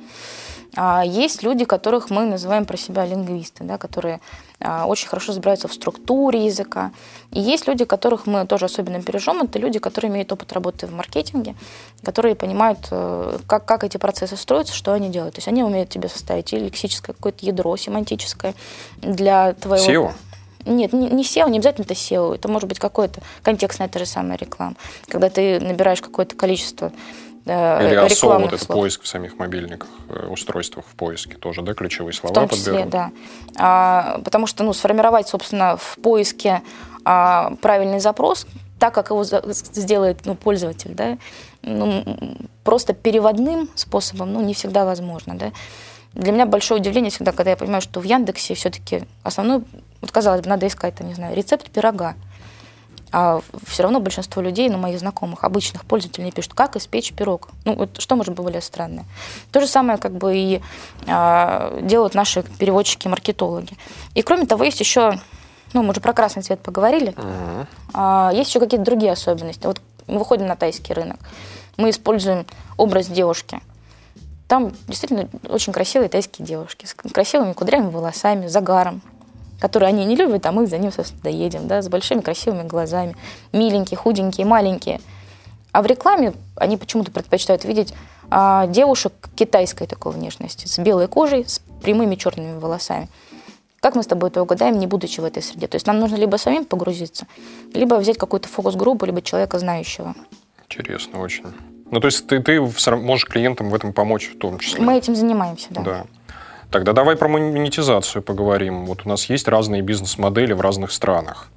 А 0.76 1.02
есть 1.04 1.42
люди, 1.42 1.64
которых 1.64 2.10
мы 2.10 2.26
называем 2.26 2.64
про 2.64 2.76
себя 2.76 3.04
лингвисты, 3.04 3.64
да, 3.64 3.76
которые 3.76 4.20
а, 4.60 4.86
очень 4.86 5.08
хорошо 5.08 5.32
разбираются 5.32 5.66
в 5.66 5.74
структуре 5.74 6.46
языка. 6.46 6.92
И 7.32 7.40
есть 7.40 7.66
люди, 7.66 7.84
которых 7.84 8.26
мы 8.26 8.46
тоже 8.46 8.66
особенно 8.66 8.98
бережем, 8.98 9.42
это 9.42 9.58
люди, 9.58 9.78
которые 9.78 10.12
имеют 10.12 10.30
опыт 10.32 10.52
работы 10.52 10.86
в 10.86 10.92
маркетинге, 10.92 11.56
которые 12.04 12.36
понимают, 12.36 12.86
э, 12.90 13.38
как, 13.46 13.64
как 13.64 13.84
эти 13.84 13.96
процессы 13.96 14.36
строятся, 14.36 14.74
что 14.74 14.92
они 14.92 15.08
делают. 15.08 15.34
То 15.34 15.38
есть 15.38 15.48
они 15.48 15.64
умеют 15.64 15.90
тебе 15.90 16.08
составить 16.08 16.52
и 16.52 16.58
лексическое 16.58 17.14
какое-то 17.14 17.44
ядро 17.44 17.76
семантическое 17.76 18.54
для 18.98 19.54
твоего... 19.54 19.84
SEO? 19.84 20.09
Нет, 20.64 20.92
не, 20.92 21.08
не 21.08 21.22
SEO, 21.22 21.48
не 21.50 21.58
обязательно 21.58 21.84
это 21.84 21.94
SEO, 21.94 22.34
это 22.34 22.48
может 22.48 22.68
быть 22.68 22.78
какое-то 22.78 23.20
контекстная 23.42 23.88
та 23.88 23.98
же 23.98 24.06
самая 24.06 24.36
реклама. 24.38 24.74
Когда 25.06 25.30
ты 25.30 25.60
набираешь 25.60 26.00
какое-то 26.00 26.36
количество 26.36 26.92
э, 27.46 27.86
Или 27.86 27.94
особо 27.94 28.38
вот 28.38 28.60
слов. 28.60 28.78
поиск 28.78 29.02
в 29.02 29.06
самих 29.06 29.38
мобильниках, 29.38 29.88
э, 30.08 30.26
устройствах 30.26 30.84
в 30.86 30.94
поиске 30.94 31.36
тоже, 31.36 31.62
да, 31.62 31.74
ключевые 31.74 32.12
слова 32.12 32.32
В 32.32 32.34
том 32.34 32.48
числе, 32.48 32.72
подберут. 32.72 32.90
да. 32.90 33.10
А, 33.56 34.20
потому 34.24 34.46
что, 34.46 34.64
ну, 34.64 34.72
сформировать, 34.72 35.28
собственно, 35.28 35.76
в 35.76 35.98
поиске 36.02 36.62
а, 37.04 37.54
правильный 37.62 38.00
запрос, 38.00 38.46
так, 38.78 38.94
как 38.94 39.10
его 39.10 39.24
сделает 39.24 40.24
ну, 40.24 40.34
пользователь, 40.34 40.94
да, 40.94 41.18
ну, 41.62 42.04
просто 42.64 42.94
переводным 42.94 43.68
способом, 43.74 44.32
ну, 44.32 44.40
не 44.40 44.54
всегда 44.54 44.84
возможно, 44.84 45.34
да. 45.34 45.52
Для 46.12 46.32
меня 46.32 46.46
большое 46.46 46.80
удивление 46.80 47.10
всегда, 47.10 47.32
когда 47.32 47.50
я 47.50 47.56
понимаю, 47.56 47.82
что 47.82 48.00
в 48.00 48.04
Яндексе 48.04 48.54
все-таки 48.54 49.02
основной, 49.22 49.62
вот 50.00 50.10
казалось 50.12 50.42
бы, 50.42 50.48
надо 50.48 50.66
искать, 50.66 50.94
там, 50.94 51.08
не 51.08 51.14
знаю, 51.14 51.36
рецепт 51.36 51.70
пирога. 51.70 52.14
А 53.12 53.40
все 53.66 53.82
равно 53.82 53.98
большинство 53.98 54.40
людей, 54.40 54.68
ну, 54.68 54.78
моих 54.78 55.00
знакомых, 55.00 55.42
обычных 55.42 55.84
пользователей, 55.84 56.26
не 56.26 56.32
пишут, 56.32 56.54
как 56.54 56.76
испечь 56.76 57.12
пирог. 57.12 57.48
Ну, 57.64 57.74
вот 57.74 58.00
что 58.00 58.14
может 58.14 58.34
быть 58.34 58.44
более 58.44 58.60
странное? 58.60 59.04
То 59.50 59.60
же 59.60 59.66
самое, 59.66 59.98
как 59.98 60.12
бы, 60.12 60.36
и 60.36 60.62
а, 61.08 61.80
делают 61.80 62.14
наши 62.14 62.42
переводчики-маркетологи. 62.42 63.76
И, 64.14 64.22
кроме 64.22 64.46
того, 64.46 64.62
есть 64.62 64.78
еще, 64.78 65.18
ну, 65.72 65.82
мы 65.82 65.90
уже 65.90 66.00
про 66.00 66.12
красный 66.12 66.42
цвет 66.42 66.60
поговорили, 66.60 67.12
uh-huh. 67.12 67.66
а, 67.94 68.30
есть 68.32 68.50
еще 68.50 68.60
какие-то 68.60 68.84
другие 68.84 69.10
особенности. 69.10 69.66
Вот 69.66 69.80
мы 70.06 70.18
выходим 70.18 70.46
на 70.46 70.54
тайский 70.54 70.94
рынок, 70.94 71.18
мы 71.76 71.90
используем 71.90 72.46
образ 72.76 73.08
девушки. 73.08 73.60
Там 74.46 74.72
действительно 74.86 75.28
очень 75.48 75.72
красивые 75.72 76.08
тайские 76.08 76.46
девушки 76.46 76.86
с 76.86 76.94
красивыми 76.94 77.54
кудрявыми 77.54 77.90
волосами, 77.90 78.46
загаром, 78.46 79.02
которые 79.60 79.90
они 79.90 80.04
не 80.04 80.16
любят, 80.16 80.44
а 80.46 80.52
мы 80.52 80.66
за 80.66 80.78
ним, 80.78 80.90
собственно, 80.90 81.22
доедем, 81.22 81.68
да, 81.68 81.82
с 81.82 81.88
большими 81.88 82.20
красивыми 82.20 82.66
глазами, 82.66 83.14
миленькие, 83.52 83.98
худенькие, 83.98 84.46
маленькие. 84.46 85.00
А 85.72 85.82
в 85.82 85.86
рекламе 85.86 86.32
они 86.56 86.76
почему-то 86.76 87.12
предпочитают 87.12 87.64
видеть 87.64 87.94
а, 88.30 88.66
девушек 88.66 89.12
китайской 89.36 89.86
такой 89.86 90.12
внешности, 90.12 90.66
с 90.66 90.78
белой 90.78 91.06
кожей, 91.06 91.46
с 91.46 91.60
прямыми 91.82 92.16
черными 92.16 92.58
волосами. 92.58 93.08
Как 93.80 93.94
мы 93.94 94.02
с 94.02 94.06
тобой 94.06 94.30
это 94.30 94.42
угадаем, 94.42 94.78
не 94.78 94.86
будучи 94.86 95.20
в 95.20 95.24
этой 95.24 95.42
среде? 95.42 95.66
То 95.66 95.76
есть 95.76 95.86
нам 95.86 96.00
нужно 96.00 96.16
либо 96.16 96.36
самим 96.36 96.64
погрузиться, 96.64 97.26
либо 97.72 97.94
взять 97.94 98.18
какую-то 98.18 98.48
фокус-группу, 98.48 99.06
либо 99.06 99.22
человека 99.22 99.58
знающего. 99.58 100.14
Интересно 100.68 101.20
очень. 101.20 101.44
Ну, 101.90 101.98
то 101.98 102.06
есть 102.06 102.26
ты, 102.26 102.40
ты 102.40 102.60
можешь 102.60 103.24
клиентам 103.24 103.70
в 103.70 103.74
этом 103.74 103.92
помочь 103.92 104.30
в 104.34 104.38
том 104.38 104.58
числе? 104.58 104.80
Мы 104.80 104.96
этим 104.96 105.16
занимаемся, 105.16 105.68
да. 105.70 105.82
Да. 105.82 106.06
Тогда 106.70 106.92
давай 106.92 107.16
про 107.16 107.28
монетизацию 107.28 108.22
поговорим. 108.22 108.86
Вот 108.86 109.02
у 109.04 109.08
нас 109.08 109.24
есть 109.24 109.48
разные 109.48 109.82
бизнес-модели 109.82 110.52
в 110.52 110.60
разных 110.60 110.92
странах. 110.92 111.48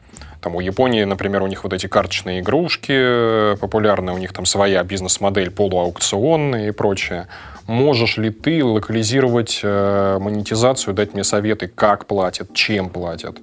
Там 0.41 0.55
у 0.55 0.59
Японии, 0.59 1.03
например, 1.03 1.43
у 1.43 1.47
них 1.47 1.63
вот 1.63 1.71
эти 1.71 1.87
карточные 1.87 2.41
игрушки 2.41 3.55
популярные, 3.57 4.13
у 4.13 4.17
них 4.17 4.33
там 4.33 4.45
своя 4.45 4.83
бизнес-модель 4.83 5.51
полуаукционная 5.51 6.69
и 6.69 6.71
прочее. 6.71 7.27
Можешь 7.67 8.17
ли 8.17 8.29
ты 8.29 8.65
локализировать 8.65 9.61
э, 9.63 10.17
монетизацию, 10.19 10.93
дать 10.93 11.13
мне 11.13 11.23
советы, 11.23 11.67
как 11.67 12.07
платят, 12.07 12.53
чем 12.53 12.89
платят? 12.89 13.37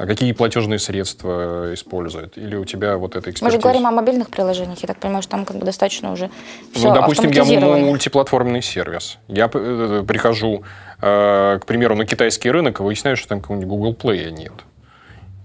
А 0.00 0.06
какие 0.06 0.32
платежные 0.32 0.78
средства 0.78 1.74
используют? 1.74 2.38
Или 2.38 2.56
у 2.56 2.64
тебя 2.64 2.96
вот 2.96 3.16
эта 3.16 3.30
экспертиза? 3.30 3.44
Мы 3.44 3.50
же 3.50 3.58
говорим 3.58 3.86
о 3.86 3.90
мобильных 3.90 4.30
приложениях, 4.30 4.78
я 4.78 4.86
так 4.86 4.96
понимаю, 4.96 5.20
что 5.20 5.32
там 5.32 5.44
как 5.44 5.58
бы 5.58 5.66
достаточно 5.66 6.10
уже 6.10 6.30
все 6.72 6.88
Ну, 6.88 6.94
допустим, 6.94 7.30
я 7.30 7.44
мультиплатформенный 7.44 8.62
сервис. 8.62 9.18
Я 9.28 9.50
э, 9.52 10.02
прихожу, 10.08 10.62
э, 11.02 11.58
к 11.60 11.66
примеру, 11.66 11.96
на 11.96 12.06
китайский 12.06 12.50
рынок 12.50 12.80
и 12.80 12.82
выясняю, 12.82 13.18
что 13.18 13.28
там 13.28 13.42
какого-нибудь 13.42 13.68
Google 13.68 13.92
Play 13.92 14.30
нет. 14.30 14.54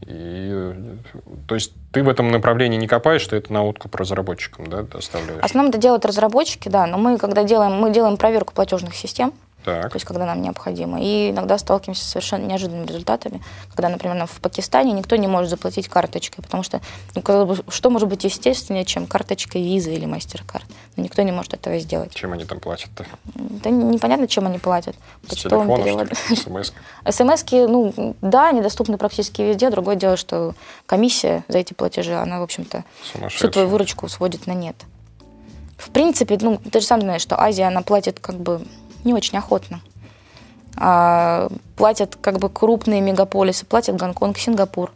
И, 0.08 0.74
то 1.49 1.56
есть 1.56 1.74
ты 1.91 2.01
в 2.01 2.08
этом 2.08 2.32
направлении 2.32 2.78
не 2.78 2.88
копаешь, 2.88 3.28
ты 3.28 3.36
это 3.36 3.51
на 3.51 3.66
откуп 3.66 3.93
разработчикам 3.95 4.70
да, 4.70 4.84
доставляешь? 4.84 5.41
В 5.41 5.45
основном 5.45 5.72
это 5.72 5.80
делают 5.80 6.06
разработчики, 6.06 6.70
да, 6.70 6.88
но 6.88 6.97
мы, 6.97 7.18
когда 7.18 7.43
делаем, 7.43 7.74
мы 7.74 7.91
делаем 7.91 8.16
проверку 8.16 8.53
платежных 8.53 8.95
систем, 8.95 9.34
Так. 9.66 9.91
то 9.91 9.95
есть 9.95 10.05
когда 10.05 10.26
нам 10.28 10.43
необходимо. 10.43 11.01
И 11.01 11.32
иногда 11.32 11.57
сталкиваемся 11.57 12.05
с 12.05 12.07
совершенно 12.07 12.45
неожиданными 12.45 12.86
результатами, 12.86 13.41
когда, 13.70 13.89
например, 13.89 14.28
в 14.28 14.39
Пакистане 14.39 14.91
никто 14.91 15.16
не 15.16 15.28
может 15.28 15.49
заплатить 15.49 15.88
карточкой, 15.88 16.43
потому 16.43 16.61
что 16.61 16.82
ну, 17.16 17.24
казалось 17.24 17.59
бы, 17.59 17.72
что 17.72 17.89
может 17.89 18.07
быть 18.07 18.24
естественнее, 18.24 18.86
чем 18.86 19.07
карточка 19.07 19.57
визы 19.57 19.93
или 19.93 20.05
мастер-карт? 20.05 20.66
Но 20.95 21.03
никто 21.03 21.24
не 21.24 21.32
может 21.32 21.55
этого 21.55 21.80
сделать. 21.80 22.13
Чем 22.13 22.34
они 22.34 22.45
там 22.45 22.59
платят-то? 22.59 23.05
Да 23.34 23.72
непонятно, 23.72 24.28
чем 24.28 24.45
они 24.45 24.59
платят. 24.59 24.95
С 25.28 25.36
телефона, 25.36 26.03
ли? 26.03 26.36
СМС? 26.36 26.72
СМСки, 27.09 27.66
ну, 27.66 28.16
да, 28.22 28.49
они 28.49 28.61
доступны 28.61 28.97
практически 28.97 29.41
везде. 29.41 29.72
Другое 29.72 29.95
дело, 29.95 30.16
что 30.16 30.53
комиссия 30.86 31.43
за 31.47 31.57
эти 31.57 31.74
платежи, 31.74 32.13
она, 32.13 32.39
в 32.39 32.43
общем-то, 32.43 32.84
всю 33.30 33.49
твою 33.49 33.68
выручку 33.68 34.07
сводит 34.09 34.45
на 34.45 34.51
нет. 34.51 34.76
В 35.78 35.89
принципе, 35.89 36.38
ну, 36.39 36.57
ты 36.72 36.80
же 36.80 36.86
сам 36.86 37.01
знаешь, 37.01 37.22
что 37.22 37.41
Азия, 37.41 37.63
она 37.63 37.82
платит 37.82 38.20
как 38.20 38.36
бы 38.36 38.61
не 39.06 39.14
очень 39.14 39.38
охотно. 39.38 39.80
А, 40.78 41.47
платят 41.78 42.18
как 42.20 42.39
бы 42.39 42.49
крупные 42.49 42.99
мегаполисы, 43.01 43.66
платят 43.66 43.95
Гонконг, 43.95 44.38
Сингапур, 44.38 44.91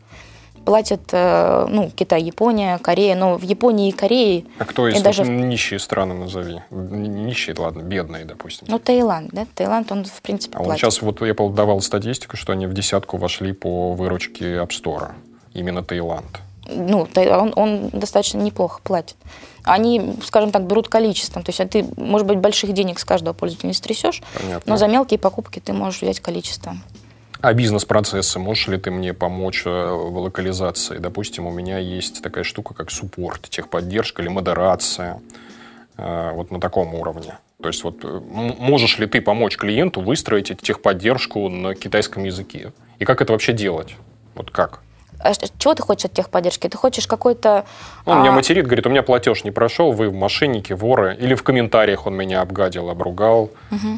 платят, 0.66 1.02
э, 1.14 1.68
ну, 1.70 1.90
Китай, 1.96 2.22
Япония, 2.22 2.78
Корея, 2.80 3.16
но 3.16 3.38
в 3.38 3.44
Японии 3.44 3.88
и 3.90 3.92
Корее, 3.94 4.44
А 4.60 4.66
кто 4.66 4.90
из 4.90 5.02
даже- 5.02 5.24
нищие 5.24 5.80
страны 5.80 6.16
назови? 6.16 6.62
Нищие, 6.70 7.56
ладно, 7.58 7.82
бедные, 7.82 8.26
допустим. 8.26 8.68
ну, 8.70 8.78
Таиланд, 8.78 9.30
да, 9.32 9.48
Таиланд, 9.56 9.90
он, 9.92 10.04
в 10.04 10.22
принципе, 10.22 10.58
а 10.58 10.60
он 10.60 10.66
платит. 10.66 10.82
сейчас, 10.82 11.02
вот 11.02 11.22
я 11.22 11.34
давал 11.34 11.80
статистику, 11.82 12.36
что 12.36 12.52
они 12.52 12.68
в 12.68 12.74
десятку 12.74 13.16
вошли 13.18 13.54
по 13.54 13.94
выручке 13.94 14.46
App 14.58 14.70
Store. 14.70 15.12
Именно 15.54 15.82
Таиланд. 15.84 16.42
Ну, 16.70 17.08
он, 17.16 17.54
он 17.56 17.90
достаточно 17.90 18.40
неплохо 18.40 18.82
платит. 18.84 19.16
Они, 19.64 20.16
скажем 20.24 20.52
так, 20.52 20.64
берут 20.64 20.88
количеством. 20.88 21.44
То 21.44 21.50
есть 21.50 21.60
а 21.60 21.68
ты, 21.68 21.86
может 21.98 22.28
быть, 22.28 22.38
больших 22.40 22.74
денег 22.74 23.00
с 23.00 23.06
каждого 23.06 23.34
пользователя 23.34 23.68
не 23.68 23.74
стрясешь, 23.74 24.22
Понятно. 24.40 24.72
но 24.72 24.78
за 24.78 24.88
мелкие 24.88 25.20
покупки 25.20 25.60
ты 25.60 25.74
можешь 25.74 26.02
взять 26.02 26.20
количеством. 26.20 26.82
А 27.42 27.54
бизнес-процессы, 27.54 28.38
можешь 28.38 28.68
ли 28.68 28.78
ты 28.78 28.92
мне 28.92 29.14
помочь 29.14 29.64
э, 29.66 29.70
в 29.70 30.18
локализации? 30.18 30.98
Допустим, 30.98 31.46
у 31.48 31.52
меня 31.52 31.78
есть 31.78 32.22
такая 32.22 32.44
штука, 32.44 32.74
как 32.74 32.92
суппорт, 32.92 33.50
техподдержка 33.50 34.22
или 34.22 34.30
модерация. 34.30 35.22
Э, 35.98 36.32
Вот 36.34 36.52
на 36.52 36.60
таком 36.60 36.94
уровне. 36.96 37.38
То 37.62 37.68
есть 37.68 37.84
вот 37.84 38.04
э, 38.04 38.22
можешь 38.30 39.00
ли 39.00 39.08
ты 39.08 39.22
помочь 39.22 39.58
клиенту 39.58 40.02
выстроить 40.02 40.62
техподдержку 40.62 41.48
на 41.50 41.76
китайском 41.76 42.26
языке? 42.26 42.72
И 43.00 43.06
как 43.06 43.22
это 43.22 43.32
вообще 43.32 43.54
делать? 43.54 43.96
Вот 44.36 44.52
как? 44.52 44.82
А 45.20 45.34
чего 45.34 45.76
ты 45.76 45.84
хочешь 45.84 46.06
от 46.06 46.14
техподдержки? 46.14 46.68
Ты 46.68 46.78
хочешь 46.78 47.08
какой-то... 47.08 47.66
Он 48.06 48.20
меня 48.20 48.32
а, 48.32 48.34
материт, 48.34 48.66
говорит, 48.66 48.86
у 48.88 48.90
меня 48.90 49.04
платеж 49.04 49.44
не 49.44 49.52
прошел, 49.52 49.92
вы 49.92 50.12
мошенники, 50.12 50.74
воры. 50.74 51.16
Или 51.20 51.36
в 51.36 51.44
комментариях 51.44 52.08
он 52.08 52.16
меня 52.16 52.42
обгадил, 52.42 52.90
обругал, 52.90 53.52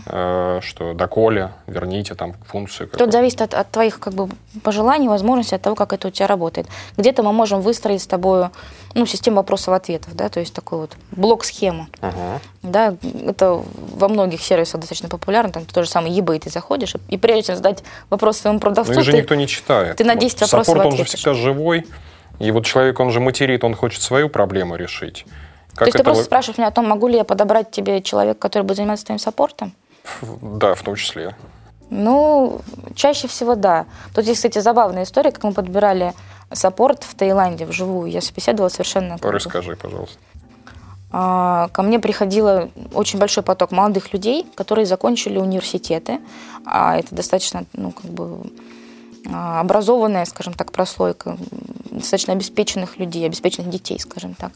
э, 0.05 0.59
что 0.63 0.93
доколе, 0.93 1.51
верните 1.67 2.15
там 2.15 2.33
функцию. 2.47 2.89
Тут 2.89 3.11
зависит 3.11 3.41
от, 3.41 3.53
от 3.53 3.69
твоих 3.71 3.99
как 3.99 4.13
бы, 4.13 4.29
пожеланий, 4.63 5.07
возможностей, 5.07 5.55
от 5.55 5.61
того, 5.61 5.75
как 5.75 5.93
это 5.93 6.07
у 6.07 6.11
тебя 6.11 6.27
работает. 6.27 6.67
Где-то 6.97 7.23
мы 7.23 7.31
можем 7.31 7.61
выстроить 7.61 8.01
с 8.01 8.07
тобой 8.07 8.47
ну, 8.93 9.05
систему 9.05 9.37
вопросов-ответов, 9.37 10.15
да, 10.15 10.29
то 10.29 10.39
есть 10.39 10.53
такой 10.53 10.79
вот 10.79 10.97
блок-схему. 11.11 11.87
Ага. 12.01 12.39
Да, 12.61 12.95
это 13.25 13.63
во 13.95 14.07
многих 14.07 14.41
сервисах 14.41 14.81
достаточно 14.81 15.09
популярно. 15.09 15.51
Там 15.51 15.65
то 15.65 15.83
же 15.83 15.89
самое 15.89 16.17
eBay 16.17 16.39
ты 16.39 16.49
заходишь, 16.49 16.95
и 17.07 17.17
прежде 17.17 17.43
чем 17.43 17.55
задать 17.55 17.83
вопрос 18.09 18.37
своему 18.37 18.59
продавцу, 18.59 18.93
Ну, 18.93 18.99
их 18.99 19.05
же 19.05 19.11
ты- 19.11 19.17
никто 19.17 19.35
не 19.35 19.47
читает. 19.47 19.97
ты 19.97 20.03
на 20.03 20.15
10 20.15 20.41
вопросов 20.41 20.65
Саппорт, 20.65 20.85
он 20.87 20.97
же 20.97 21.03
всегда 21.05 21.33
живой. 21.33 21.85
И 22.41 22.51
вот 22.51 22.65
человек, 22.65 22.99
он 22.99 23.11
же 23.11 23.19
материт, 23.19 23.63
он 23.63 23.75
хочет 23.75 24.01
свою 24.01 24.29
проблему 24.29 24.75
решить. 24.75 25.25
Как 25.75 25.79
То 25.79 25.85
есть 25.85 25.93
ты 25.93 25.97
это 25.99 26.03
просто 26.03 26.21
вы- 26.23 26.25
спрашиваешь 26.25 26.57
меня 26.57 26.67
о 26.67 26.71
том, 26.71 26.87
могу 26.87 27.07
ли 27.07 27.15
я 27.15 27.23
подобрать 27.23 27.71
тебе 27.71 28.01
человека, 28.01 28.39
который 28.39 28.63
будет 28.63 28.77
заниматься 28.77 29.05
твоим 29.05 29.19
саппортом? 29.19 29.73
Да, 30.41 30.73
в 30.73 30.81
том 30.81 30.95
числе. 30.95 31.35
Ну, 31.89 32.61
чаще 32.95 33.27
всего 33.27 33.55
да. 33.55 33.85
Тут 34.15 34.25
есть, 34.25 34.37
кстати, 34.39 34.59
забавная 34.59 35.03
история, 35.03 35.31
как 35.31 35.43
мы 35.43 35.53
подбирали 35.53 36.13
саппорт 36.51 37.03
в 37.03 37.15
Таиланде 37.15 37.65
вживую. 37.65 38.09
Я 38.09 38.21
собеседовала 38.21 38.69
совершенно... 38.69 39.17
Расскажи, 39.21 39.75
пожалуйста. 39.75 40.17
а, 41.11 41.67
Ко 41.73 41.83
мне 41.83 41.99
приходило 41.99 42.69
очень 42.93 43.19
большой 43.19 43.43
поток 43.43 43.71
молодых 43.71 44.13
людей, 44.13 44.45
которые 44.55 44.85
закончили 44.85 45.37
университеты. 45.37 46.19
А 46.65 46.97
это 46.97 47.13
достаточно, 47.13 47.65
ну, 47.73 47.91
как 47.91 48.09
бы 48.09 48.39
образованная, 49.29 50.25
скажем 50.25 50.53
так, 50.53 50.71
прослойка, 50.71 51.37
достаточно 51.91 52.33
обеспеченных 52.33 52.97
людей, 52.97 53.25
обеспеченных 53.25 53.69
детей, 53.69 53.99
скажем 53.99 54.33
так. 54.33 54.51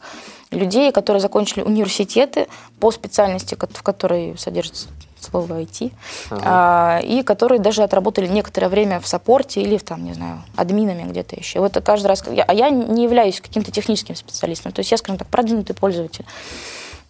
Людей, 0.51 0.91
которые 0.91 1.21
закончили 1.21 1.61
университеты 1.61 2.47
по 2.79 2.91
специальности, 2.91 3.55
в 3.55 3.83
которой 3.83 4.37
содержится 4.37 4.87
слово 5.19 5.61
IT, 5.61 5.91
а, 6.31 6.99
и 7.03 7.23
которые 7.23 7.59
даже 7.59 7.83
отработали 7.83 8.27
некоторое 8.27 8.69
время 8.69 8.99
в 8.99 9.07
саппорте 9.07 9.61
или 9.61 9.77
в, 9.77 9.83
там, 9.83 10.03
не 10.03 10.13
знаю, 10.13 10.43
админами 10.55 11.03
где-то 11.09 11.35
еще. 11.35 11.59
Вот 11.59 11.73
каждый 11.83 12.07
раз, 12.07 12.23
я- 12.27 12.43
а 12.43 12.53
я 12.53 12.69
не 12.69 13.03
являюсь 13.03 13.41
каким-то 13.41 13.71
техническим 13.71 14.15
специалистом, 14.15 14.71
то 14.71 14.79
есть 14.79 14.91
я, 14.91 14.97
скажем 14.97 15.17
так, 15.17 15.27
продвинутый 15.27 15.75
пользователь. 15.75 16.25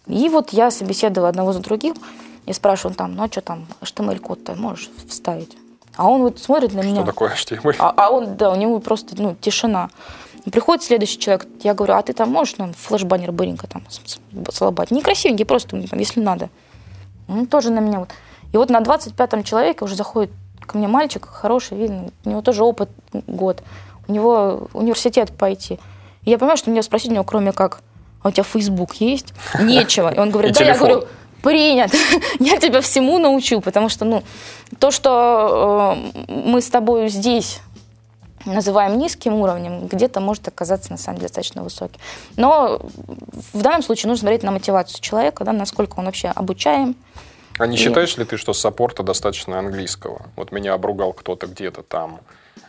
И 0.08 0.30
вот 0.30 0.54
я 0.54 0.72
собеседовала 0.72 1.30
одного 1.30 1.52
за 1.52 1.60
другим, 1.60 1.96
и 2.46 2.54
спрашиваю 2.54 2.96
там, 2.96 3.16
ну 3.16 3.24
а 3.24 3.28
что 3.28 3.42
там, 3.42 3.68
HTML-код-то 3.82 4.56
можешь 4.56 4.90
вставить? 5.10 5.58
А 5.98 6.08
он 6.08 6.22
вот 6.22 6.40
смотрит 6.40 6.74
на 6.74 6.82
меня. 6.82 7.02
Что 7.02 7.06
такое 7.06 7.30
HTML? 7.30 7.76
А, 7.80 7.94
а 7.96 8.10
он, 8.10 8.36
да, 8.36 8.52
у 8.52 8.56
него 8.56 8.80
просто, 8.80 9.16
ну, 9.18 9.36
тишина. 9.40 9.90
Приходит 10.52 10.84
следующий 10.84 11.18
человек, 11.18 11.48
я 11.64 11.74
говорю, 11.74 11.96
а 11.96 12.02
ты 12.04 12.14
там 12.14 12.30
можешь 12.30 12.58
нам 12.58 12.74
флеш-баннер 12.74 13.32
быренько 13.32 13.68
там 13.68 13.84
слабать? 14.52 14.92
Некрасивенький, 14.92 15.46
просто, 15.46 15.82
там, 15.88 16.00
если 16.00 16.20
надо. 16.20 16.50
Он 17.28 17.48
тоже 17.48 17.72
на 17.72 17.80
меня 17.80 18.00
вот. 18.00 18.10
И 18.54 18.58
вот 18.58 18.70
на 18.70 18.80
25-м 18.80 19.44
человеке 19.44 19.84
уже 19.84 19.96
заходит 19.96 20.32
ко 20.60 20.78
мне 20.78 20.88
мальчик, 20.88 21.26
хороший, 21.26 21.78
видно, 21.78 22.10
у 22.26 22.30
него 22.30 22.42
тоже 22.42 22.64
опыт 22.64 22.90
год. 23.28 23.64
У 24.08 24.12
него 24.12 24.68
университет 24.74 25.32
пойти. 25.32 25.80
И 26.24 26.32
я 26.32 26.38
понимаю, 26.38 26.58
что 26.58 26.70
меня 26.70 26.84
спросить 26.84 27.10
у 27.10 27.14
него, 27.14 27.24
кроме 27.24 27.52
как, 27.52 27.82
а 28.22 28.30
у 28.30 28.32
тебя 28.32 28.44
Facebook 28.44 28.96
есть? 28.96 29.34
Нечего. 29.60 30.14
И 30.14 30.20
он 30.20 30.32
говорит, 30.32 30.56
да, 30.60 30.66
я 30.66 30.78
говорю, 30.78 31.06
принят. 31.46 31.92
Я 32.40 32.58
тебя 32.58 32.82
всему 32.82 33.20
научу, 33.20 33.62
потому 33.62 33.90
что, 33.90 34.04
ну, 34.04 34.24
то, 34.80 34.90
что 34.92 35.96
э, 36.28 36.32
мы 36.32 36.60
с 36.60 36.70
тобой 36.70 37.08
здесь 37.10 37.60
называем 38.46 38.98
низким 38.98 39.36
уровнем, 39.36 39.88
где-то 39.88 40.20
может 40.20 40.48
оказаться 40.48 40.92
на 40.92 40.98
самом 40.98 41.18
деле 41.18 41.28
достаточно 41.28 41.64
высоким. 41.64 42.00
Но 42.36 42.82
в 43.54 43.62
данном 43.62 43.84
случае 43.84 44.10
нужно 44.10 44.22
смотреть 44.22 44.44
на 44.44 44.52
мотивацию 44.52 45.02
человека, 45.02 45.44
да, 45.44 45.52
насколько 45.54 46.00
он 46.00 46.06
вообще 46.06 46.30
обучаем. 46.30 46.96
А 47.60 47.68
не 47.68 47.76
И- 47.76 47.80
считаешь 47.80 48.18
ли 48.18 48.26
ты, 48.26 48.38
что 48.38 48.54
саппорта 48.54 49.04
достаточно 49.04 49.60
английского? 49.60 50.26
Вот 50.36 50.52
меня 50.52 50.74
обругал 50.74 51.14
кто-то 51.14 51.48
где-то 51.48 51.84
там 51.84 52.20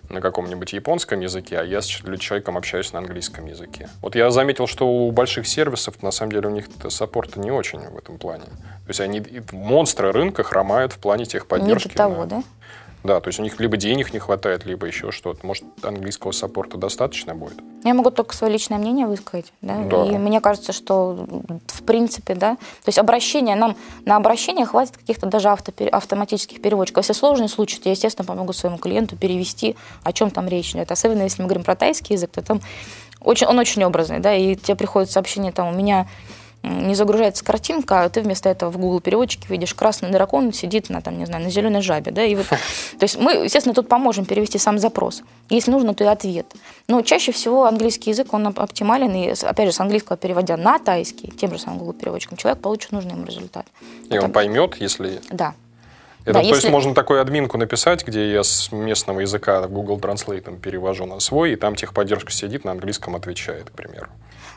на 0.08 0.20
каком-нибудь 0.20 0.72
японском 0.72 1.20
языке, 1.20 1.58
а 1.58 1.64
я 1.64 1.80
с 1.82 1.86
человеком 1.86 2.56
общаюсь 2.56 2.92
на 2.92 2.98
английском 3.00 3.46
языке. 3.46 3.88
Вот 4.02 4.14
я 4.14 4.30
заметил, 4.30 4.66
что 4.66 4.86
у 4.88 5.10
больших 5.10 5.46
сервисов, 5.46 6.02
на 6.02 6.10
самом 6.10 6.32
деле, 6.32 6.48
у 6.48 6.52
них 6.52 6.66
саппорта 6.88 7.40
не 7.40 7.50
очень 7.50 7.78
в 7.80 7.98
этом 7.98 8.18
плане. 8.18 8.44
То 8.44 8.88
есть 8.88 9.00
они 9.00 9.22
монстры 9.52 10.12
рынка 10.12 10.42
хромают 10.42 10.92
в 10.92 10.98
плане 10.98 11.24
Не 11.24 11.30
техподдержки. 11.30 11.88
до 11.88 11.94
того, 11.94 12.20
на- 12.20 12.26
да? 12.26 12.42
Да, 13.06 13.20
то 13.20 13.28
есть 13.28 13.38
у 13.38 13.42
них 13.42 13.60
либо 13.60 13.76
денег 13.76 14.12
не 14.12 14.18
хватает, 14.18 14.66
либо 14.66 14.86
еще 14.86 15.12
что-то. 15.12 15.46
Может, 15.46 15.64
английского 15.82 16.32
саппорта 16.32 16.76
достаточно 16.76 17.34
будет? 17.34 17.58
Я 17.84 17.94
могу 17.94 18.10
только 18.10 18.34
свое 18.34 18.52
личное 18.52 18.78
мнение 18.78 19.06
высказать. 19.06 19.52
Да? 19.60 19.78
Да. 19.84 20.06
И 20.06 20.18
мне 20.18 20.40
кажется, 20.40 20.72
что 20.72 21.26
в 21.68 21.82
принципе, 21.82 22.34
да, 22.34 22.56
то 22.56 22.88
есть 22.88 22.98
обращение, 22.98 23.54
нам 23.54 23.76
на 24.04 24.16
обращение 24.16 24.66
хватит 24.66 24.96
каких-то 24.96 25.26
даже 25.26 25.48
автопер- 25.48 25.88
автоматических 25.88 26.60
переводчиков. 26.60 27.04
Если 27.04 27.12
сложный 27.12 27.48
случай, 27.48 27.78
то 27.78 27.88
я, 27.88 27.92
естественно, 27.92 28.26
помогу 28.26 28.52
своему 28.52 28.78
клиенту 28.78 29.16
перевести, 29.16 29.76
о 30.02 30.12
чем 30.12 30.30
там 30.30 30.48
речь 30.48 30.72
идет. 30.72 30.90
Особенно 30.90 31.22
если 31.22 31.42
мы 31.42 31.48
говорим 31.48 31.64
про 31.64 31.76
тайский 31.76 32.14
язык, 32.14 32.32
то 32.32 32.42
там 32.42 32.60
очень, 33.20 33.46
он 33.46 33.58
очень 33.58 33.84
образный, 33.84 34.18
да, 34.18 34.34
и 34.34 34.56
тебе 34.56 34.76
приходит 34.76 35.10
сообщение, 35.10 35.52
там, 35.52 35.68
у 35.68 35.72
меня 35.72 36.08
не 36.66 36.94
загружается 36.94 37.44
картинка, 37.44 38.02
а 38.04 38.08
ты 38.08 38.20
вместо 38.20 38.48
этого 38.48 38.70
в 38.70 38.78
Google 38.78 39.00
переводчике 39.00 39.46
видишь 39.48 39.72
красный 39.74 40.10
дракон 40.10 40.52
сидит 40.52 40.90
на, 40.90 41.00
там, 41.00 41.18
не 41.18 41.24
знаю, 41.26 41.44
на 41.44 41.50
зеленой 41.50 41.80
жабе, 41.80 42.10
да, 42.10 42.24
и 42.24 42.34
вот, 42.34 42.46
то 42.48 42.56
есть 43.02 43.16
мы, 43.18 43.32
естественно, 43.32 43.74
тут 43.74 43.88
поможем 43.88 44.24
перевести 44.24 44.58
сам 44.58 44.78
запрос. 44.78 45.22
Если 45.48 45.70
нужно, 45.70 45.94
то 45.94 46.04
и 46.04 46.06
ответ. 46.06 46.46
Но 46.88 47.02
чаще 47.02 47.32
всего 47.32 47.64
английский 47.66 48.10
язык, 48.10 48.32
он 48.34 48.48
оп- 48.48 48.58
оптимален, 48.60 49.14
и, 49.14 49.28
опять 49.30 49.66
же, 49.68 49.72
с 49.72 49.80
английского 49.80 50.16
переводя 50.16 50.56
на 50.56 50.78
тайский, 50.78 51.30
тем 51.30 51.52
же 51.52 51.58
самым 51.58 51.78
Google 51.78 51.94
переводчиком, 51.94 52.36
человек 52.36 52.60
получит 52.60 52.92
нужный 52.92 53.12
ему 53.12 53.24
результат. 53.26 53.66
И 54.10 54.18
он 54.18 54.24
Это- 54.26 54.28
поймет, 54.28 54.76
если... 54.80 55.20
Да. 55.30 55.54
Это, 56.26 56.34
Да, 56.34 56.40
то 56.40 56.46
есть 56.46 56.56
если- 56.64 56.70
можно 56.70 56.92
такую 56.92 57.20
админку 57.20 57.56
написать, 57.56 58.04
где 58.04 58.32
я 58.32 58.42
с 58.42 58.72
местного 58.72 59.20
языка 59.20 59.66
Google 59.68 59.96
Translate 59.98 60.58
перевожу 60.58 61.06
на 61.06 61.20
свой, 61.20 61.52
и 61.52 61.56
там 61.56 61.76
техподдержка 61.76 62.32
сидит, 62.32 62.64
на 62.64 62.72
английском 62.72 63.14
отвечает, 63.14 63.70
к 63.70 63.72
примеру. 63.72 64.08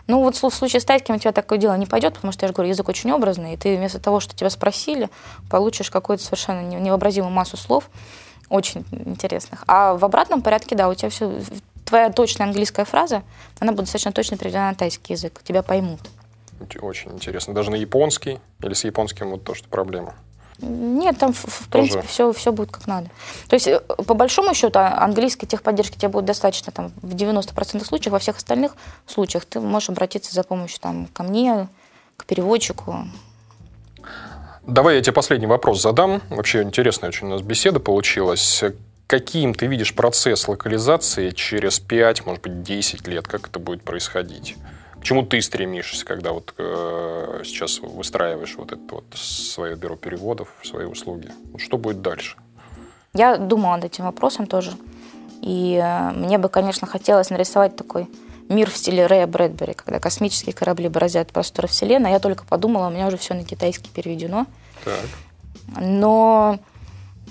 Ну 0.08 0.24
вот 0.24 0.36
в 0.36 0.50
случае 0.50 0.80
с 0.80 0.86
тайским 0.86 1.14
у 1.16 1.20
тебя 1.20 1.32
такое 1.32 1.60
дело 1.60 1.76
не 1.78 1.86
пойдет, 1.86 2.16
потому 2.16 2.34
что, 2.34 2.44
я 2.44 2.48
же 2.48 2.54
говорю, 2.56 2.70
язык 2.72 2.90
очень 2.90 3.12
образный, 3.12 3.54
и 3.54 3.58
ты 3.58 3.78
вместо 3.78 4.00
того, 4.00 4.20
что 4.20 4.36
тебя 4.36 4.50
спросили, 4.50 5.10
получишь 5.52 5.92
какую-то 5.92 6.24
совершенно 6.24 6.62
не- 6.64 6.78
невообразимую 6.78 7.32
массу 7.32 7.56
слов, 7.56 7.88
очень 8.50 8.84
интересных. 8.92 9.64
А 9.68 9.94
в 9.96 10.04
обратном 10.04 10.42
порядке, 10.42 10.76
да, 10.76 10.90
у 10.90 10.96
тебя 10.96 11.12
все, 11.12 11.32
твоя 11.86 12.10
точная 12.10 12.48
английская 12.48 12.86
фраза, 12.86 13.22
она 13.60 13.72
будет 13.74 13.82
достаточно 13.82 14.12
точно 14.12 14.38
переведена 14.38 14.70
на 14.70 14.76
тайский 14.76 15.14
язык, 15.14 15.42
тебя 15.44 15.62
поймут. 15.62 16.00
Очень 16.82 17.12
интересно. 17.12 17.54
Даже 17.54 17.70
на 17.70 17.76
японский 17.76 18.40
или 18.64 18.74
с 18.74 18.84
японским 18.86 19.30
вот 19.30 19.44
то, 19.44 19.54
что 19.54 19.70
проблема. 19.70 20.16
Нет, 20.62 21.18
там, 21.18 21.34
в, 21.34 21.46
в 21.46 21.68
принципе, 21.70 22.06
все, 22.08 22.34
все 22.34 22.52
будет 22.52 22.72
как 22.72 22.86
надо. 22.88 23.10
То 23.48 23.54
есть, 23.54 23.68
э, 23.68 23.80
по 23.80 24.14
большому 24.14 24.54
счету, 24.54 24.80
а, 24.80 25.04
английской 25.04 25.48
техподдержки 25.48 25.98
тебе 25.98 26.10
будет 26.10 26.26
достаточно 26.26 26.72
там, 26.72 26.92
в 27.02 27.16
90% 27.16 27.86
случаев, 27.86 28.12
во 28.12 28.20
всех 28.20 28.38
остальных 28.38 28.76
случаях 29.08 29.46
ты 29.46 29.60
можешь 29.60 29.90
обратиться 29.90 30.34
за 30.34 30.44
помощью 30.44 30.80
там, 30.82 31.08
ко 31.14 31.24
мне, 31.24 31.70
к 32.18 32.26
переводчику. 32.26 33.08
Давай 34.68 34.98
я 34.98 35.02
тебе 35.02 35.14
последний 35.14 35.48
вопрос 35.48 35.82
задам. 35.82 36.22
Вообще 36.30 36.62
интересная 36.62 37.10
очень 37.10 37.28
у 37.28 37.30
нас 37.32 37.42
беседа 37.42 37.80
получилась. 37.80 38.64
Каким 39.08 39.56
ты 39.56 39.66
видишь 39.66 39.96
процесс 39.96 40.48
локализации 40.48 41.32
через 41.32 41.80
5, 41.80 42.26
может 42.26 42.44
быть, 42.44 42.62
10 42.62 43.08
лет? 43.08 43.28
Как 43.28 43.48
это 43.48 43.58
будет 43.58 43.82
происходить? 43.84 44.56
К 45.02 45.04
чему 45.04 45.24
ты 45.24 45.42
стремишься, 45.42 46.06
когда 46.06 46.34
вот 46.34 46.54
э, 46.58 47.42
сейчас 47.46 47.80
выстраиваешь 47.80 48.56
вот 48.58 48.72
это 48.72 48.96
вот 48.96 49.06
свое 49.14 49.76
бюро 49.76 49.96
переводов, 49.96 50.50
свои 50.64 50.86
услуги? 50.86 51.32
Что 51.58 51.78
будет 51.78 52.02
дальше? 52.02 52.38
Я 53.14 53.38
думала 53.38 53.76
над 53.76 53.86
этим 53.86 54.04
вопросом 54.06 54.46
тоже. 54.46 54.72
И 55.42 55.80
э, 55.82 56.12
мне 56.12 56.38
бы, 56.38 56.50
конечно, 56.50 56.86
хотелось 56.86 57.30
нарисовать 57.30 57.76
такой 57.76 58.10
мир 58.50 58.70
в 58.70 58.76
стиле 58.76 59.06
Рэя 59.06 59.26
Брэдбери, 59.28 59.74
когда 59.74 60.00
космические 60.00 60.54
корабли 60.54 60.90
бороздят 60.90 61.32
просторы 61.32 61.68
Вселенной. 61.68 62.12
Я 62.12 62.20
только 62.20 62.44
подумала, 62.46 62.88
у 62.88 62.92
меня 62.92 63.08
уже 63.08 63.18
все 63.18 63.36
на 63.36 63.46
китайский 63.46 63.90
переведено. 63.90 64.48
Так. 64.84 65.06
Но 65.80 66.60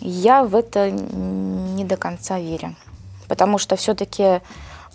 я 0.00 0.44
в 0.44 0.54
это 0.54 0.90
не 0.90 1.84
до 1.84 1.96
конца 1.96 2.38
верю. 2.38 2.76
Потому 3.28 3.58
что 3.58 3.76
все-таки 3.76 4.40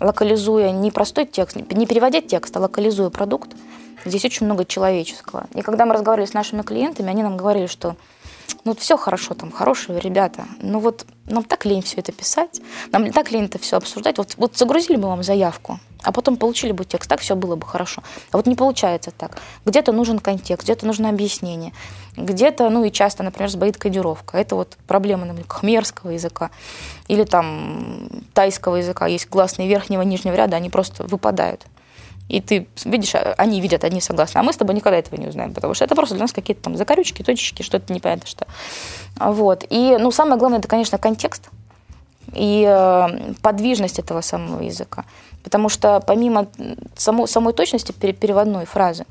локализуя 0.04 0.70
не 0.70 0.90
простой 0.90 1.26
текст, 1.26 1.56
не 1.56 1.86
переводя 1.86 2.20
текст, 2.20 2.56
а 2.56 2.60
локализуя 2.60 3.10
продукт, 3.10 3.50
здесь 4.04 4.24
очень 4.24 4.46
много 4.46 4.64
человеческого. 4.64 5.46
И 5.54 5.62
когда 5.62 5.86
мы 5.86 5.94
разговаривали 5.94 6.28
с 6.28 6.34
нашими 6.34 6.62
клиентами, 6.62 7.10
они 7.10 7.22
нам 7.22 7.36
говорили, 7.36 7.66
что 7.66 7.96
ну 8.64 8.72
вот 8.72 8.80
все 8.80 8.96
хорошо, 8.96 9.34
там 9.34 9.50
хорошие 9.50 9.98
ребята, 10.00 10.44
но 10.60 10.80
вот 10.80 11.06
нам 11.26 11.44
так 11.44 11.64
лень 11.64 11.82
все 11.82 12.00
это 12.00 12.12
писать, 12.12 12.60
нам 12.92 13.12
так 13.12 13.30
лень 13.30 13.44
это 13.44 13.58
все 13.58 13.76
обсуждать. 13.76 14.18
Вот, 14.18 14.34
вот 14.36 14.56
загрузили 14.56 14.96
бы 14.96 15.08
вам 15.08 15.22
заявку, 15.22 15.80
а 16.02 16.12
потом 16.12 16.36
получили 16.36 16.72
бы 16.72 16.84
текст, 16.84 17.08
так 17.08 17.20
все 17.20 17.34
было 17.34 17.56
бы 17.56 17.66
хорошо. 17.66 18.02
А 18.30 18.36
вот 18.36 18.46
не 18.46 18.54
получается 18.54 19.10
так. 19.10 19.38
Где-то 19.64 19.92
нужен 19.92 20.18
контекст, 20.18 20.64
где-то 20.64 20.86
нужно 20.86 21.08
объяснение, 21.08 21.72
где-то, 22.16 22.68
ну 22.70 22.84
и 22.84 22.92
часто, 22.92 23.22
например, 23.22 23.50
сбоит 23.50 23.76
кодировка. 23.76 24.38
Это 24.38 24.54
вот 24.54 24.76
проблема, 24.86 25.24
например, 25.24 25.46
хмерского 25.48 26.10
языка 26.10 26.50
или 27.08 27.24
там 27.24 28.08
тайского 28.34 28.76
языка. 28.76 29.06
Есть 29.06 29.28
гласные 29.28 29.68
верхнего 29.68 30.02
нижнего 30.02 30.34
ряда, 30.34 30.56
они 30.56 30.70
просто 30.70 31.04
выпадают. 31.04 31.66
И 32.28 32.40
ты 32.40 32.66
видишь, 32.84 33.14
а, 33.14 33.34
они 33.36 33.60
видят, 33.60 33.84
они 33.84 34.00
согласны. 34.00 34.38
А 34.38 34.42
мы 34.42 34.52
с 34.52 34.56
тобой 34.56 34.74
никогда 34.74 34.98
этого 34.98 35.20
не 35.20 35.26
узнаем, 35.26 35.52
потому 35.52 35.74
что 35.74 35.84
это 35.84 35.94
просто 35.94 36.14
для 36.14 36.24
нас 36.24 36.32
какие-то 36.32 36.62
там 36.62 36.76
закорючки, 36.76 37.22
точечки, 37.22 37.62
что-то 37.62 37.92
непонятно 37.92 38.26
что. 38.26 38.46
Вот. 39.16 39.64
И, 39.68 39.96
ну, 39.98 40.10
самое 40.10 40.38
главное, 40.38 40.58
это, 40.58 40.68
конечно, 40.68 40.98
контекст 40.98 41.50
и 42.32 42.64
э, 42.66 43.34
подвижность 43.42 43.98
этого 43.98 44.20
самого 44.22 44.62
языка. 44.62 45.04
Потому 45.42 45.68
что 45.68 46.00
помимо 46.00 46.46
само, 46.96 47.26
самой 47.26 47.52
точности 47.52 47.92
переводной 47.92 48.64
фразы, 48.64 49.04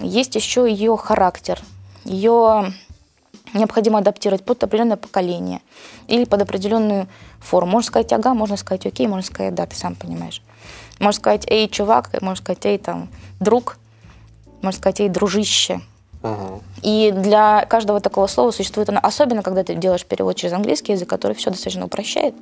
есть 0.00 0.34
еще 0.34 0.70
ее 0.70 0.96
характер, 0.96 1.60
ее 2.04 2.72
необходимо 3.52 3.98
адаптировать 3.98 4.44
под 4.44 4.62
определенное 4.64 4.96
поколение 4.96 5.60
или 6.08 6.24
под 6.24 6.42
определенную 6.42 7.08
форму. 7.40 7.72
Можно 7.72 7.86
сказать 7.88 8.12
ага, 8.12 8.34
можно 8.34 8.56
сказать 8.56 8.86
окей, 8.86 9.06
можно 9.06 9.22
сказать 9.22 9.54
да, 9.54 9.66
ты 9.66 9.76
сам 9.76 9.94
понимаешь. 9.94 10.42
Можно 10.98 11.20
сказать 11.20 11.46
эй, 11.48 11.68
чувак, 11.68 12.10
можно 12.22 12.36
сказать 12.36 12.64
эй, 12.66 12.78
там, 12.78 13.08
друг, 13.40 13.78
можно 14.62 14.78
сказать 14.78 15.00
эй, 15.00 15.08
дружище. 15.08 15.80
И 16.82 17.12
для 17.14 17.64
каждого 17.66 18.00
такого 18.00 18.26
слова 18.26 18.50
существует 18.50 18.88
оно, 18.88 19.00
особенно 19.02 19.42
когда 19.42 19.62
ты 19.62 19.74
делаешь 19.74 20.04
перевод 20.04 20.36
через 20.36 20.54
английский 20.54 20.92
язык, 20.92 21.08
который 21.08 21.34
все 21.34 21.50
достаточно 21.50 21.84
упрощает, 21.84 22.34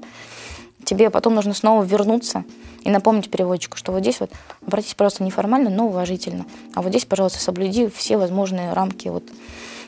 тебе 0.85 1.11
потом 1.11 1.35
нужно 1.35 1.55
снова 1.55 1.83
вернуться 1.83 2.45
и 2.83 2.91
напомнить 2.91 3.31
переводчику, 3.31 3.77
что 3.77 3.93
вот 3.93 4.01
здесь 4.01 4.21
вот 4.21 4.31
обратись, 4.67 4.95
пожалуйста, 4.95 5.25
неформально, 5.25 5.71
но 5.71 5.87
уважительно. 5.87 6.47
А 6.75 6.83
вот 6.83 6.91
здесь, 6.91 7.05
пожалуйста, 7.05 7.41
соблюди 7.41 7.89
все 7.89 8.17
возможные 8.17 8.73
рамки 8.73 9.09
вот 9.09 9.25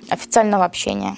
официального 0.08 0.64
общения. 0.64 1.16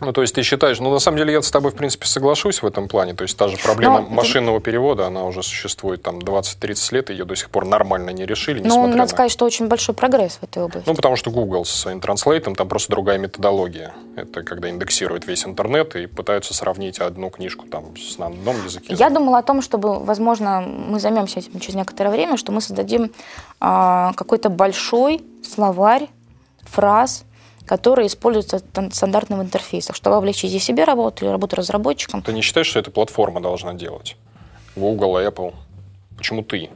Ну, 0.00 0.12
то 0.12 0.22
есть 0.22 0.34
ты 0.34 0.42
считаешь, 0.42 0.80
ну, 0.80 0.90
на 0.90 0.98
самом 0.98 1.18
деле 1.18 1.32
я 1.32 1.42
с 1.42 1.50
тобой, 1.50 1.70
в 1.70 1.74
принципе, 1.74 2.06
соглашусь 2.06 2.62
в 2.62 2.66
этом 2.66 2.88
плане. 2.88 3.14
То 3.14 3.22
есть 3.22 3.36
та 3.36 3.48
же 3.48 3.56
проблема 3.56 4.00
Но... 4.00 4.08
машинного 4.08 4.60
перевода, 4.60 5.06
она 5.06 5.24
уже 5.24 5.42
существует 5.42 6.02
там 6.02 6.18
20-30 6.18 6.94
лет, 6.94 7.10
ее 7.10 7.24
до 7.24 7.36
сих 7.36 7.50
пор 7.50 7.64
нормально 7.64 8.10
не 8.10 8.26
решили, 8.26 8.62
Ну, 8.62 8.86
надо 8.86 8.96
на... 8.96 9.06
сказать, 9.06 9.30
что 9.30 9.44
очень 9.44 9.68
большой 9.68 9.94
прогресс 9.94 10.38
в 10.40 10.44
этой 10.44 10.62
области. 10.62 10.88
Ну, 10.88 10.94
потому 10.94 11.16
что 11.16 11.30
Google 11.30 11.64
со 11.64 11.76
своим 11.76 12.00
транслейтом, 12.00 12.54
там 12.54 12.68
просто 12.68 12.90
другая 12.90 13.18
методология. 13.18 13.92
Это 14.16 14.42
когда 14.42 14.70
индексируют 14.70 15.26
весь 15.26 15.44
интернет 15.44 15.96
и 15.96 16.06
пытаются 16.06 16.54
сравнить 16.54 16.98
одну 16.98 17.30
книжку 17.30 17.66
там 17.66 17.96
с 17.96 18.18
на 18.18 18.26
одном 18.26 18.64
языке. 18.64 18.94
Я 18.94 19.10
думала 19.10 19.38
о 19.38 19.42
том, 19.42 19.62
чтобы, 19.62 19.98
возможно, 20.04 20.60
мы 20.60 21.00
займемся 21.00 21.40
этим 21.40 21.58
через 21.60 21.74
некоторое 21.74 22.10
время, 22.10 22.36
что 22.36 22.52
мы 22.52 22.60
создадим 22.60 23.04
э, 23.04 23.10
какой-то 24.14 24.50
большой 24.50 25.22
словарь 25.42 26.08
фраз, 26.62 27.24
которые 27.70 28.08
используются 28.08 28.58
в 28.58 28.92
стандартных 28.92 29.38
интерфейсах, 29.42 29.94
чтобы 29.94 30.16
облегчить 30.16 30.52
и 30.52 30.58
себе 30.58 30.82
работу, 30.82 31.24
или 31.24 31.30
работу 31.30 31.54
разработчикам. 31.54 32.20
Ты 32.20 32.32
не 32.32 32.42
считаешь, 32.42 32.66
что 32.66 32.80
это 32.80 32.90
платформа 32.90 33.40
должна 33.40 33.74
делать? 33.74 34.16
Google, 34.74 35.20
Apple. 35.20 35.54
Почему 36.16 36.42
ты? 36.42 36.70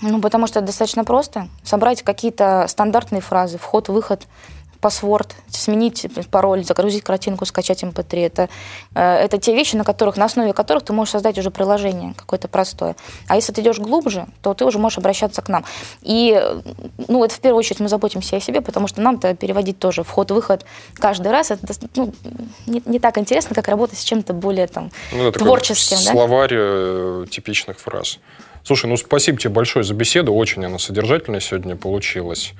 Ну, 0.00 0.22
потому 0.22 0.46
что 0.46 0.60
это 0.60 0.68
достаточно 0.68 1.04
просто. 1.04 1.48
Собрать 1.62 2.02
какие-то 2.02 2.64
стандартные 2.68 3.20
фразы, 3.20 3.58
вход-выход 3.58 4.26
паспорт, 4.84 5.34
сменить 5.48 6.06
пароль, 6.30 6.62
загрузить 6.62 7.02
картинку, 7.02 7.46
скачать 7.46 7.82
MP3. 7.82 8.18
Эм 8.18 8.24
это, 8.26 8.48
э, 8.94 9.24
это 9.24 9.38
те 9.38 9.54
вещи, 9.54 9.76
на, 9.76 9.84
которых, 9.84 10.18
на 10.18 10.26
основе 10.26 10.52
которых 10.52 10.84
ты 10.84 10.92
можешь 10.92 11.12
создать 11.12 11.38
уже 11.38 11.50
приложение 11.50 12.12
какое-то 12.14 12.48
простое. 12.48 12.96
А 13.26 13.36
если 13.36 13.54
ты 13.54 13.62
идешь 13.62 13.78
глубже, 13.78 14.26
то 14.42 14.52
ты 14.52 14.66
уже 14.66 14.78
можешь 14.78 14.98
обращаться 14.98 15.40
к 15.40 15.48
нам. 15.48 15.64
И 16.02 16.38
ну, 17.08 17.24
это 17.24 17.34
в 17.34 17.40
первую 17.40 17.60
очередь 17.60 17.80
мы 17.80 17.88
заботимся 17.88 18.36
о 18.36 18.40
себе, 18.40 18.60
потому 18.60 18.86
что 18.86 19.00
нам-то 19.00 19.34
переводить 19.34 19.78
тоже 19.78 20.02
вход-выход 20.02 20.66
каждый 20.96 21.32
раз. 21.32 21.50
Это 21.50 21.66
ну, 21.96 22.12
не, 22.66 22.82
не 22.84 22.98
так 22.98 23.16
интересно, 23.16 23.54
как 23.54 23.68
работать 23.68 23.98
с 23.98 24.04
чем-то 24.04 24.34
более 24.34 24.66
там, 24.66 24.90
ну, 25.12 25.32
творческим. 25.32 25.96
Да? 25.96 26.12
Словарь 26.12 26.52
э, 26.52 27.26
типичных 27.30 27.78
фраз. 27.78 28.18
Слушай, 28.64 28.90
ну 28.90 28.98
спасибо 28.98 29.38
тебе 29.38 29.54
большое 29.54 29.82
за 29.82 29.94
беседу. 29.94 30.34
Очень 30.34 30.66
она 30.66 30.78
содержательная 30.78 31.40
сегодня 31.40 31.74
получилась. 31.74 32.52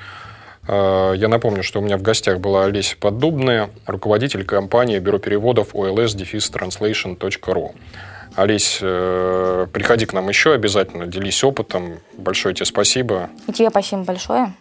Э, 0.66 1.12
я 1.16 1.28
напомню, 1.28 1.62
что 1.62 1.80
у 1.80 1.82
меня 1.82 1.96
в 1.96 2.02
гостях 2.02 2.40
была 2.40 2.64
Олеся 2.64 2.96
Поддубная, 2.98 3.70
руководитель 3.86 4.44
компании 4.44 4.98
бюро 4.98 5.18
переводов 5.18 5.74
ols-translation.ru. 5.74 7.74
Олесь, 8.36 8.78
э, 8.80 9.66
приходи 9.72 10.06
к 10.06 10.12
нам 10.12 10.28
еще 10.28 10.54
обязательно, 10.54 11.06
делись 11.06 11.44
опытом. 11.44 11.98
Большое 12.16 12.54
тебе 12.54 12.66
спасибо. 12.66 13.30
И 13.46 13.52
тебе 13.52 13.70
спасибо 13.70 14.02
большое. 14.02 14.52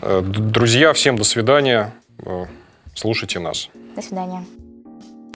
Э, 0.00 0.22
друзья, 0.22 0.92
всем 0.92 1.16
до 1.16 1.24
свидания. 1.24 1.92
Слушайте 2.94 3.38
нас. 3.38 3.68
До 3.96 4.02
свидания. 4.02 4.44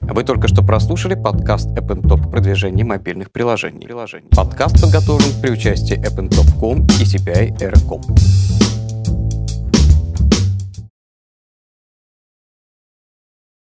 Вы 0.02 0.24
только 0.24 0.46
что 0.46 0.62
прослушали 0.62 1.14
подкаст 1.14 1.68
AppnTop 1.70 2.30
продвижение 2.30 2.84
мобильных 2.84 3.32
приложений. 3.32 3.88
Подкаст 4.30 4.80
подготовлен 4.80 5.40
при 5.42 5.50
участии 5.50 5.98
AppnTop.com 5.98 6.84
и 6.84 7.04
CPI 7.04 7.58
Air.com. 7.58 8.65